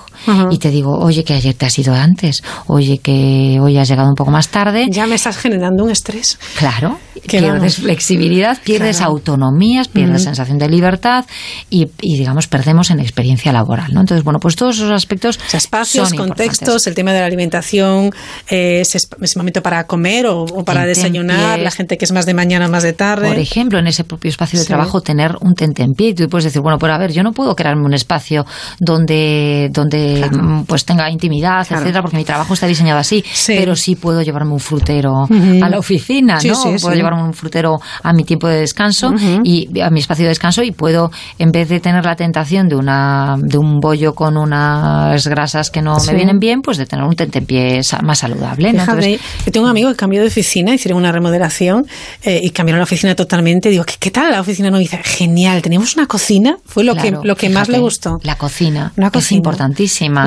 [0.52, 4.10] y te digo, oye, que ayer te has ido antes, oye, que hoy has llegado
[4.10, 4.88] un poco más tarde.
[4.90, 6.38] Ya me estás generando un estrés.
[6.58, 6.98] Claro,
[7.28, 11.26] pierdes flexibilidad, pierdes autonomías, pierdes sensación de libertad
[11.70, 13.94] y, digamos, perdemos en experiencia laboral.
[13.94, 14.02] ¿no?
[14.02, 15.40] Entonces, bueno, pues todos esos aspectos.
[15.54, 18.12] espacios, contextos, el tema de la alimentación,
[18.50, 22.68] eh, ese, momento para comer o, para desayunar, la gente que es más de mañana,
[22.68, 23.28] más de tarde.
[23.28, 26.10] Por ejemplo, en ese propio espacio de trabajo, tener un tentempié.
[26.10, 28.46] Y tú puedes decir, bueno, pues a ver, yo no puedo crearme un espacio
[28.80, 33.96] donde, donde mm, pues tenga intimidad, etcétera, porque mi trabajo está diseñado así, pero sí
[33.96, 36.64] puedo llevarme un frutero a la oficina, ¿no?
[36.82, 39.14] puedo llevarme un frutero a mi tiempo de descanso
[39.44, 42.76] y a mi espacio de descanso y puedo, en vez de tener la tentación de
[42.76, 47.06] una de un bollo con unas grasas que no me vienen bien, pues de tener
[47.06, 48.74] un tentempié más saludable.
[48.74, 48.86] ¿no?
[48.86, 51.86] yo tengo un amigo que cambió de oficina, hicieron una remodelación
[52.24, 53.70] eh, y cambiaron la oficina totalmente.
[53.70, 54.70] Digo, ¿qué, tal la oficina?
[54.70, 58.36] No dice, genial, teníamos una cocina, fue lo que lo que más le gustó la
[58.36, 59.32] cocina, es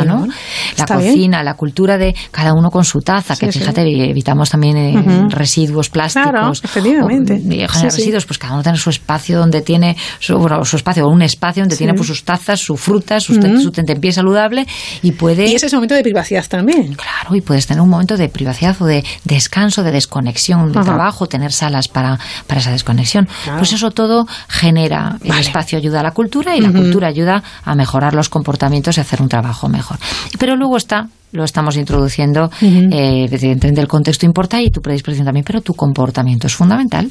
[0.05, 0.27] ¿no?
[0.77, 5.27] La cocina, la cultura de cada uno con su taza, que fíjate, evitamos también eh,
[5.29, 6.31] residuos plásticos.
[6.31, 7.67] Claro, efectivamente.
[7.67, 11.63] residuos, pues cada uno tiene su espacio donde tiene, su, bueno, su espacio, un espacio
[11.63, 14.67] donde tiene pues sus tazas, su fruta, su, su tentempié saludable
[15.03, 15.47] y puede...
[15.47, 16.95] Y ese momento de privacidad también.
[16.95, 21.27] Claro, y puedes tener un momento de privacidad o de descanso, de desconexión del trabajo,
[21.27, 23.29] tener salas para, para esa desconexión.
[23.59, 27.75] Pues eso todo genera, el espacio ayuda a la cultura y la cultura ayuda a
[27.75, 29.99] mejorar los comportamientos y hacer un trabajo mejor.
[30.39, 35.45] Pero luego está lo estamos introduciendo, eh, evidentemente el contexto importa y tu predisposición también,
[35.45, 37.11] pero tu comportamiento es fundamental.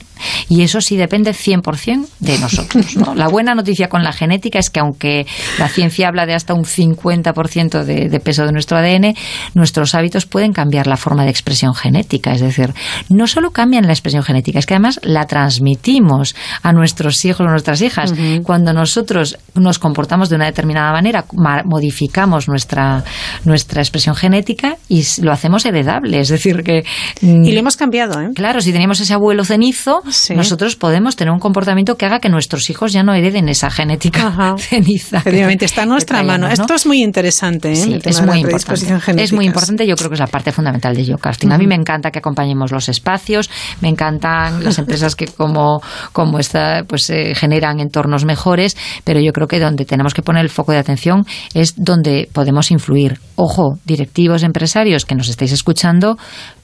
[0.50, 2.96] Y eso sí depende 100% de nosotros.
[3.16, 5.26] La buena noticia con la genética es que aunque
[5.60, 9.16] la ciencia habla de hasta un 50% de, de peso de nuestro ADN,
[9.54, 12.34] nuestros hábitos pueden cambiar la forma de expresión genética.
[12.34, 12.74] Es decir,
[13.10, 17.50] no solo cambian la expresión genética, es que además la transmitimos a nuestros hijos o
[17.50, 18.14] nuestras hijas.
[18.44, 21.26] Cuando nosotros nos comportamos de una determinada manera,
[21.66, 23.04] modificamos nuestra,
[23.46, 26.20] nuestra expresión genética y lo hacemos heredable.
[26.20, 26.84] Es decir, que.
[27.22, 28.30] Mm, y lo hemos cambiado, ¿eh?
[28.34, 30.02] Claro, si teníamos ese abuelo cenizo,
[30.36, 34.56] nosotros podemos tener un comportamiento que haga que nuestros hijos ya no hereden esa genética
[34.58, 35.18] ceniza.
[35.18, 36.48] Efectivamente, está en nuestra mano.
[36.48, 38.00] Esto es muy interesante, ¿eh?
[38.04, 39.24] es muy importante.
[39.24, 41.52] Es muy importante, yo creo que es la parte fundamental de Geocasting.
[41.52, 43.50] A mí me encanta que acompañemos los espacios,
[43.82, 45.82] me encantan las empresas que como,
[46.14, 50.44] como esta, pues eh, generan entornos mejores, pero yo creo que donde tenemos que poner
[50.44, 53.20] el foco de atención es donde podemos influir.
[53.36, 56.18] Ojo, directivos empresarios que nos estáis escuchando,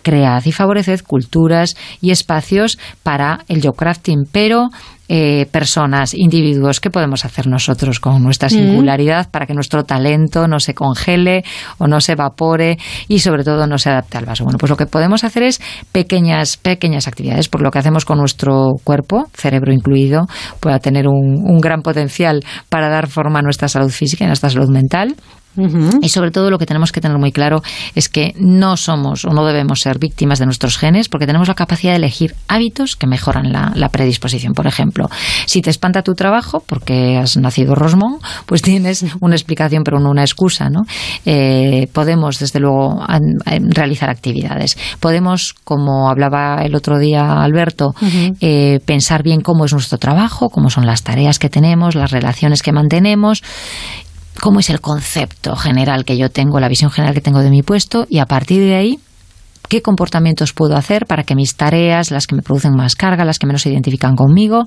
[0.03, 4.69] cread y favoreced culturas y espacios para el crafting, pero
[5.09, 10.59] eh, personas, individuos, ¿qué podemos hacer nosotros con nuestra singularidad para que nuestro talento no
[10.59, 11.43] se congele
[11.77, 12.77] o no se evapore
[13.07, 14.43] y sobre todo no se adapte al vaso?
[14.43, 15.61] Bueno, pues lo que podemos hacer es
[15.91, 20.25] pequeñas, pequeñas actividades, por lo que hacemos con nuestro cuerpo, cerebro incluido,
[20.59, 22.39] pueda tener un, un gran potencial
[22.69, 25.15] para dar forma a nuestra salud física y a nuestra salud mental
[26.01, 27.61] y sobre todo lo que tenemos que tener muy claro
[27.95, 31.53] es que no somos o no debemos ser víctimas de nuestros genes porque tenemos la
[31.53, 34.53] capacidad de elegir hábitos que mejoran la, predisposición.
[34.53, 35.07] Por ejemplo,
[35.45, 40.09] si te espanta tu trabajo porque has nacido rosmón, pues tienes una explicación pero no
[40.09, 40.69] una excusa.
[40.69, 40.81] ¿no?
[41.25, 43.05] Eh, podemos, desde luego,
[43.69, 44.77] realizar actividades.
[44.99, 47.93] Podemos, como hablaba el otro día Alberto,
[48.41, 52.61] eh, pensar bien cómo es nuestro trabajo, cómo son las tareas que tenemos, las relaciones
[52.63, 53.43] que mantenemos
[54.43, 57.63] cómo es el concepto general que yo tengo, la visión general que tengo de mi
[57.63, 58.99] puesto y a partir de ahí
[59.69, 63.39] qué comportamientos puedo hacer para que mis tareas, las que me producen más carga, las
[63.39, 64.65] que menos se identifican conmigo,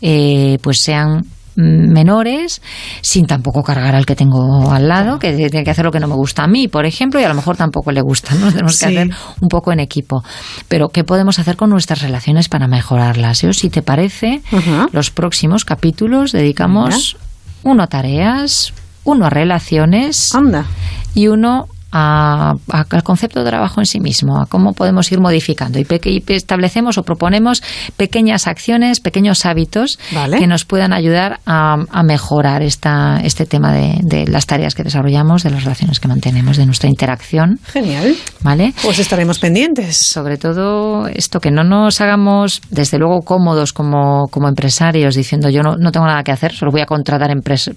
[0.00, 1.20] eh, pues sean
[1.54, 2.62] menores
[3.00, 6.08] sin tampoco cargar al que tengo al lado, que tiene que hacer lo que no
[6.08, 8.48] me gusta a mí, por ejemplo, y a lo mejor tampoco le gusta, ¿no?
[8.50, 9.08] Tenemos que hacer
[9.40, 10.24] un poco en equipo.
[10.66, 13.38] Pero, ¿qué podemos hacer con nuestras relaciones para mejorarlas?
[13.52, 14.42] Si te parece,
[14.90, 17.16] los próximos capítulos dedicamos
[17.62, 18.72] uno a tareas,
[19.04, 20.66] uno a relaciones Anda.
[21.14, 25.20] y uno a- a- al concepto de trabajo en sí mismo, a cómo podemos ir
[25.20, 25.86] modificando y,
[26.28, 27.62] establecemos o proponemos
[27.96, 30.38] pequeñas acciones, pequeños hábitos Vale.
[30.38, 34.82] que nos puedan ayudar a, a mejorar esta, este tema de, de las tareas que
[34.82, 37.58] desarrollamos, de las relaciones que mantenemos, de nuestra interacción.
[37.66, 38.14] Genial.
[38.40, 38.72] ¿Vale?
[38.82, 39.96] Pues estaremos pendientes.
[39.96, 45.62] Sobre todo esto, que no nos hagamos, desde luego, cómodos como, como empresarios, diciendo yo
[45.62, 47.30] no, no tengo nada que hacer, solo voy a contratar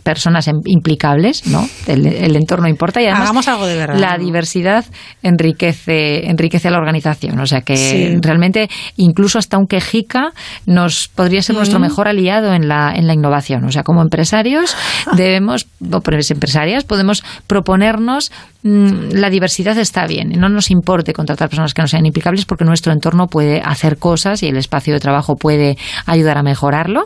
[0.04, 1.68] personas implicables, ¿no?
[1.88, 3.98] El, el entorno importa y además Hagamos algo de verdad.
[4.12, 4.86] La diversidad
[5.24, 7.40] enriquece, enriquece a la organización.
[7.40, 8.18] O sea que Sí.
[8.22, 10.32] realmente incluso hasta un quejica
[10.66, 13.64] nos podría ser nuestro mejor aliado en la, en la innovación.
[13.66, 14.76] O sea, como empresarios
[15.18, 16.02] debemos, o
[16.32, 18.32] empresarias, podemos proponernos
[18.64, 20.30] mm, la diversidad está bien.
[20.40, 24.44] No nos importe contratar personas que no sean implicables porque nuestro entorno puede hacer cosas
[24.44, 27.06] y el espacio de trabajo puede ayudar a mejorarlo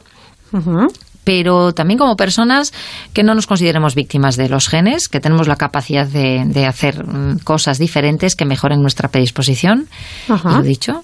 [1.23, 2.73] pero también como personas
[3.13, 7.05] que no nos consideremos víctimas de los genes, que tenemos la capacidad de, de hacer
[7.05, 9.87] mm, cosas diferentes que mejoren nuestra predisposición.
[10.27, 10.51] Ajá.
[10.51, 11.03] Y lo dicho,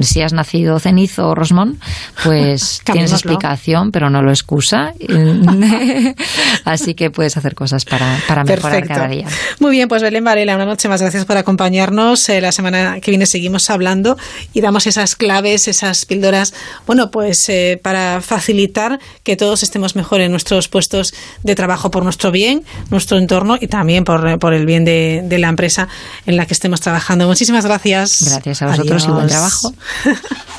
[0.00, 1.78] si has nacido cenizo o rosmón,
[2.22, 4.92] pues tienes explicación, pero no lo excusa.
[6.64, 8.94] Así que puedes hacer cosas para, para mejorar Perfecto.
[8.94, 9.26] cada día.
[9.60, 11.00] Muy bien, pues Belén Varela, una noche más.
[11.00, 12.28] Gracias por acompañarnos.
[12.28, 14.16] Eh, la semana que viene seguimos hablando
[14.52, 16.52] y damos esas claves, esas píldoras,
[16.86, 22.04] bueno, pues eh, para facilitar que todos estemos mejor en nuestros puestos de trabajo por
[22.04, 25.88] nuestro bien, nuestro entorno y también por, por el bien de, de la empresa
[26.26, 27.26] en la que estemos trabajando.
[27.26, 28.24] Muchísimas gracias.
[28.26, 29.53] Gracias a vosotros y buen Adiós.
[29.54, 29.74] Trabajo.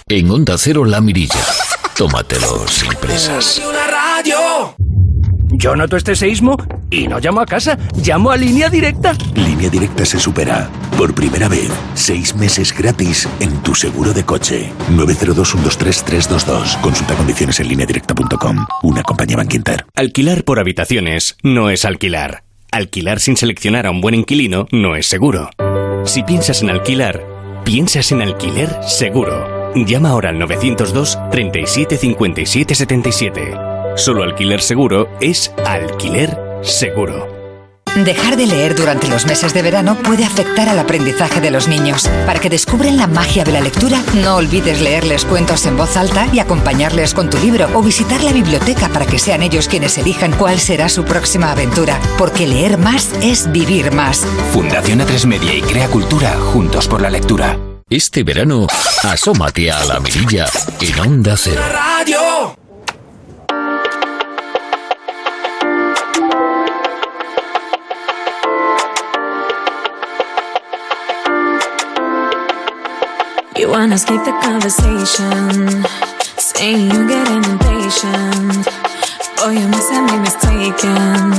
[0.07, 1.45] En Onda Cero La Mirilla.
[1.97, 3.61] Tómatelo sin prisas.
[5.57, 6.57] Yo noto este seísmo
[6.89, 9.13] y no llamo a casa, llamo a línea directa.
[9.35, 10.69] Línea Directa se supera.
[10.97, 14.73] Por primera vez, seis meses gratis en tu seguro de coche.
[14.91, 16.81] 902-123-322.
[16.81, 18.65] Consulta condiciones en lineadirecta.com.
[18.83, 19.85] Una compañía Banquinter.
[19.95, 22.43] Alquilar por habitaciones no es alquilar.
[22.71, 25.49] Alquilar sin seleccionar a un buen inquilino no es seguro.
[26.03, 27.34] Si piensas en alquilar,
[27.65, 29.73] piensas en alquiler seguro.
[29.75, 33.53] Llama ahora al 902 37 57 77.
[33.97, 37.34] Solo alquiler seguro es alquiler seguro.
[38.03, 42.09] Dejar de leer durante los meses de verano puede afectar al aprendizaje de los niños.
[42.25, 46.27] Para que descubran la magia de la lectura, no olvides leerles cuentos en voz alta
[46.33, 50.33] y acompañarles con tu libro o visitar la biblioteca para que sean ellos quienes elijan
[50.33, 51.97] cuál será su próxima aventura.
[52.17, 54.25] Porque leer más es vivir más.
[54.51, 57.57] Fundación A3 Media y Crea Cultura juntos por la lectura.
[57.89, 58.67] Este verano,
[59.03, 60.47] asómate a La Mirilla
[60.81, 61.61] en Onda Cero.
[61.71, 62.64] Radio.
[73.65, 75.83] You wanna skip the conversation,
[76.37, 78.67] saying you getting impatient.
[79.41, 81.33] Oh, you must have made mistaken.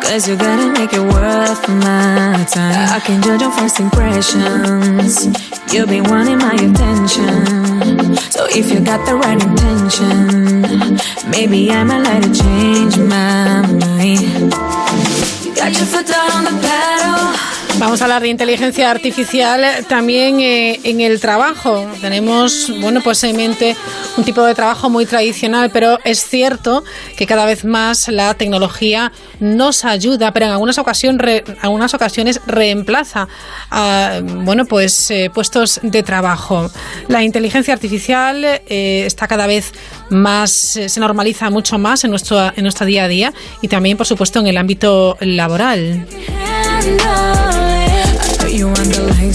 [0.00, 2.94] Cause you gotta make it worth my time.
[2.94, 5.26] I can judge on first impressions.
[5.74, 8.14] You've been wanting my attention.
[8.30, 11.00] So if you got the right intention,
[11.32, 14.54] maybe I might like to change my mind.
[15.44, 17.59] You got your foot down on the pedal.
[17.80, 21.90] Vamos a hablar de inteligencia artificial también eh, en el trabajo.
[22.02, 23.74] Tenemos, bueno, pues en mente
[24.18, 26.84] un tipo de trabajo muy tradicional, pero es cierto
[27.16, 33.28] que cada vez más la tecnología nos ayuda, pero en algunas ocasiones, reemplaza
[34.44, 36.70] bueno, pues eh, puestos de trabajo.
[37.08, 39.72] La inteligencia artificial eh, está cada vez
[40.10, 43.32] más, se normaliza mucho más en nuestro, en nuestro día a día
[43.62, 46.06] y también, por supuesto, en el ámbito laboral.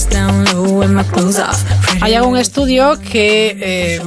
[0.03, 1.84] Down low and my clothes off.
[2.01, 4.01] Hay algún estudio que eh,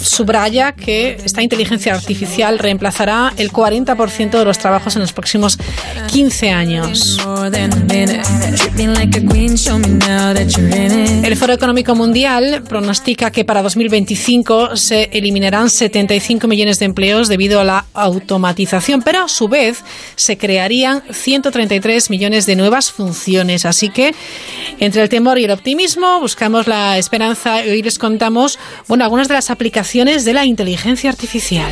[0.00, 5.58] subraya que esta inteligencia artificial reemplazará el 40% de los trabajos en los próximos
[6.10, 7.18] 15 años.
[11.22, 17.60] El Foro Económico Mundial pronostica que para 2025 se eliminarán 75 millones de empleos debido
[17.60, 19.84] a la automatización, pero a su vez
[20.16, 23.64] se crearían 133 millones de nuevas funciones.
[23.64, 24.14] Así que
[24.80, 27.27] entre el temor y el optimismo buscamos la esperanza
[27.66, 31.70] y hoy les contamos bueno, algunas de las aplicaciones de la inteligencia artificial.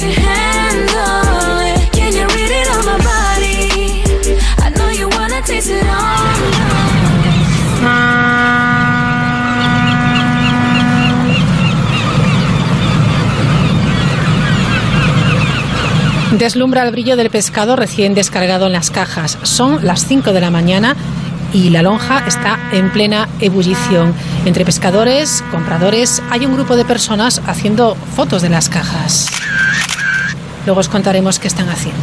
[16.33, 19.39] Deslumbra el brillo del pescado recién descargado en las cajas.
[19.43, 20.95] Son las 5 de la mañana
[21.53, 24.15] y la lonja está en plena ebullición.
[24.45, 29.29] Entre pescadores, compradores, hay un grupo de personas haciendo fotos de las cajas.
[30.65, 32.03] Luego os contaremos qué están haciendo.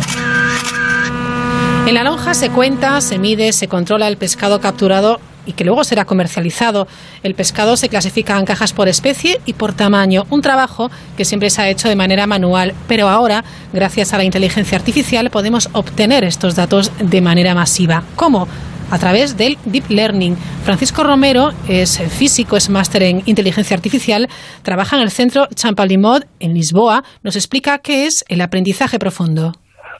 [1.85, 5.83] En la lonja se cuenta, se mide, se controla el pescado capturado y que luego
[5.83, 6.87] será comercializado.
[7.23, 11.49] El pescado se clasifica en cajas por especie y por tamaño, un trabajo que siempre
[11.49, 13.43] se ha hecho de manera manual, pero ahora,
[13.73, 18.03] gracias a la inteligencia artificial, podemos obtener estos datos de manera masiva.
[18.15, 18.47] ¿Cómo?
[18.93, 20.35] A través del Deep Learning.
[20.63, 24.27] Francisco Romero es físico, es máster en inteligencia artificial,
[24.63, 27.01] trabaja en el centro Champalimod en Lisboa.
[27.23, 29.53] Nos explica qué es el aprendizaje profundo.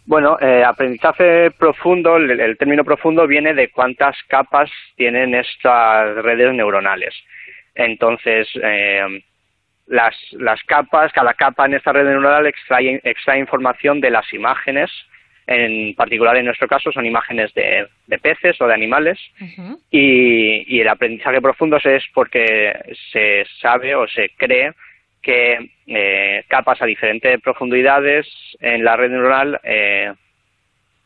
[0.06, 7.15] Bueno, eh, aprendizaje profundo, el, término profundo viene de cuántas capas tienen estas redes neuronales.
[7.74, 9.24] Entonces, eh,
[9.88, 10.14] las,
[10.68, 14.91] capas, cada capa en esta red neuronal extrae información de las imágenes
[15.48, 19.20] en particular en nuestro caso son imágenes de, de peces o de animales.
[19.91, 22.74] Y, y el aprendizaje profundo es porque
[23.11, 24.72] se sabe o se cree
[25.22, 28.28] que eh, capas a diferentes profundidades
[28.60, 30.14] en la red neuronal eh,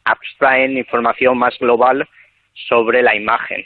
[0.04, 2.08] abstraen información más global
[2.54, 3.64] sobre la imagen.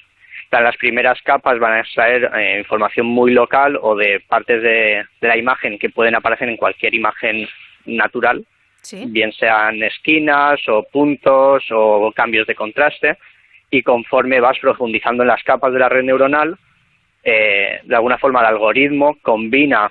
[0.52, 5.28] Las primeras capas van a extraer eh, información muy local o de partes de, de
[5.28, 7.48] la imagen que pueden aparecer en cualquier imagen
[7.86, 8.46] natural
[9.08, 13.18] bien sean esquinas o puntos o cambios de contraste,
[13.70, 16.58] y conforme vas profundizando en las capas de la red neuronal,
[17.24, 19.90] eh, de alguna forma el algoritmo combina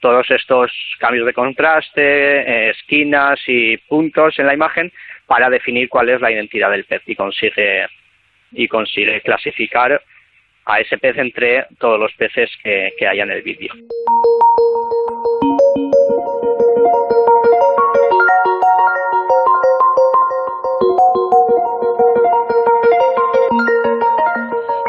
[0.00, 4.92] todos estos cambios de contraste, eh, esquinas y puntos en la imagen
[5.26, 7.86] para definir cuál es la identidad del pez y consigue
[8.50, 10.02] y consigue clasificar
[10.66, 13.72] a ese pez entre todos los peces que, que hay en el vídeo.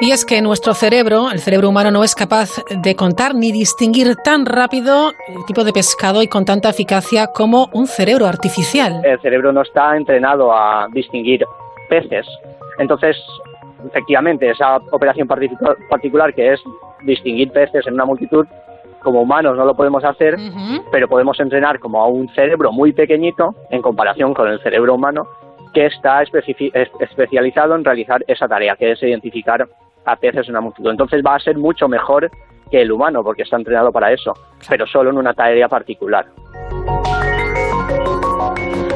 [0.06, 4.18] Y es que nuestro cerebro, el cerebro humano, no es capaz de contar ni distinguir
[4.18, 9.00] tan rápido el tipo de pescado y con tanta eficacia como un cerebro artificial.
[9.06, 11.46] El cerebro no está entrenado a distinguir
[11.88, 12.28] peces.
[12.80, 13.16] Entonces,
[13.88, 16.60] efectivamente, esa operación particu- particular que es
[17.04, 18.46] distinguir peces en una multitud,
[19.02, 20.36] como humanos no lo podemos hacer,
[20.92, 25.28] pero podemos entrenar como a un cerebro muy pequeñito en comparación con el cerebro humano
[25.74, 29.66] que está especializado en realizar esa tarea, que es identificar
[30.06, 30.92] a peces en una multitud.
[30.92, 32.30] Entonces va a ser mucho mejor
[32.70, 34.34] que el humano, porque está entrenado para eso,
[34.68, 36.26] pero solo en una tarea particular.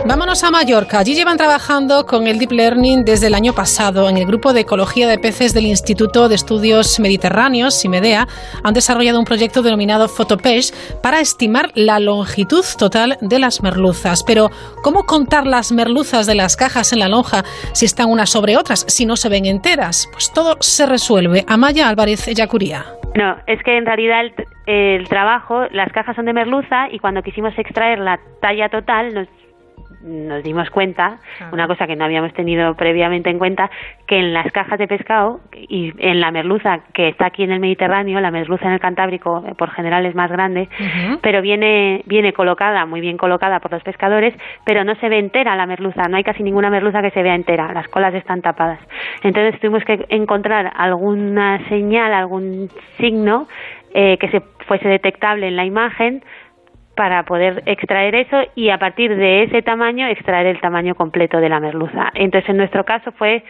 [0.08, 1.00] Vámonos a Mallorca.
[1.00, 4.08] Allí llevan trabajando con el Deep Learning desde el año pasado.
[4.08, 8.26] En el grupo de ecología de peces del Instituto de Estudios Mediterráneos, SIMEDEA,
[8.64, 10.72] han desarrollado un proyecto denominado Photopesh
[11.04, 14.24] para estimar la longitud total de las merluzas.
[14.26, 14.48] Pero,
[14.82, 17.44] ¿cómo contar las merluzas de las cajas en la lonja
[17.74, 20.08] si están unas sobre otras, si no se ven enteras?
[20.14, 21.44] Pues todo se resuelve.
[21.50, 22.86] Amaya Álvarez Yacuría.
[23.16, 24.34] No, es que en realidad el,
[24.68, 29.28] el trabajo, las cajas son de merluza y cuando quisimos extraer la talla total nos
[30.02, 31.18] nos dimos cuenta,
[31.52, 33.70] una cosa que no habíamos tenido previamente en cuenta,
[34.06, 37.60] que en las cajas de pescado y en la merluza que está aquí en el
[37.60, 40.70] Mediterráneo, la merluza en el Cantábrico eh, por general es más grande,
[41.22, 44.34] pero viene viene colocada, muy bien colocada por los pescadores,
[44.66, 47.36] pero no se ve entera la merluza, no hay casi ninguna merluza que se vea
[47.36, 48.80] entera, las colas están tapadas.
[49.24, 53.48] Entonces tuvimos que encontrar alguna señal, algún signo
[53.94, 56.24] eh, que se fuese detectable en la imagen
[56.98, 61.48] para poder extraer eso y a partir de ese tamaño extraer el tamaño completo de
[61.48, 62.10] la merluza.
[62.16, 63.44] Entonces, en nuestro caso fue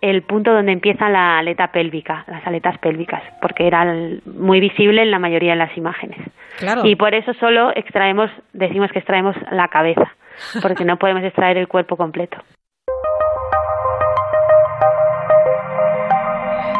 [0.00, 3.84] el punto donde empieza la aleta pélvica, las aletas pélvicas, porque era
[4.24, 6.18] muy visible en la mayoría de las imágenes.
[6.58, 6.80] Claro.
[6.84, 10.10] Y por eso solo extraemos, decimos que extraemos la cabeza,
[10.62, 12.38] porque no podemos extraer el cuerpo completo.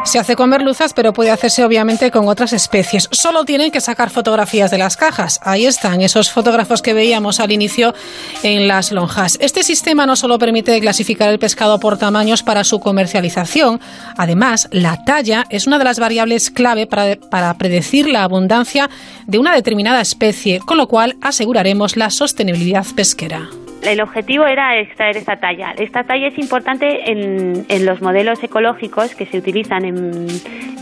[0.05, 3.09] Se hace con merluzas, pero puede hacerse obviamente con otras especies.
[3.11, 5.39] Solo tienen que sacar fotografías de las cajas.
[5.43, 7.93] Ahí están esos fotógrafos que veíamos al inicio
[8.43, 9.37] en las lonjas.
[9.41, 13.81] Este sistema no solo permite clasificar el pescado por tamaños para su comercialización,
[14.15, 18.91] además la talla es una de las variables clave para, para predecir la abundancia
[19.25, 23.49] de una determinada especie, con lo cual aseguraremos la sostenibilidad pesquera.
[23.83, 25.73] El objetivo era extraer esta talla.
[25.77, 30.27] Esta talla es importante en, en los modelos ecológicos que se utilizan en,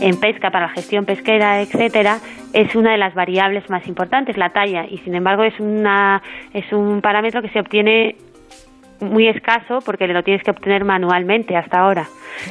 [0.00, 2.18] en pesca para la gestión pesquera, etcétera.
[2.52, 6.22] Es una de las variables más importantes, la talla, y sin embargo es una
[6.52, 8.16] es un parámetro que se obtiene
[9.00, 12.06] muy escaso porque lo tienes que obtener manualmente hasta ahora.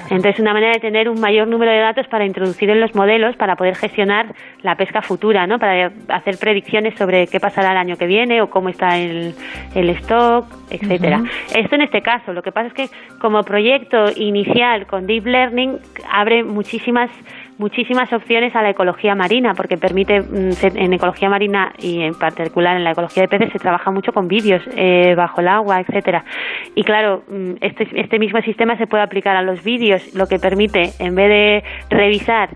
[0.09, 3.35] Entonces, una manera de tener un mayor número de datos para introducir en los modelos
[3.35, 5.59] para poder gestionar la pesca futura, ¿no?
[5.59, 9.35] Para hacer predicciones sobre qué pasará el año que viene o cómo está el,
[9.75, 11.23] el stock, etcétera.
[11.53, 12.33] Esto en este caso.
[12.33, 12.89] Lo que pasa es que
[13.19, 15.79] como proyecto inicial con Deep Learning
[16.11, 17.09] abre muchísimas
[17.57, 22.77] muchísimas opciones a la ecología marina, porque permite, mm, en ecología marina y en particular
[22.77, 26.23] en la ecología de peces, se trabaja mucho con vídeos eh, bajo el agua, etcétera.
[26.75, 30.39] Y claro, mm, este, este mismo sistema se puede aplicar a los vídeos, lo que
[30.39, 32.49] permite, en vez de revisar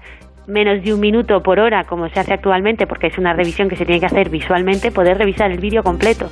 [0.47, 3.75] menos de un minuto por hora, como se hace actualmente, porque es una revisión que
[3.75, 6.29] se tiene que hacer visualmente, poder revisar el vídeo completo.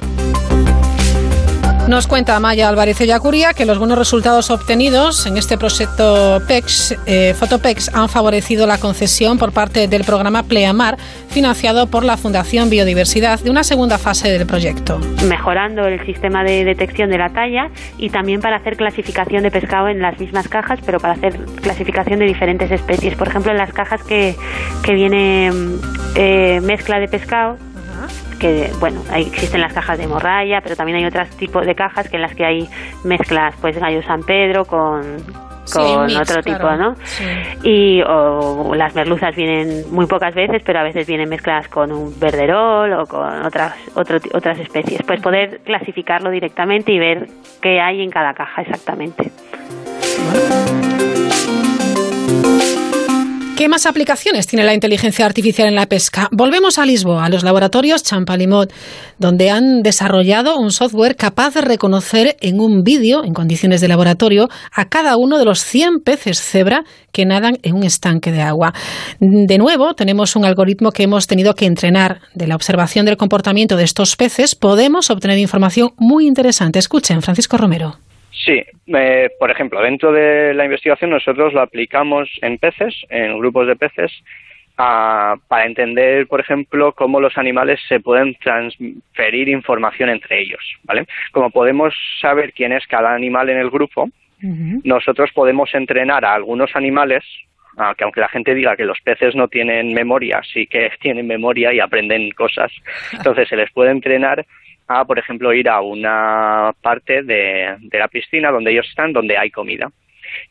[1.87, 7.35] Nos cuenta Maya Álvarez Ellacuría que los buenos resultados obtenidos en este proyecto PEX, eh,
[7.37, 10.97] Fotopex han favorecido la concesión por parte del programa Pleamar,
[11.29, 14.99] financiado por la Fundación Biodiversidad, de una segunda fase del proyecto.
[15.27, 19.87] Mejorando el sistema de detección de la talla y también para hacer clasificación de pescado
[19.87, 23.15] en las mismas cajas, pero para hacer clasificación de diferentes especies.
[23.15, 24.35] Por ejemplo, en las cajas que,
[24.83, 25.51] que viene
[26.15, 27.57] eh, mezcla de pescado,
[28.39, 32.17] que bueno, existen las cajas de morralla, pero también hay otros tipos de cajas que
[32.17, 32.69] en las que hay
[33.03, 35.17] mezclas, pues gallo San Pedro con
[35.73, 36.95] con otro tipo, ¿no?
[37.63, 42.19] Y o las merluzas vienen muy pocas veces, pero a veces vienen mezcladas con un
[42.19, 45.01] verderol o con otras otras especies.
[45.03, 47.27] Pues poder clasificarlo directamente y ver
[47.61, 49.31] qué hay en cada caja exactamente.
[53.55, 56.27] ¿Qué más aplicaciones tiene la inteligencia artificial en la pesca?
[56.33, 58.73] Volvemos a Lisboa, a los laboratorios Champalimot,
[59.17, 64.49] donde han desarrollado un software capaz de reconocer en un vídeo, en condiciones de laboratorio,
[64.73, 66.83] a cada uno de los 100 peces cebra
[67.13, 68.73] que nadan en un estanque de agua.
[69.21, 72.19] De nuevo, tenemos un algoritmo que hemos tenido que entrenar.
[72.33, 76.77] De la observación del comportamiento de estos peces podemos obtener información muy interesante.
[76.77, 78.04] Escuchen, Francisco Romero.
[78.43, 83.67] Sí, eh, por ejemplo, dentro de la investigación nosotros lo aplicamos en peces, en grupos
[83.67, 84.11] de peces,
[84.75, 91.07] para entender, por ejemplo, cómo los animales se pueden transferir información entre ellos, ¿vale?
[91.31, 94.09] Como podemos saber quién es cada animal en el grupo,
[94.83, 97.23] nosotros podemos entrenar a algunos animales
[97.97, 101.73] que aunque la gente diga que los peces no tienen memoria, sí que tienen memoria
[101.73, 102.71] y aprenden cosas.
[103.13, 104.45] Entonces se les puede entrenar
[104.87, 109.37] a, por ejemplo, ir a una parte de, de la piscina donde ellos están, donde
[109.37, 109.91] hay comida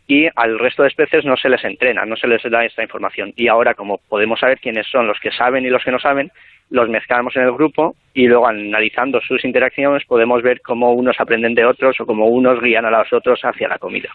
[0.07, 3.33] y al resto de especies no se les entrena, no se les da esta información.
[3.37, 6.31] Y ahora, como podemos saber quiénes son los que saben y los que no saben,
[6.71, 11.55] los mezclamos en el grupo y luego analizando sus interacciones podemos ver cómo unos aprenden
[11.55, 14.11] de otros o cómo unos guían a los otros hacia la comida.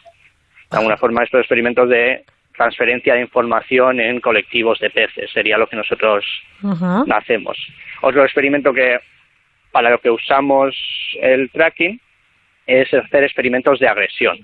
[0.72, 2.24] De alguna forma, estos experimentos de
[2.56, 6.26] transferencia de información en colectivos de peces sería lo que nosotros
[7.12, 7.58] hacemos.
[8.02, 9.00] Otro experimento que
[9.80, 10.76] para lo que usamos
[11.22, 12.02] el tracking
[12.68, 14.38] es hacer experimentos de agresión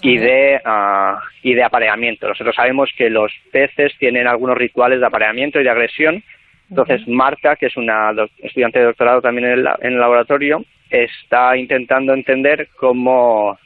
[0.00, 2.28] y de, uh, y de apareamiento.
[2.28, 6.22] Nosotros sabemos que los peces tienen algunos rituales de apareamiento y de agresión.
[6.70, 11.56] Entonces, Marta, que es una estudiante de doctorado también en el, en el laboratorio, está
[11.56, 13.58] intentando entender cómo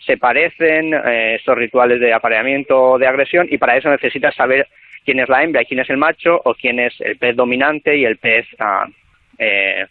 [0.00, 4.68] se parecen eh, estos rituales de apareamiento o de agresión y para eso necesitas saber
[5.02, 7.96] quién es la hembra y quién es el macho o quién es el pez dominante
[7.96, 8.92] y el pez uh,
[9.38, 9.86] eh,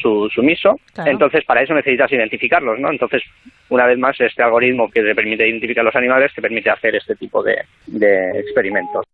[0.00, 0.78] su sumiso.
[1.04, 2.90] Entonces, para eso necesitas identificarlos, ¿no?
[2.90, 3.22] Entonces,
[3.68, 7.16] una vez más, este algoritmo que te permite identificar los animales te permite hacer este
[7.16, 7.56] tipo de,
[7.86, 9.04] de experimentos.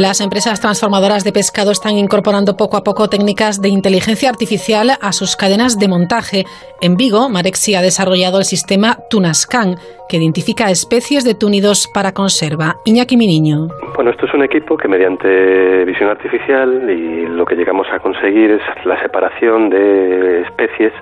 [0.00, 5.12] Las empresas transformadoras de pescado están incorporando poco a poco técnicas de inteligencia artificial a
[5.12, 6.46] sus cadenas de montaje.
[6.80, 9.78] En Vigo, Marexi ha desarrollado el sistema Tunascan,
[10.10, 12.76] que identifica especies de túnidos para conserva.
[12.84, 13.68] Iñaki Miniño.
[13.94, 18.50] Bueno, esto es un equipo que mediante visión artificial y lo que llegamos a conseguir
[18.50, 20.92] es la separación de especies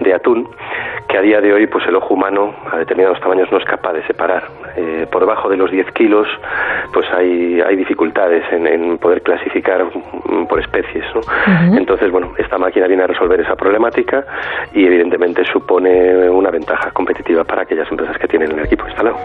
[0.00, 0.48] de atún
[1.08, 3.92] que a día de hoy pues el ojo humano a determinados tamaños no es capaz
[3.94, 4.44] de separar.
[4.76, 6.28] Eh, por debajo de los 10 kilos
[6.92, 9.86] pues hay, hay dificultades en, poder clasificar
[10.48, 11.04] por especies.
[11.76, 14.24] Entonces, bueno, esta máquina viene a resolver esa problemática
[14.72, 19.16] y evidentemente supone una ventaja competitiva para aquellas empresas que tienen el equipo instalado.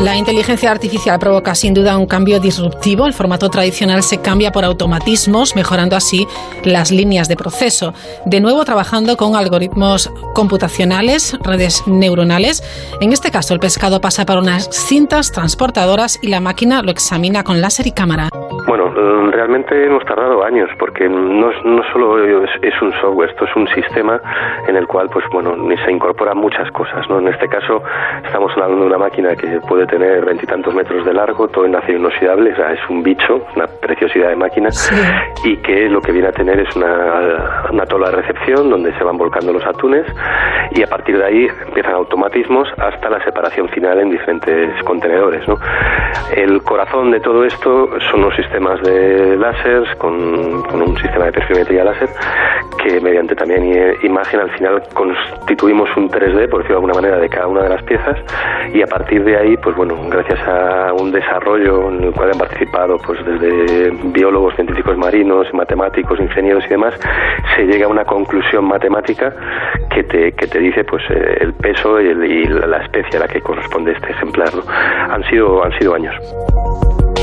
[0.00, 3.06] La inteligencia artificial provoca sin duda un cambio disruptivo.
[3.06, 6.24] El formato tradicional se cambia por automatismos, mejorando así
[6.62, 7.92] las líneas de proceso.
[8.24, 12.62] De nuevo trabajando con algoritmos computacionales, redes neuronales.
[13.00, 17.42] En este caso, el pescado pasa por unas cintas transportadoras y la máquina lo examina
[17.42, 18.28] con láser y cámara.
[18.68, 18.87] Bueno,
[19.30, 23.68] realmente hemos tardado años porque no, no solo es, es, un software, esto es un
[23.68, 24.20] sistema
[24.66, 25.54] en el cual pues bueno
[25.84, 27.08] se incorporan muchas cosas.
[27.08, 27.18] ¿no?
[27.18, 27.82] En este caso
[28.24, 31.98] estamos hablando de una máquina que puede tener veintitantos metros de largo, todo en acero
[31.98, 34.68] inoxidable, o sea, es un bicho, una preciosidad de máquina
[35.44, 39.04] y que lo que viene a tener es una, una tola de recepción donde se
[39.04, 40.06] van volcando los atunes
[40.72, 45.46] y a partir de ahí empiezan automatismos hasta la separación final en diferentes contenedores.
[45.48, 45.56] ¿no?
[46.34, 48.87] El corazón de todo esto son los sistemas de
[49.38, 52.08] láseres con, un sistema de perfilometría láser
[52.82, 57.28] que mediante también imagen al final constituimos un 3D, por decirlo de alguna manera, de
[57.28, 58.16] cada una de las piezas
[58.72, 62.38] y a partir de ahí, pues bueno, gracias a un desarrollo en el cual han
[62.38, 66.94] participado pues desde biólogos, científicos marinos, matemáticos, ingenieros y demás,
[67.56, 69.32] se llega a una conclusión matemática
[69.90, 72.14] que te, que te dice pues eh, el peso y,
[72.48, 74.50] la especie a la que corresponde este ejemplar.
[75.10, 76.14] Han sido han sido años.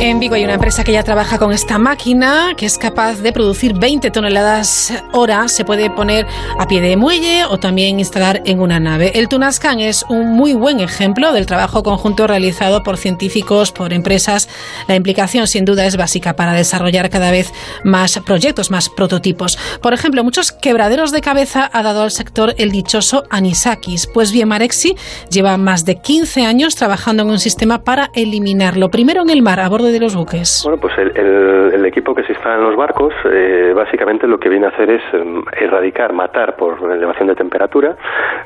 [0.01, 3.31] En Vigo hay una empresa que ya trabaja con esta máquina que es capaz de
[3.31, 5.47] producir 20 toneladas hora.
[5.47, 6.27] Se puede poner
[6.59, 9.13] a pie de muelle o también instalar en una nave.
[9.15, 14.49] El Tunascan es un muy buen ejemplo del trabajo conjunto realizado por científicos, por empresas.
[14.89, 17.53] La implicación sin duda es básica para desarrollar cada vez
[17.85, 19.57] más proyectos, más prototipos.
[19.81, 24.07] Por ejemplo, muchos quebraderos de cabeza ha dado al sector el dichoso anisakis.
[24.07, 24.97] Pues bien, Marexi
[25.31, 28.91] lleva más de 15 años trabajando en un sistema para eliminarlo.
[28.91, 30.61] Primero en el mar, a bordo de los buques?
[30.65, 31.44] Bueno, pues el,
[31.85, 35.01] equipo que se instala en los barcos eh, básicamente lo que viene a hacer es
[35.13, 37.95] em, erradicar, matar por elevación de temperatura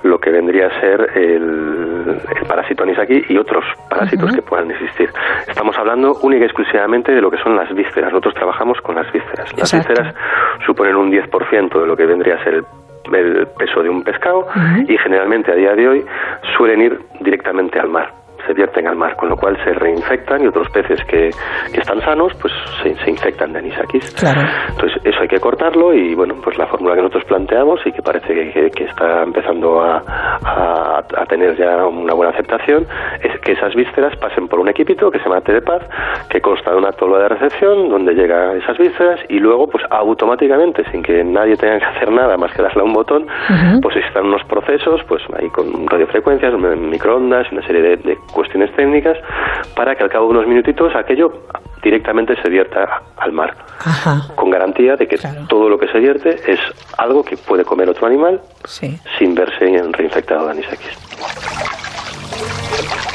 [0.03, 5.09] lo que vendría a ser el, parásito anisaki y otros parásitos que puedan existir.
[5.47, 8.11] Estamos hablando única y exclusivamente de lo que son las vísceras.
[8.11, 9.55] Nosotros trabajamos con las vísceras.
[9.57, 10.15] Las vísceras
[10.65, 14.47] suponen un 10% de lo que vendría a ser el peso de un pescado
[14.87, 16.05] y generalmente a día de hoy
[16.57, 18.19] suelen ir directamente al mar
[18.49, 21.29] se vierten al mar, con lo cual se reinfectan y otros peces que,
[21.71, 22.51] que están sanos pues
[22.81, 24.15] se, se, infectan de anisakis.
[24.15, 24.41] Claro.
[24.69, 28.01] Entonces eso hay que cortarlo y bueno, pues la fórmula que nosotros planteamos y que
[28.01, 30.01] parece que, que, está empezando a,
[30.43, 32.87] a, a, tener ya una buena aceptación
[33.21, 35.83] es que esas vísceras pasen por un equipito que se llama Paz,
[36.29, 40.83] que consta de una tolva de recepción donde llega esas vísceras y luego pues automáticamente,
[40.91, 43.27] sin que nadie tenga que hacer nada más que darle a un botón,
[43.81, 49.17] pues están unos procesos pues ahí con radiofrecuencias, microondas, una serie de, de cuestiones técnicas
[49.75, 51.43] para que al cabo de unos minutitos aquello
[51.83, 53.53] directamente se vierta al mar.
[54.35, 55.17] Con garantía de que
[55.49, 56.59] todo lo que se vierte es
[56.97, 58.39] algo que puede comer otro animal
[59.17, 60.97] sin verse reinfectado de anisakis.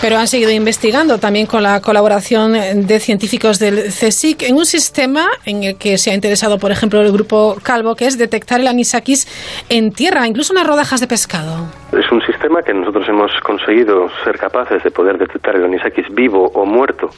[0.02, 2.52] Pero han seguido investigando también con la colaboración
[2.86, 7.00] de científicos del CSIC en un sistema en el que se ha interesado, por ejemplo,
[7.00, 9.26] el grupo Calvo, que es detectar el anisakis
[9.70, 11.68] en tierra, incluso en las rodajas de pescado.
[11.92, 16.50] Es un sistema que nosotros hemos conseguido ser capaces de poder detectar el anisakis vivo
[16.52, 17.08] o muerto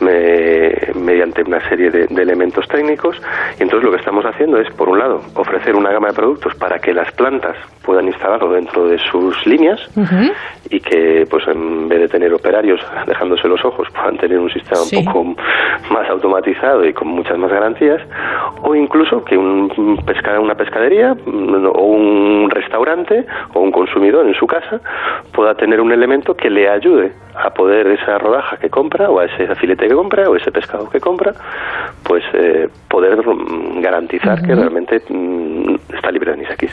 [0.00, 3.20] mediante una serie de, elementos técnicos.
[3.58, 6.54] Y entonces lo que estamos haciendo es, por un lado, ofrecer una gama de productos
[6.54, 9.80] para que las plantas puedan instalarlo dentro de sus líneas
[10.70, 14.82] y que, pues, en vez de tener operarios dejándose los ojos, puedan tener un sistema
[14.82, 15.24] un poco
[15.90, 18.00] más automatizado y con muchas más garantías,
[18.62, 24.46] o incluso que un pesca, una pescadería o un restaurante o un consumidor en su
[24.46, 24.59] casa
[25.32, 29.24] pueda tener un elemento que le ayude a poder esa rodaja que compra o a
[29.24, 31.32] ese filete que compra o ese pescado que compra,
[32.02, 36.72] pues eh, poder mm, garantizar que realmente mm, está libre de anisakis.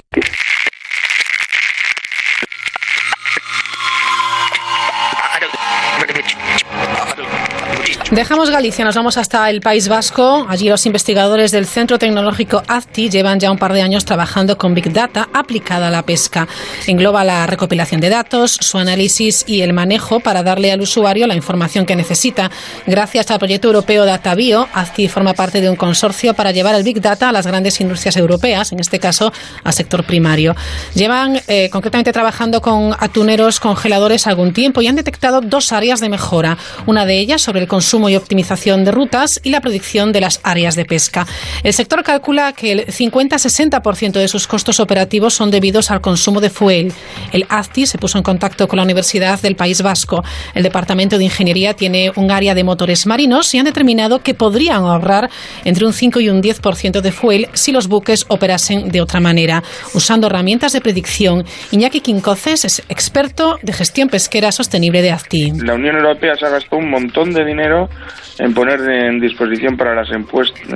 [8.12, 10.46] Dejamos Galicia, nos vamos hasta el País Vasco.
[10.50, 14.74] Allí los investigadores del Centro Tecnológico ACTI llevan ya un par de años trabajando con
[14.74, 16.48] Big Data aplicada a la pesca.
[16.88, 21.36] Engloba la recopilación de datos, su análisis y el manejo para darle al usuario la
[21.36, 22.50] información que necesita.
[22.86, 27.02] Gracias al proyecto europeo DataBio, ACTI forma parte de un consorcio para llevar el Big
[27.02, 29.34] Data a las grandes industrias europeas, en este caso
[29.66, 30.56] al sector primario.
[30.94, 36.08] Llevan eh, concretamente trabajando con atuneros congeladores algún tiempo y han detectado dos áreas de
[36.08, 36.58] mejora.
[36.86, 40.40] Una de ellas sobre el consumo y optimización de rutas y la predicción de las
[40.44, 41.26] áreas de pesca.
[41.64, 46.50] El sector calcula que el 50-60% de sus costos operativos son debidos al consumo de
[46.50, 46.94] fuel.
[47.32, 50.24] El ACTI se puso en contacto con la Universidad del País Vasco.
[50.54, 54.84] El Departamento de Ingeniería tiene un área de motores marinos y han determinado que podrían
[54.84, 55.30] ahorrar
[55.66, 59.64] entre un 5 y un 10% de fuel si los buques operasen de otra manera,
[59.94, 61.46] usando herramientas de predicción.
[61.72, 65.52] Iñaki Quincoces es experto de gestión pesquera sostenible de ACTI.
[65.64, 67.90] La Unión Europea se ha gastado un montón de dinero
[68.38, 70.10] en poner en disposición para las,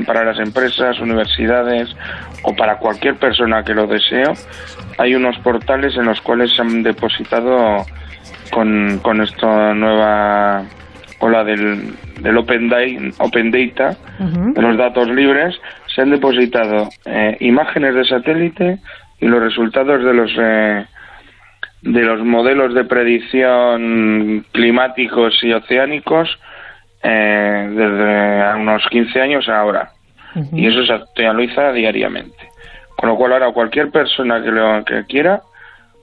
[0.08, 1.96] para las empresas, universidades
[2.44, 4.24] o para cualquier persona que lo desee,
[4.98, 7.86] hay unos portales en los cuales se han depositado
[8.52, 10.64] con, con esta nueva
[11.20, 15.56] o la del, del Open, Open Data, de los datos libres,
[15.94, 18.80] se han depositado eh, imágenes de satélite
[19.20, 20.86] y los resultados de los eh,
[21.84, 26.40] de los modelos de predicción climáticos y oceánicos
[27.04, 29.92] eh, desde unos 15 años a ahora.
[30.54, 32.50] Y eso se actualiza diariamente.
[32.96, 35.42] Con lo cual ahora cualquier persona que lo que quiera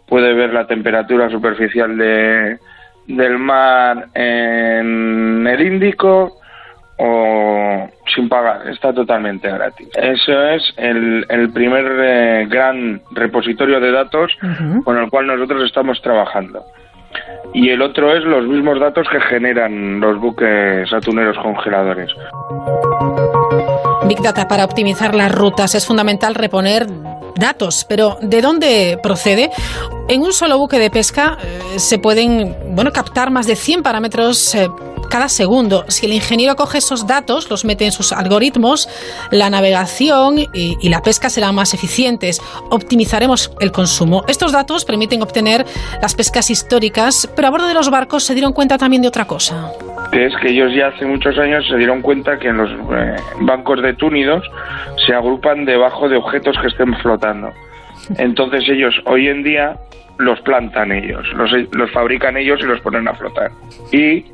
[0.06, 2.58] puede ver la temperatura superficial de,
[3.06, 6.38] del mar en el Índico
[6.98, 9.88] o sin pagar, está totalmente gratis.
[9.94, 14.36] Eso es el, el primer eh, gran repositorio de datos
[14.84, 16.64] con el cual nosotros estamos trabajando.
[17.54, 22.10] Y el otro es los mismos datos que generan los buques atuneros congeladores.
[24.06, 26.86] Big Data para optimizar las rutas es fundamental reponer
[27.36, 29.50] datos, pero ¿de dónde procede?
[30.08, 34.54] En un solo buque de pesca eh, se pueden bueno, captar más de 100 parámetros
[34.54, 34.68] eh,
[35.08, 35.84] cada segundo.
[35.88, 38.88] Si el ingeniero coge esos datos, los mete en sus algoritmos,
[39.30, 42.40] la navegación y, la pesca serán más eficientes.
[42.70, 44.24] Optimizaremos el consumo.
[44.26, 45.64] Estos datos permiten obtener
[46.00, 49.26] las pescas históricas, pero a bordo de los barcos se dieron cuenta también de otra
[49.26, 49.72] cosa.
[50.12, 53.82] Es que ellos ya hace muchos años se dieron cuenta que en los eh, bancos
[53.82, 54.42] de túnidos
[55.06, 57.50] se agrupan debajo de objetos que estén flotando.
[58.16, 59.76] Entonces ellos hoy en día
[60.18, 63.50] los plantan ellos, los, los fabrican ellos y los ponen a flotar.
[63.92, 64.24] Y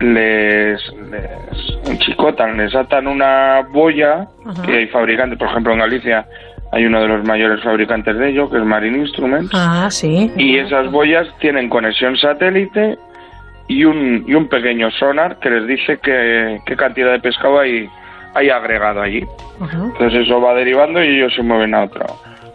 [0.00, 0.80] les,
[1.10, 4.28] les enchicotan, les atan una boya
[4.64, 6.26] que hay fabricantes, por ejemplo en Galicia
[6.70, 9.50] hay uno de los mayores fabricantes de ello, que es Marine Instruments.
[9.54, 10.30] Ah, sí.
[10.36, 12.98] Y esas boyas tienen conexión satélite
[13.68, 17.88] y un, y un pequeño sonar que les dice que, qué cantidad de pescado hay,
[18.34, 19.24] hay agregado allí.
[19.60, 22.04] Entonces eso va derivando y ellos se mueven a otro.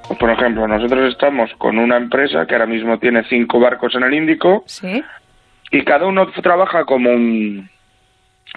[0.08, 4.04] Pues, por ejemplo, nosotros estamos con una empresa que ahora mismo tiene cinco barcos en
[4.04, 5.04] el Índico ¿Sí?
[5.74, 7.70] Y cada uno trabaja como un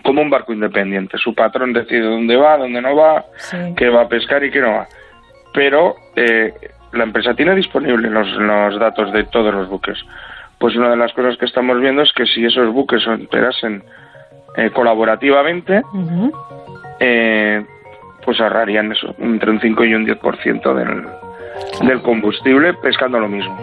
[0.02, 1.16] como un barco independiente.
[1.18, 3.56] Su patrón decide dónde va, dónde no va, Sí.
[3.76, 4.86] qué va a pescar y qué no va.
[5.54, 6.52] Pero eh,
[6.92, 9.98] la empresa tiene disponibles los, los datos de todos los buques.
[10.58, 13.82] Pues una de las cosas que estamos viendo es que si esos buques operasen
[14.58, 15.82] eh, colaborativamente,
[17.00, 17.64] eh,
[18.24, 21.06] pues ahorrarían eso, entre un 5 y un 10% del,
[21.88, 23.56] del combustible pescando lo mismo.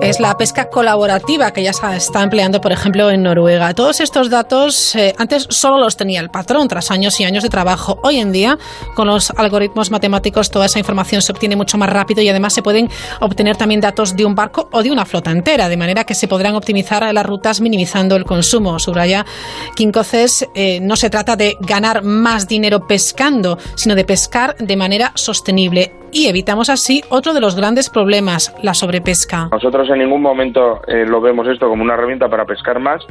[0.00, 3.74] Es la pesca colaborativa que ya se está empleando, por ejemplo, en Noruega.
[3.74, 7.48] Todos estos datos eh, antes solo los tenía el patrón tras años y años de
[7.48, 7.98] trabajo.
[8.04, 8.58] Hoy en día,
[8.94, 12.62] con los algoritmos matemáticos, toda esa información se obtiene mucho más rápido y además se
[12.62, 12.88] pueden
[13.20, 16.28] obtener también datos de un barco o de una flota entera, de manera que se
[16.28, 18.78] podrán optimizar las rutas minimizando el consumo.
[18.78, 19.26] Subraya
[19.74, 25.10] Quincoces, eh, no se trata de ganar más dinero pescando, sino de pescar de manera
[25.16, 25.92] sostenible.
[26.12, 29.48] Y evitamos así otro de los grandes problemas, la sobrepesca.
[29.50, 33.02] Nosotros en ningún momento eh, lo vemos esto como una herramienta para pescar más,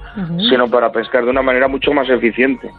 [0.50, 2.72] sino para pescar de una manera mucho más eficiente.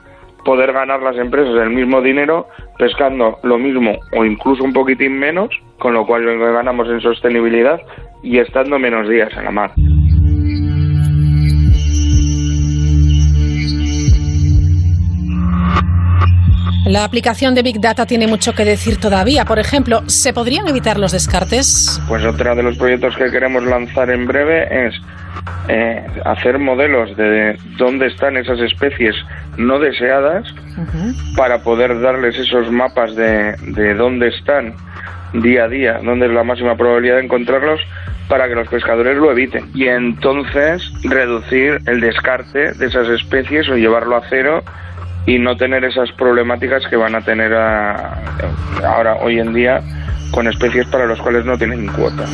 [0.45, 5.51] Poder ganar las empresas el mismo dinero pescando lo mismo o incluso un poquitín menos,
[5.79, 7.81] con lo cual ganamos en sostenibilidad
[8.23, 9.73] y estando menos días en la mar.
[16.89, 19.45] La aplicación de Big Data tiene mucho que decir todavía.
[19.45, 22.01] Por ejemplo, ¿se podrían evitar los descartes?
[22.09, 24.95] Pues otro de los proyectos que queremos lanzar en breve es
[25.69, 29.15] eh, hacer modelos de dónde están esas especies
[29.59, 30.47] no deseadas
[31.37, 34.73] para poder darles esos mapas de, de dónde están
[35.35, 37.83] día a día, dónde es la máxima probabilidad de encontrarlos
[38.31, 43.77] para que los pescadores lo eviten y entonces reducir el descarte de esas especies o
[43.77, 44.65] llevarlo a cero
[45.29, 48.19] y no tener esas problemáticas que van a tener a-
[48.83, 49.83] ahora hoy en día
[50.31, 52.25] con especies para las cuales no tienen cuota.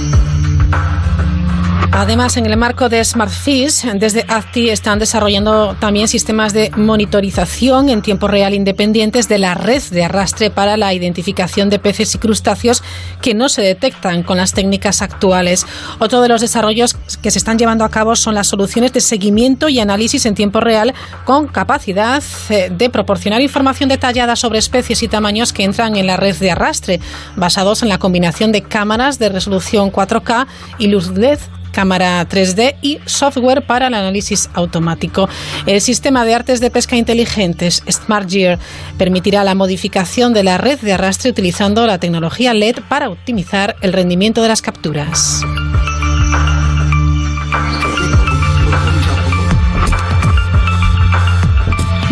[1.96, 8.02] Además, en el marco de SmartFish, desde ACTI están desarrollando también sistemas de monitorización en
[8.02, 12.82] tiempo real independientes de la red de arrastre para la identificación de peces y crustáceos
[13.22, 15.66] que no se detectan con las técnicas actuales.
[16.00, 19.68] Otro de los desarrollos que se están llevando a cabo son las soluciones de seguimiento
[19.68, 20.94] y análisis en tiempo real
[21.24, 26.16] con capacidad eh, de proporcionar información detallada sobre especies y tamaños que entran en la
[26.16, 26.98] red de arrastre,
[27.36, 30.48] basados en la combinación de cámaras de resolución 4K
[30.78, 31.38] y luz LED
[31.74, 35.28] cámara 3D y software para el análisis automático.
[35.66, 38.58] El sistema de artes de pesca inteligentes SmartGear
[38.96, 43.92] permitirá la modificación de la red de arrastre utilizando la tecnología LED para optimizar el
[43.92, 45.42] rendimiento de las capturas.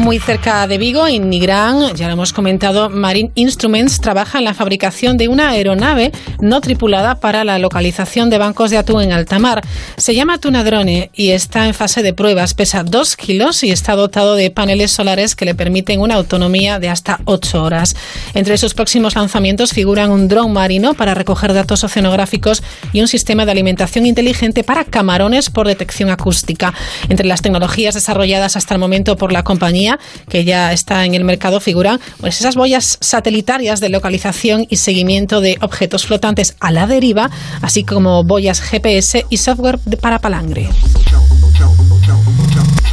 [0.02, 4.52] Muy cerca de Vigo, en Nigrán, ya lo hemos comentado, Marine Instruments trabaja en la
[4.52, 6.10] fabricación de una aeronave
[6.40, 9.62] no tripulada para la localización de bancos de atún en alta mar.
[9.96, 12.54] Se llama Tunadrone y está en fase de pruebas.
[12.54, 16.88] Pesa dos kilos y está dotado de paneles solares que le permiten una autonomía de
[16.88, 17.94] hasta ocho horas.
[18.34, 23.44] Entre sus próximos lanzamientos figuran un dron marino para recoger datos oceanográficos y un sistema
[23.44, 26.74] de alimentación inteligente para camarones por detección acústica.
[27.08, 29.91] Entre las tecnologías desarrolladas hasta el momento por la compañía,
[30.28, 35.40] que ya está en el mercado, figuran pues esas boyas satelitarias de localización y seguimiento
[35.40, 40.68] de objetos flotantes a la deriva, así como boyas GPS y software para palangre.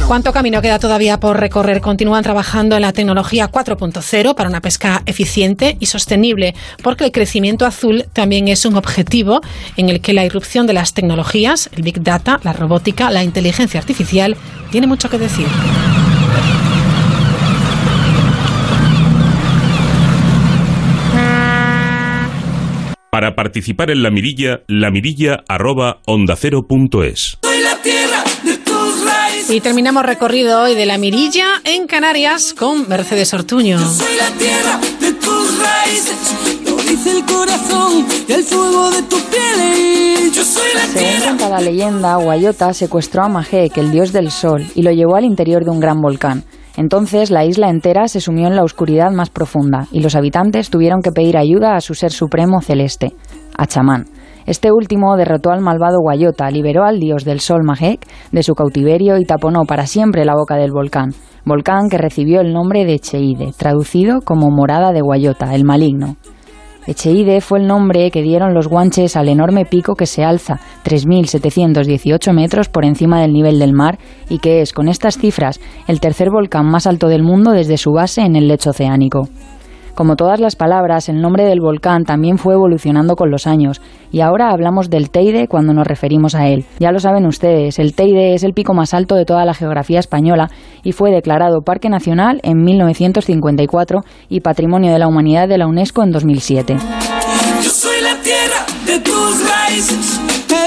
[0.06, 1.80] ¿Cuánto camino queda todavía por recorrer?
[1.80, 7.64] Continúan trabajando en la tecnología 4.0 para una pesca eficiente y sostenible, porque el crecimiento
[7.64, 9.40] azul también es un objetivo
[9.76, 13.78] en el que la irrupción de las tecnologías, el Big Data, la robótica, la inteligencia
[13.78, 14.36] artificial,
[14.72, 15.46] tiene mucho que decir.
[23.10, 27.38] Para participar en la mirilla, la mirilla arroba onda cero punto es.
[29.48, 33.80] Y terminamos recorrido hoy de la Mirilla en Canarias con Mercedes Ortuño.
[33.80, 39.16] Soy la tierra de tus raíces, lo dice el corazón y el fuego de tu
[39.16, 40.26] piel.
[40.26, 41.24] Y yo soy la Según tierra.
[41.24, 45.24] cuenta la leyenda, Guayota secuestró a Mahek, el dios del sol, y lo llevó al
[45.24, 46.44] interior de un gran volcán.
[46.80, 51.02] Entonces la isla entera se sumió en la oscuridad más profunda y los habitantes tuvieron
[51.02, 53.12] que pedir ayuda a su ser supremo celeste,
[53.58, 54.06] a Chamán.
[54.46, 59.18] Este último derrotó al malvado Guayota, liberó al dios del sol Mahek de su cautiverio
[59.18, 61.10] y taponó para siempre la boca del volcán,
[61.44, 66.16] volcán que recibió el nombre de Echeide, traducido como morada de Guayota, el maligno.
[66.90, 72.32] Echeide fue el nombre que dieron los guanches al enorme pico que se alza 3.718
[72.32, 76.30] metros por encima del nivel del mar y que es, con estas cifras, el tercer
[76.30, 79.28] volcán más alto del mundo desde su base en el lecho oceánico.
[79.94, 83.80] Como todas las palabras, el nombre del volcán también fue evolucionando con los años,
[84.12, 86.64] y ahora hablamos del Teide cuando nos referimos a él.
[86.78, 89.98] Ya lo saben ustedes, el Teide es el pico más alto de toda la geografía
[89.98, 90.50] española
[90.82, 96.02] y fue declarado Parque Nacional en 1954 y Patrimonio de la Humanidad de la UNESCO
[96.02, 96.76] en 2007.
[97.62, 100.20] Yo soy la tierra de tus raíces,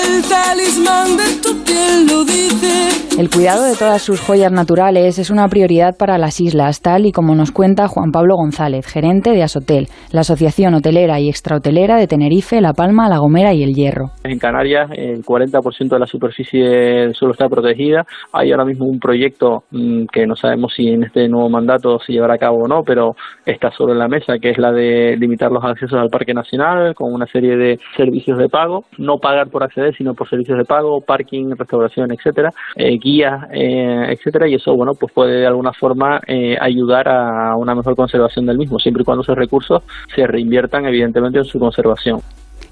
[0.06, 2.94] el talismán de tu piel lo dice.
[3.20, 7.12] El cuidado de todas sus joyas naturales es una prioridad para las islas, tal y
[7.12, 12.08] como nos cuenta Juan Pablo González, gerente de Asotel, la Asociación Hotelera y Extrahotelera de
[12.08, 14.10] Tenerife, La Palma, La Gomera y El Hierro.
[14.24, 18.04] En Canarias el 40% de la superficie del suelo está protegida.
[18.32, 22.14] Hay ahora mismo un proyecto mm, que no sabemos si en este nuevo mandato se
[22.14, 23.16] llevará a cabo o no, pero
[23.46, 27.14] está sobre la mesa, que es la de limitar los accesos al Parque Nacional con
[27.14, 28.86] una serie de servicios de pago.
[28.98, 34.14] No pagar por acceder, sino por servicios de pago, parking, restauración, etcétera, eh, guías, eh,
[34.14, 34.48] etcétera.
[34.48, 38.58] Y eso, bueno, pues puede de alguna forma eh, ayudar a una mejor conservación del
[38.58, 39.84] mismo, siempre y cuando esos recursos
[40.16, 42.20] se reinviertan, evidentemente, en su conservación.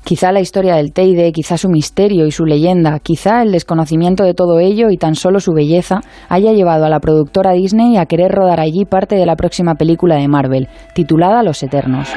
[0.04, 4.34] Quizá la historia del Teide, quizá su misterio y su leyenda, quizá el desconocimiento de
[4.34, 8.32] todo ello y tan solo su belleza haya llevado a la productora Disney a querer
[8.32, 12.12] rodar allí parte de la próxima película de Marvel, titulada Los Eternos.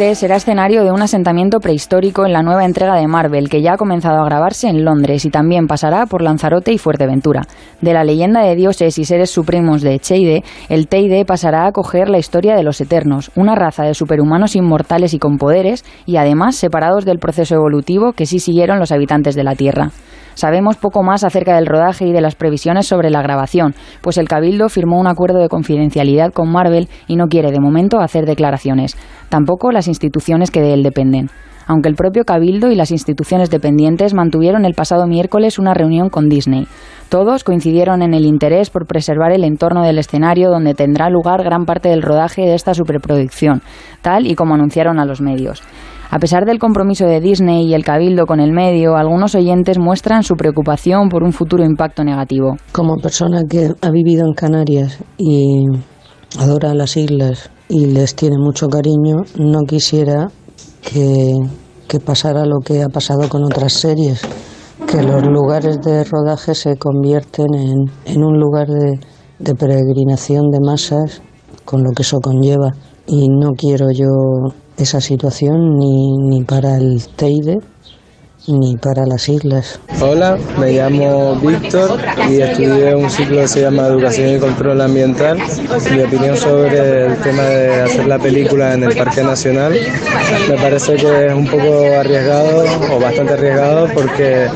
[0.00, 3.76] Será escenario de un asentamiento prehistórico en la nueva entrega de Marvel, que ya ha
[3.76, 7.42] comenzado a grabarse en Londres y también pasará por Lanzarote y Fuerteventura.
[7.82, 12.08] De la leyenda de dioses y seres supremos de Echeide, el Teide pasará a coger
[12.08, 16.56] la historia de los Eternos, una raza de superhumanos inmortales y con poderes, y además
[16.56, 19.90] separados del proceso evolutivo que sí siguieron los habitantes de la Tierra.
[20.34, 24.28] Sabemos poco más acerca del rodaje y de las previsiones sobre la grabación, pues el
[24.28, 28.96] Cabildo firmó un acuerdo de confidencialidad con Marvel y no quiere de momento hacer declaraciones,
[29.28, 31.30] tampoco las instituciones que de él dependen.
[31.66, 36.28] Aunque el propio Cabildo y las instituciones dependientes mantuvieron el pasado miércoles una reunión con
[36.28, 36.66] Disney.
[37.08, 41.66] Todos coincidieron en el interés por preservar el entorno del escenario donde tendrá lugar gran
[41.66, 43.62] parte del rodaje de esta superproducción,
[44.02, 45.62] tal y como anunciaron a los medios.
[46.12, 50.24] A pesar del compromiso de Disney y el Cabildo con el medio, algunos oyentes muestran
[50.24, 52.56] su preocupación por un futuro impacto negativo.
[52.72, 55.66] Como persona que ha vivido en Canarias y
[56.36, 60.26] adora las islas y les tiene mucho cariño, no quisiera
[60.82, 61.36] que,
[61.86, 64.22] que pasara lo que ha pasado con otras series,
[64.90, 67.76] que los lugares de rodaje se convierten en,
[68.06, 68.98] en un lugar de,
[69.38, 71.22] de peregrinación de masas,
[71.64, 72.72] con lo que eso conlleva.
[73.06, 74.08] Y no quiero yo
[74.80, 77.58] esa situación ni, ni para el Teide
[78.48, 79.80] ni para las islas.
[80.00, 81.98] Hola, me llamo Víctor
[82.28, 85.38] y estudié un ciclo que se llama Educación y Control Ambiental.
[85.94, 89.74] Mi opinión sobre el tema de hacer la película en el Parque Nacional
[90.48, 94.46] me parece que es un poco arriesgado o bastante arriesgado porque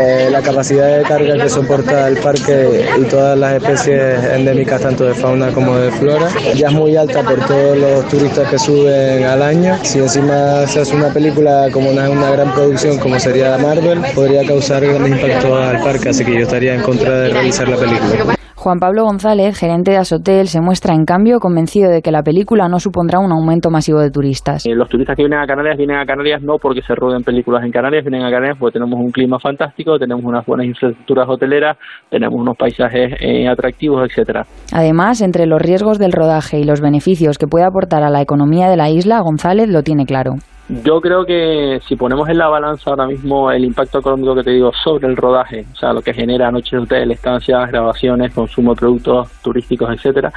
[0.00, 5.04] eh, la capacidad de carga que soporta el parque y todas las especies endémicas tanto
[5.04, 9.24] de fauna como de flora ya es muy alta por todos los turistas que suben
[9.24, 9.78] al año.
[9.82, 14.46] Si encima se hace una película como una, una gran producción como sería Marvel, podría
[14.46, 18.34] causar grandes impactos al parque, así que yo estaría en contra de realizar la película.
[18.62, 22.68] Juan Pablo González, gerente de Asotel, se muestra en cambio convencido de que la película
[22.68, 24.64] no supondrá un aumento masivo de turistas.
[24.64, 27.64] Eh, los turistas que vienen a Canarias vienen a Canarias no porque se roden películas
[27.64, 31.76] en Canarias, vienen a Canarias porque tenemos un clima fantástico, tenemos unas buenas infraestructuras hoteleras,
[32.08, 34.44] tenemos unos paisajes eh, atractivos, etcétera.
[34.72, 38.68] Además, entre los riesgos del rodaje y los beneficios que puede aportar a la economía
[38.68, 40.34] de la isla, González lo tiene claro.
[40.80, 44.52] Yo creo que si ponemos en la balanza ahora mismo el impacto económico que te
[44.52, 48.74] digo sobre el rodaje, o sea, lo que genera noches de hotel, estancias, grabaciones, consumo
[48.74, 50.32] de productos turísticos, etcétera,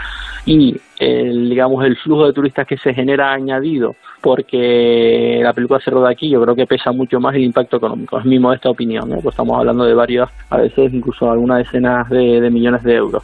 [0.45, 5.91] y el, digamos el flujo de turistas que se genera añadido porque la película se
[5.91, 8.19] roda aquí, yo creo que pesa mucho más el impacto económico.
[8.19, 12.41] Es mi modesta opinión, pues estamos hablando de varias, a veces incluso algunas decenas de,
[12.41, 13.23] de millones de euros.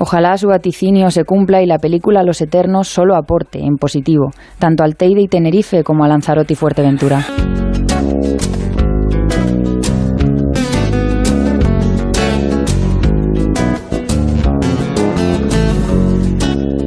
[0.00, 4.30] Ojalá su vaticinio se cumpla y la película Los Eternos solo aporte, en positivo,
[4.60, 7.26] tanto al Teide y Tenerife como a Lanzarote y Fuerteventura.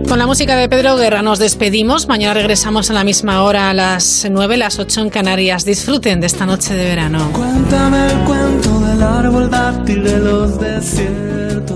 [0.08, 2.08] Con la música de Pedro Guerra nos despedimos.
[2.08, 5.66] Mañana regresamos a la misma hora, a las 9, las 8 en Canarias.
[5.66, 7.30] Disfruten de esta noche de verano.
[7.34, 11.72] Cuéntame el cuento del árbol dátil de los desiertos.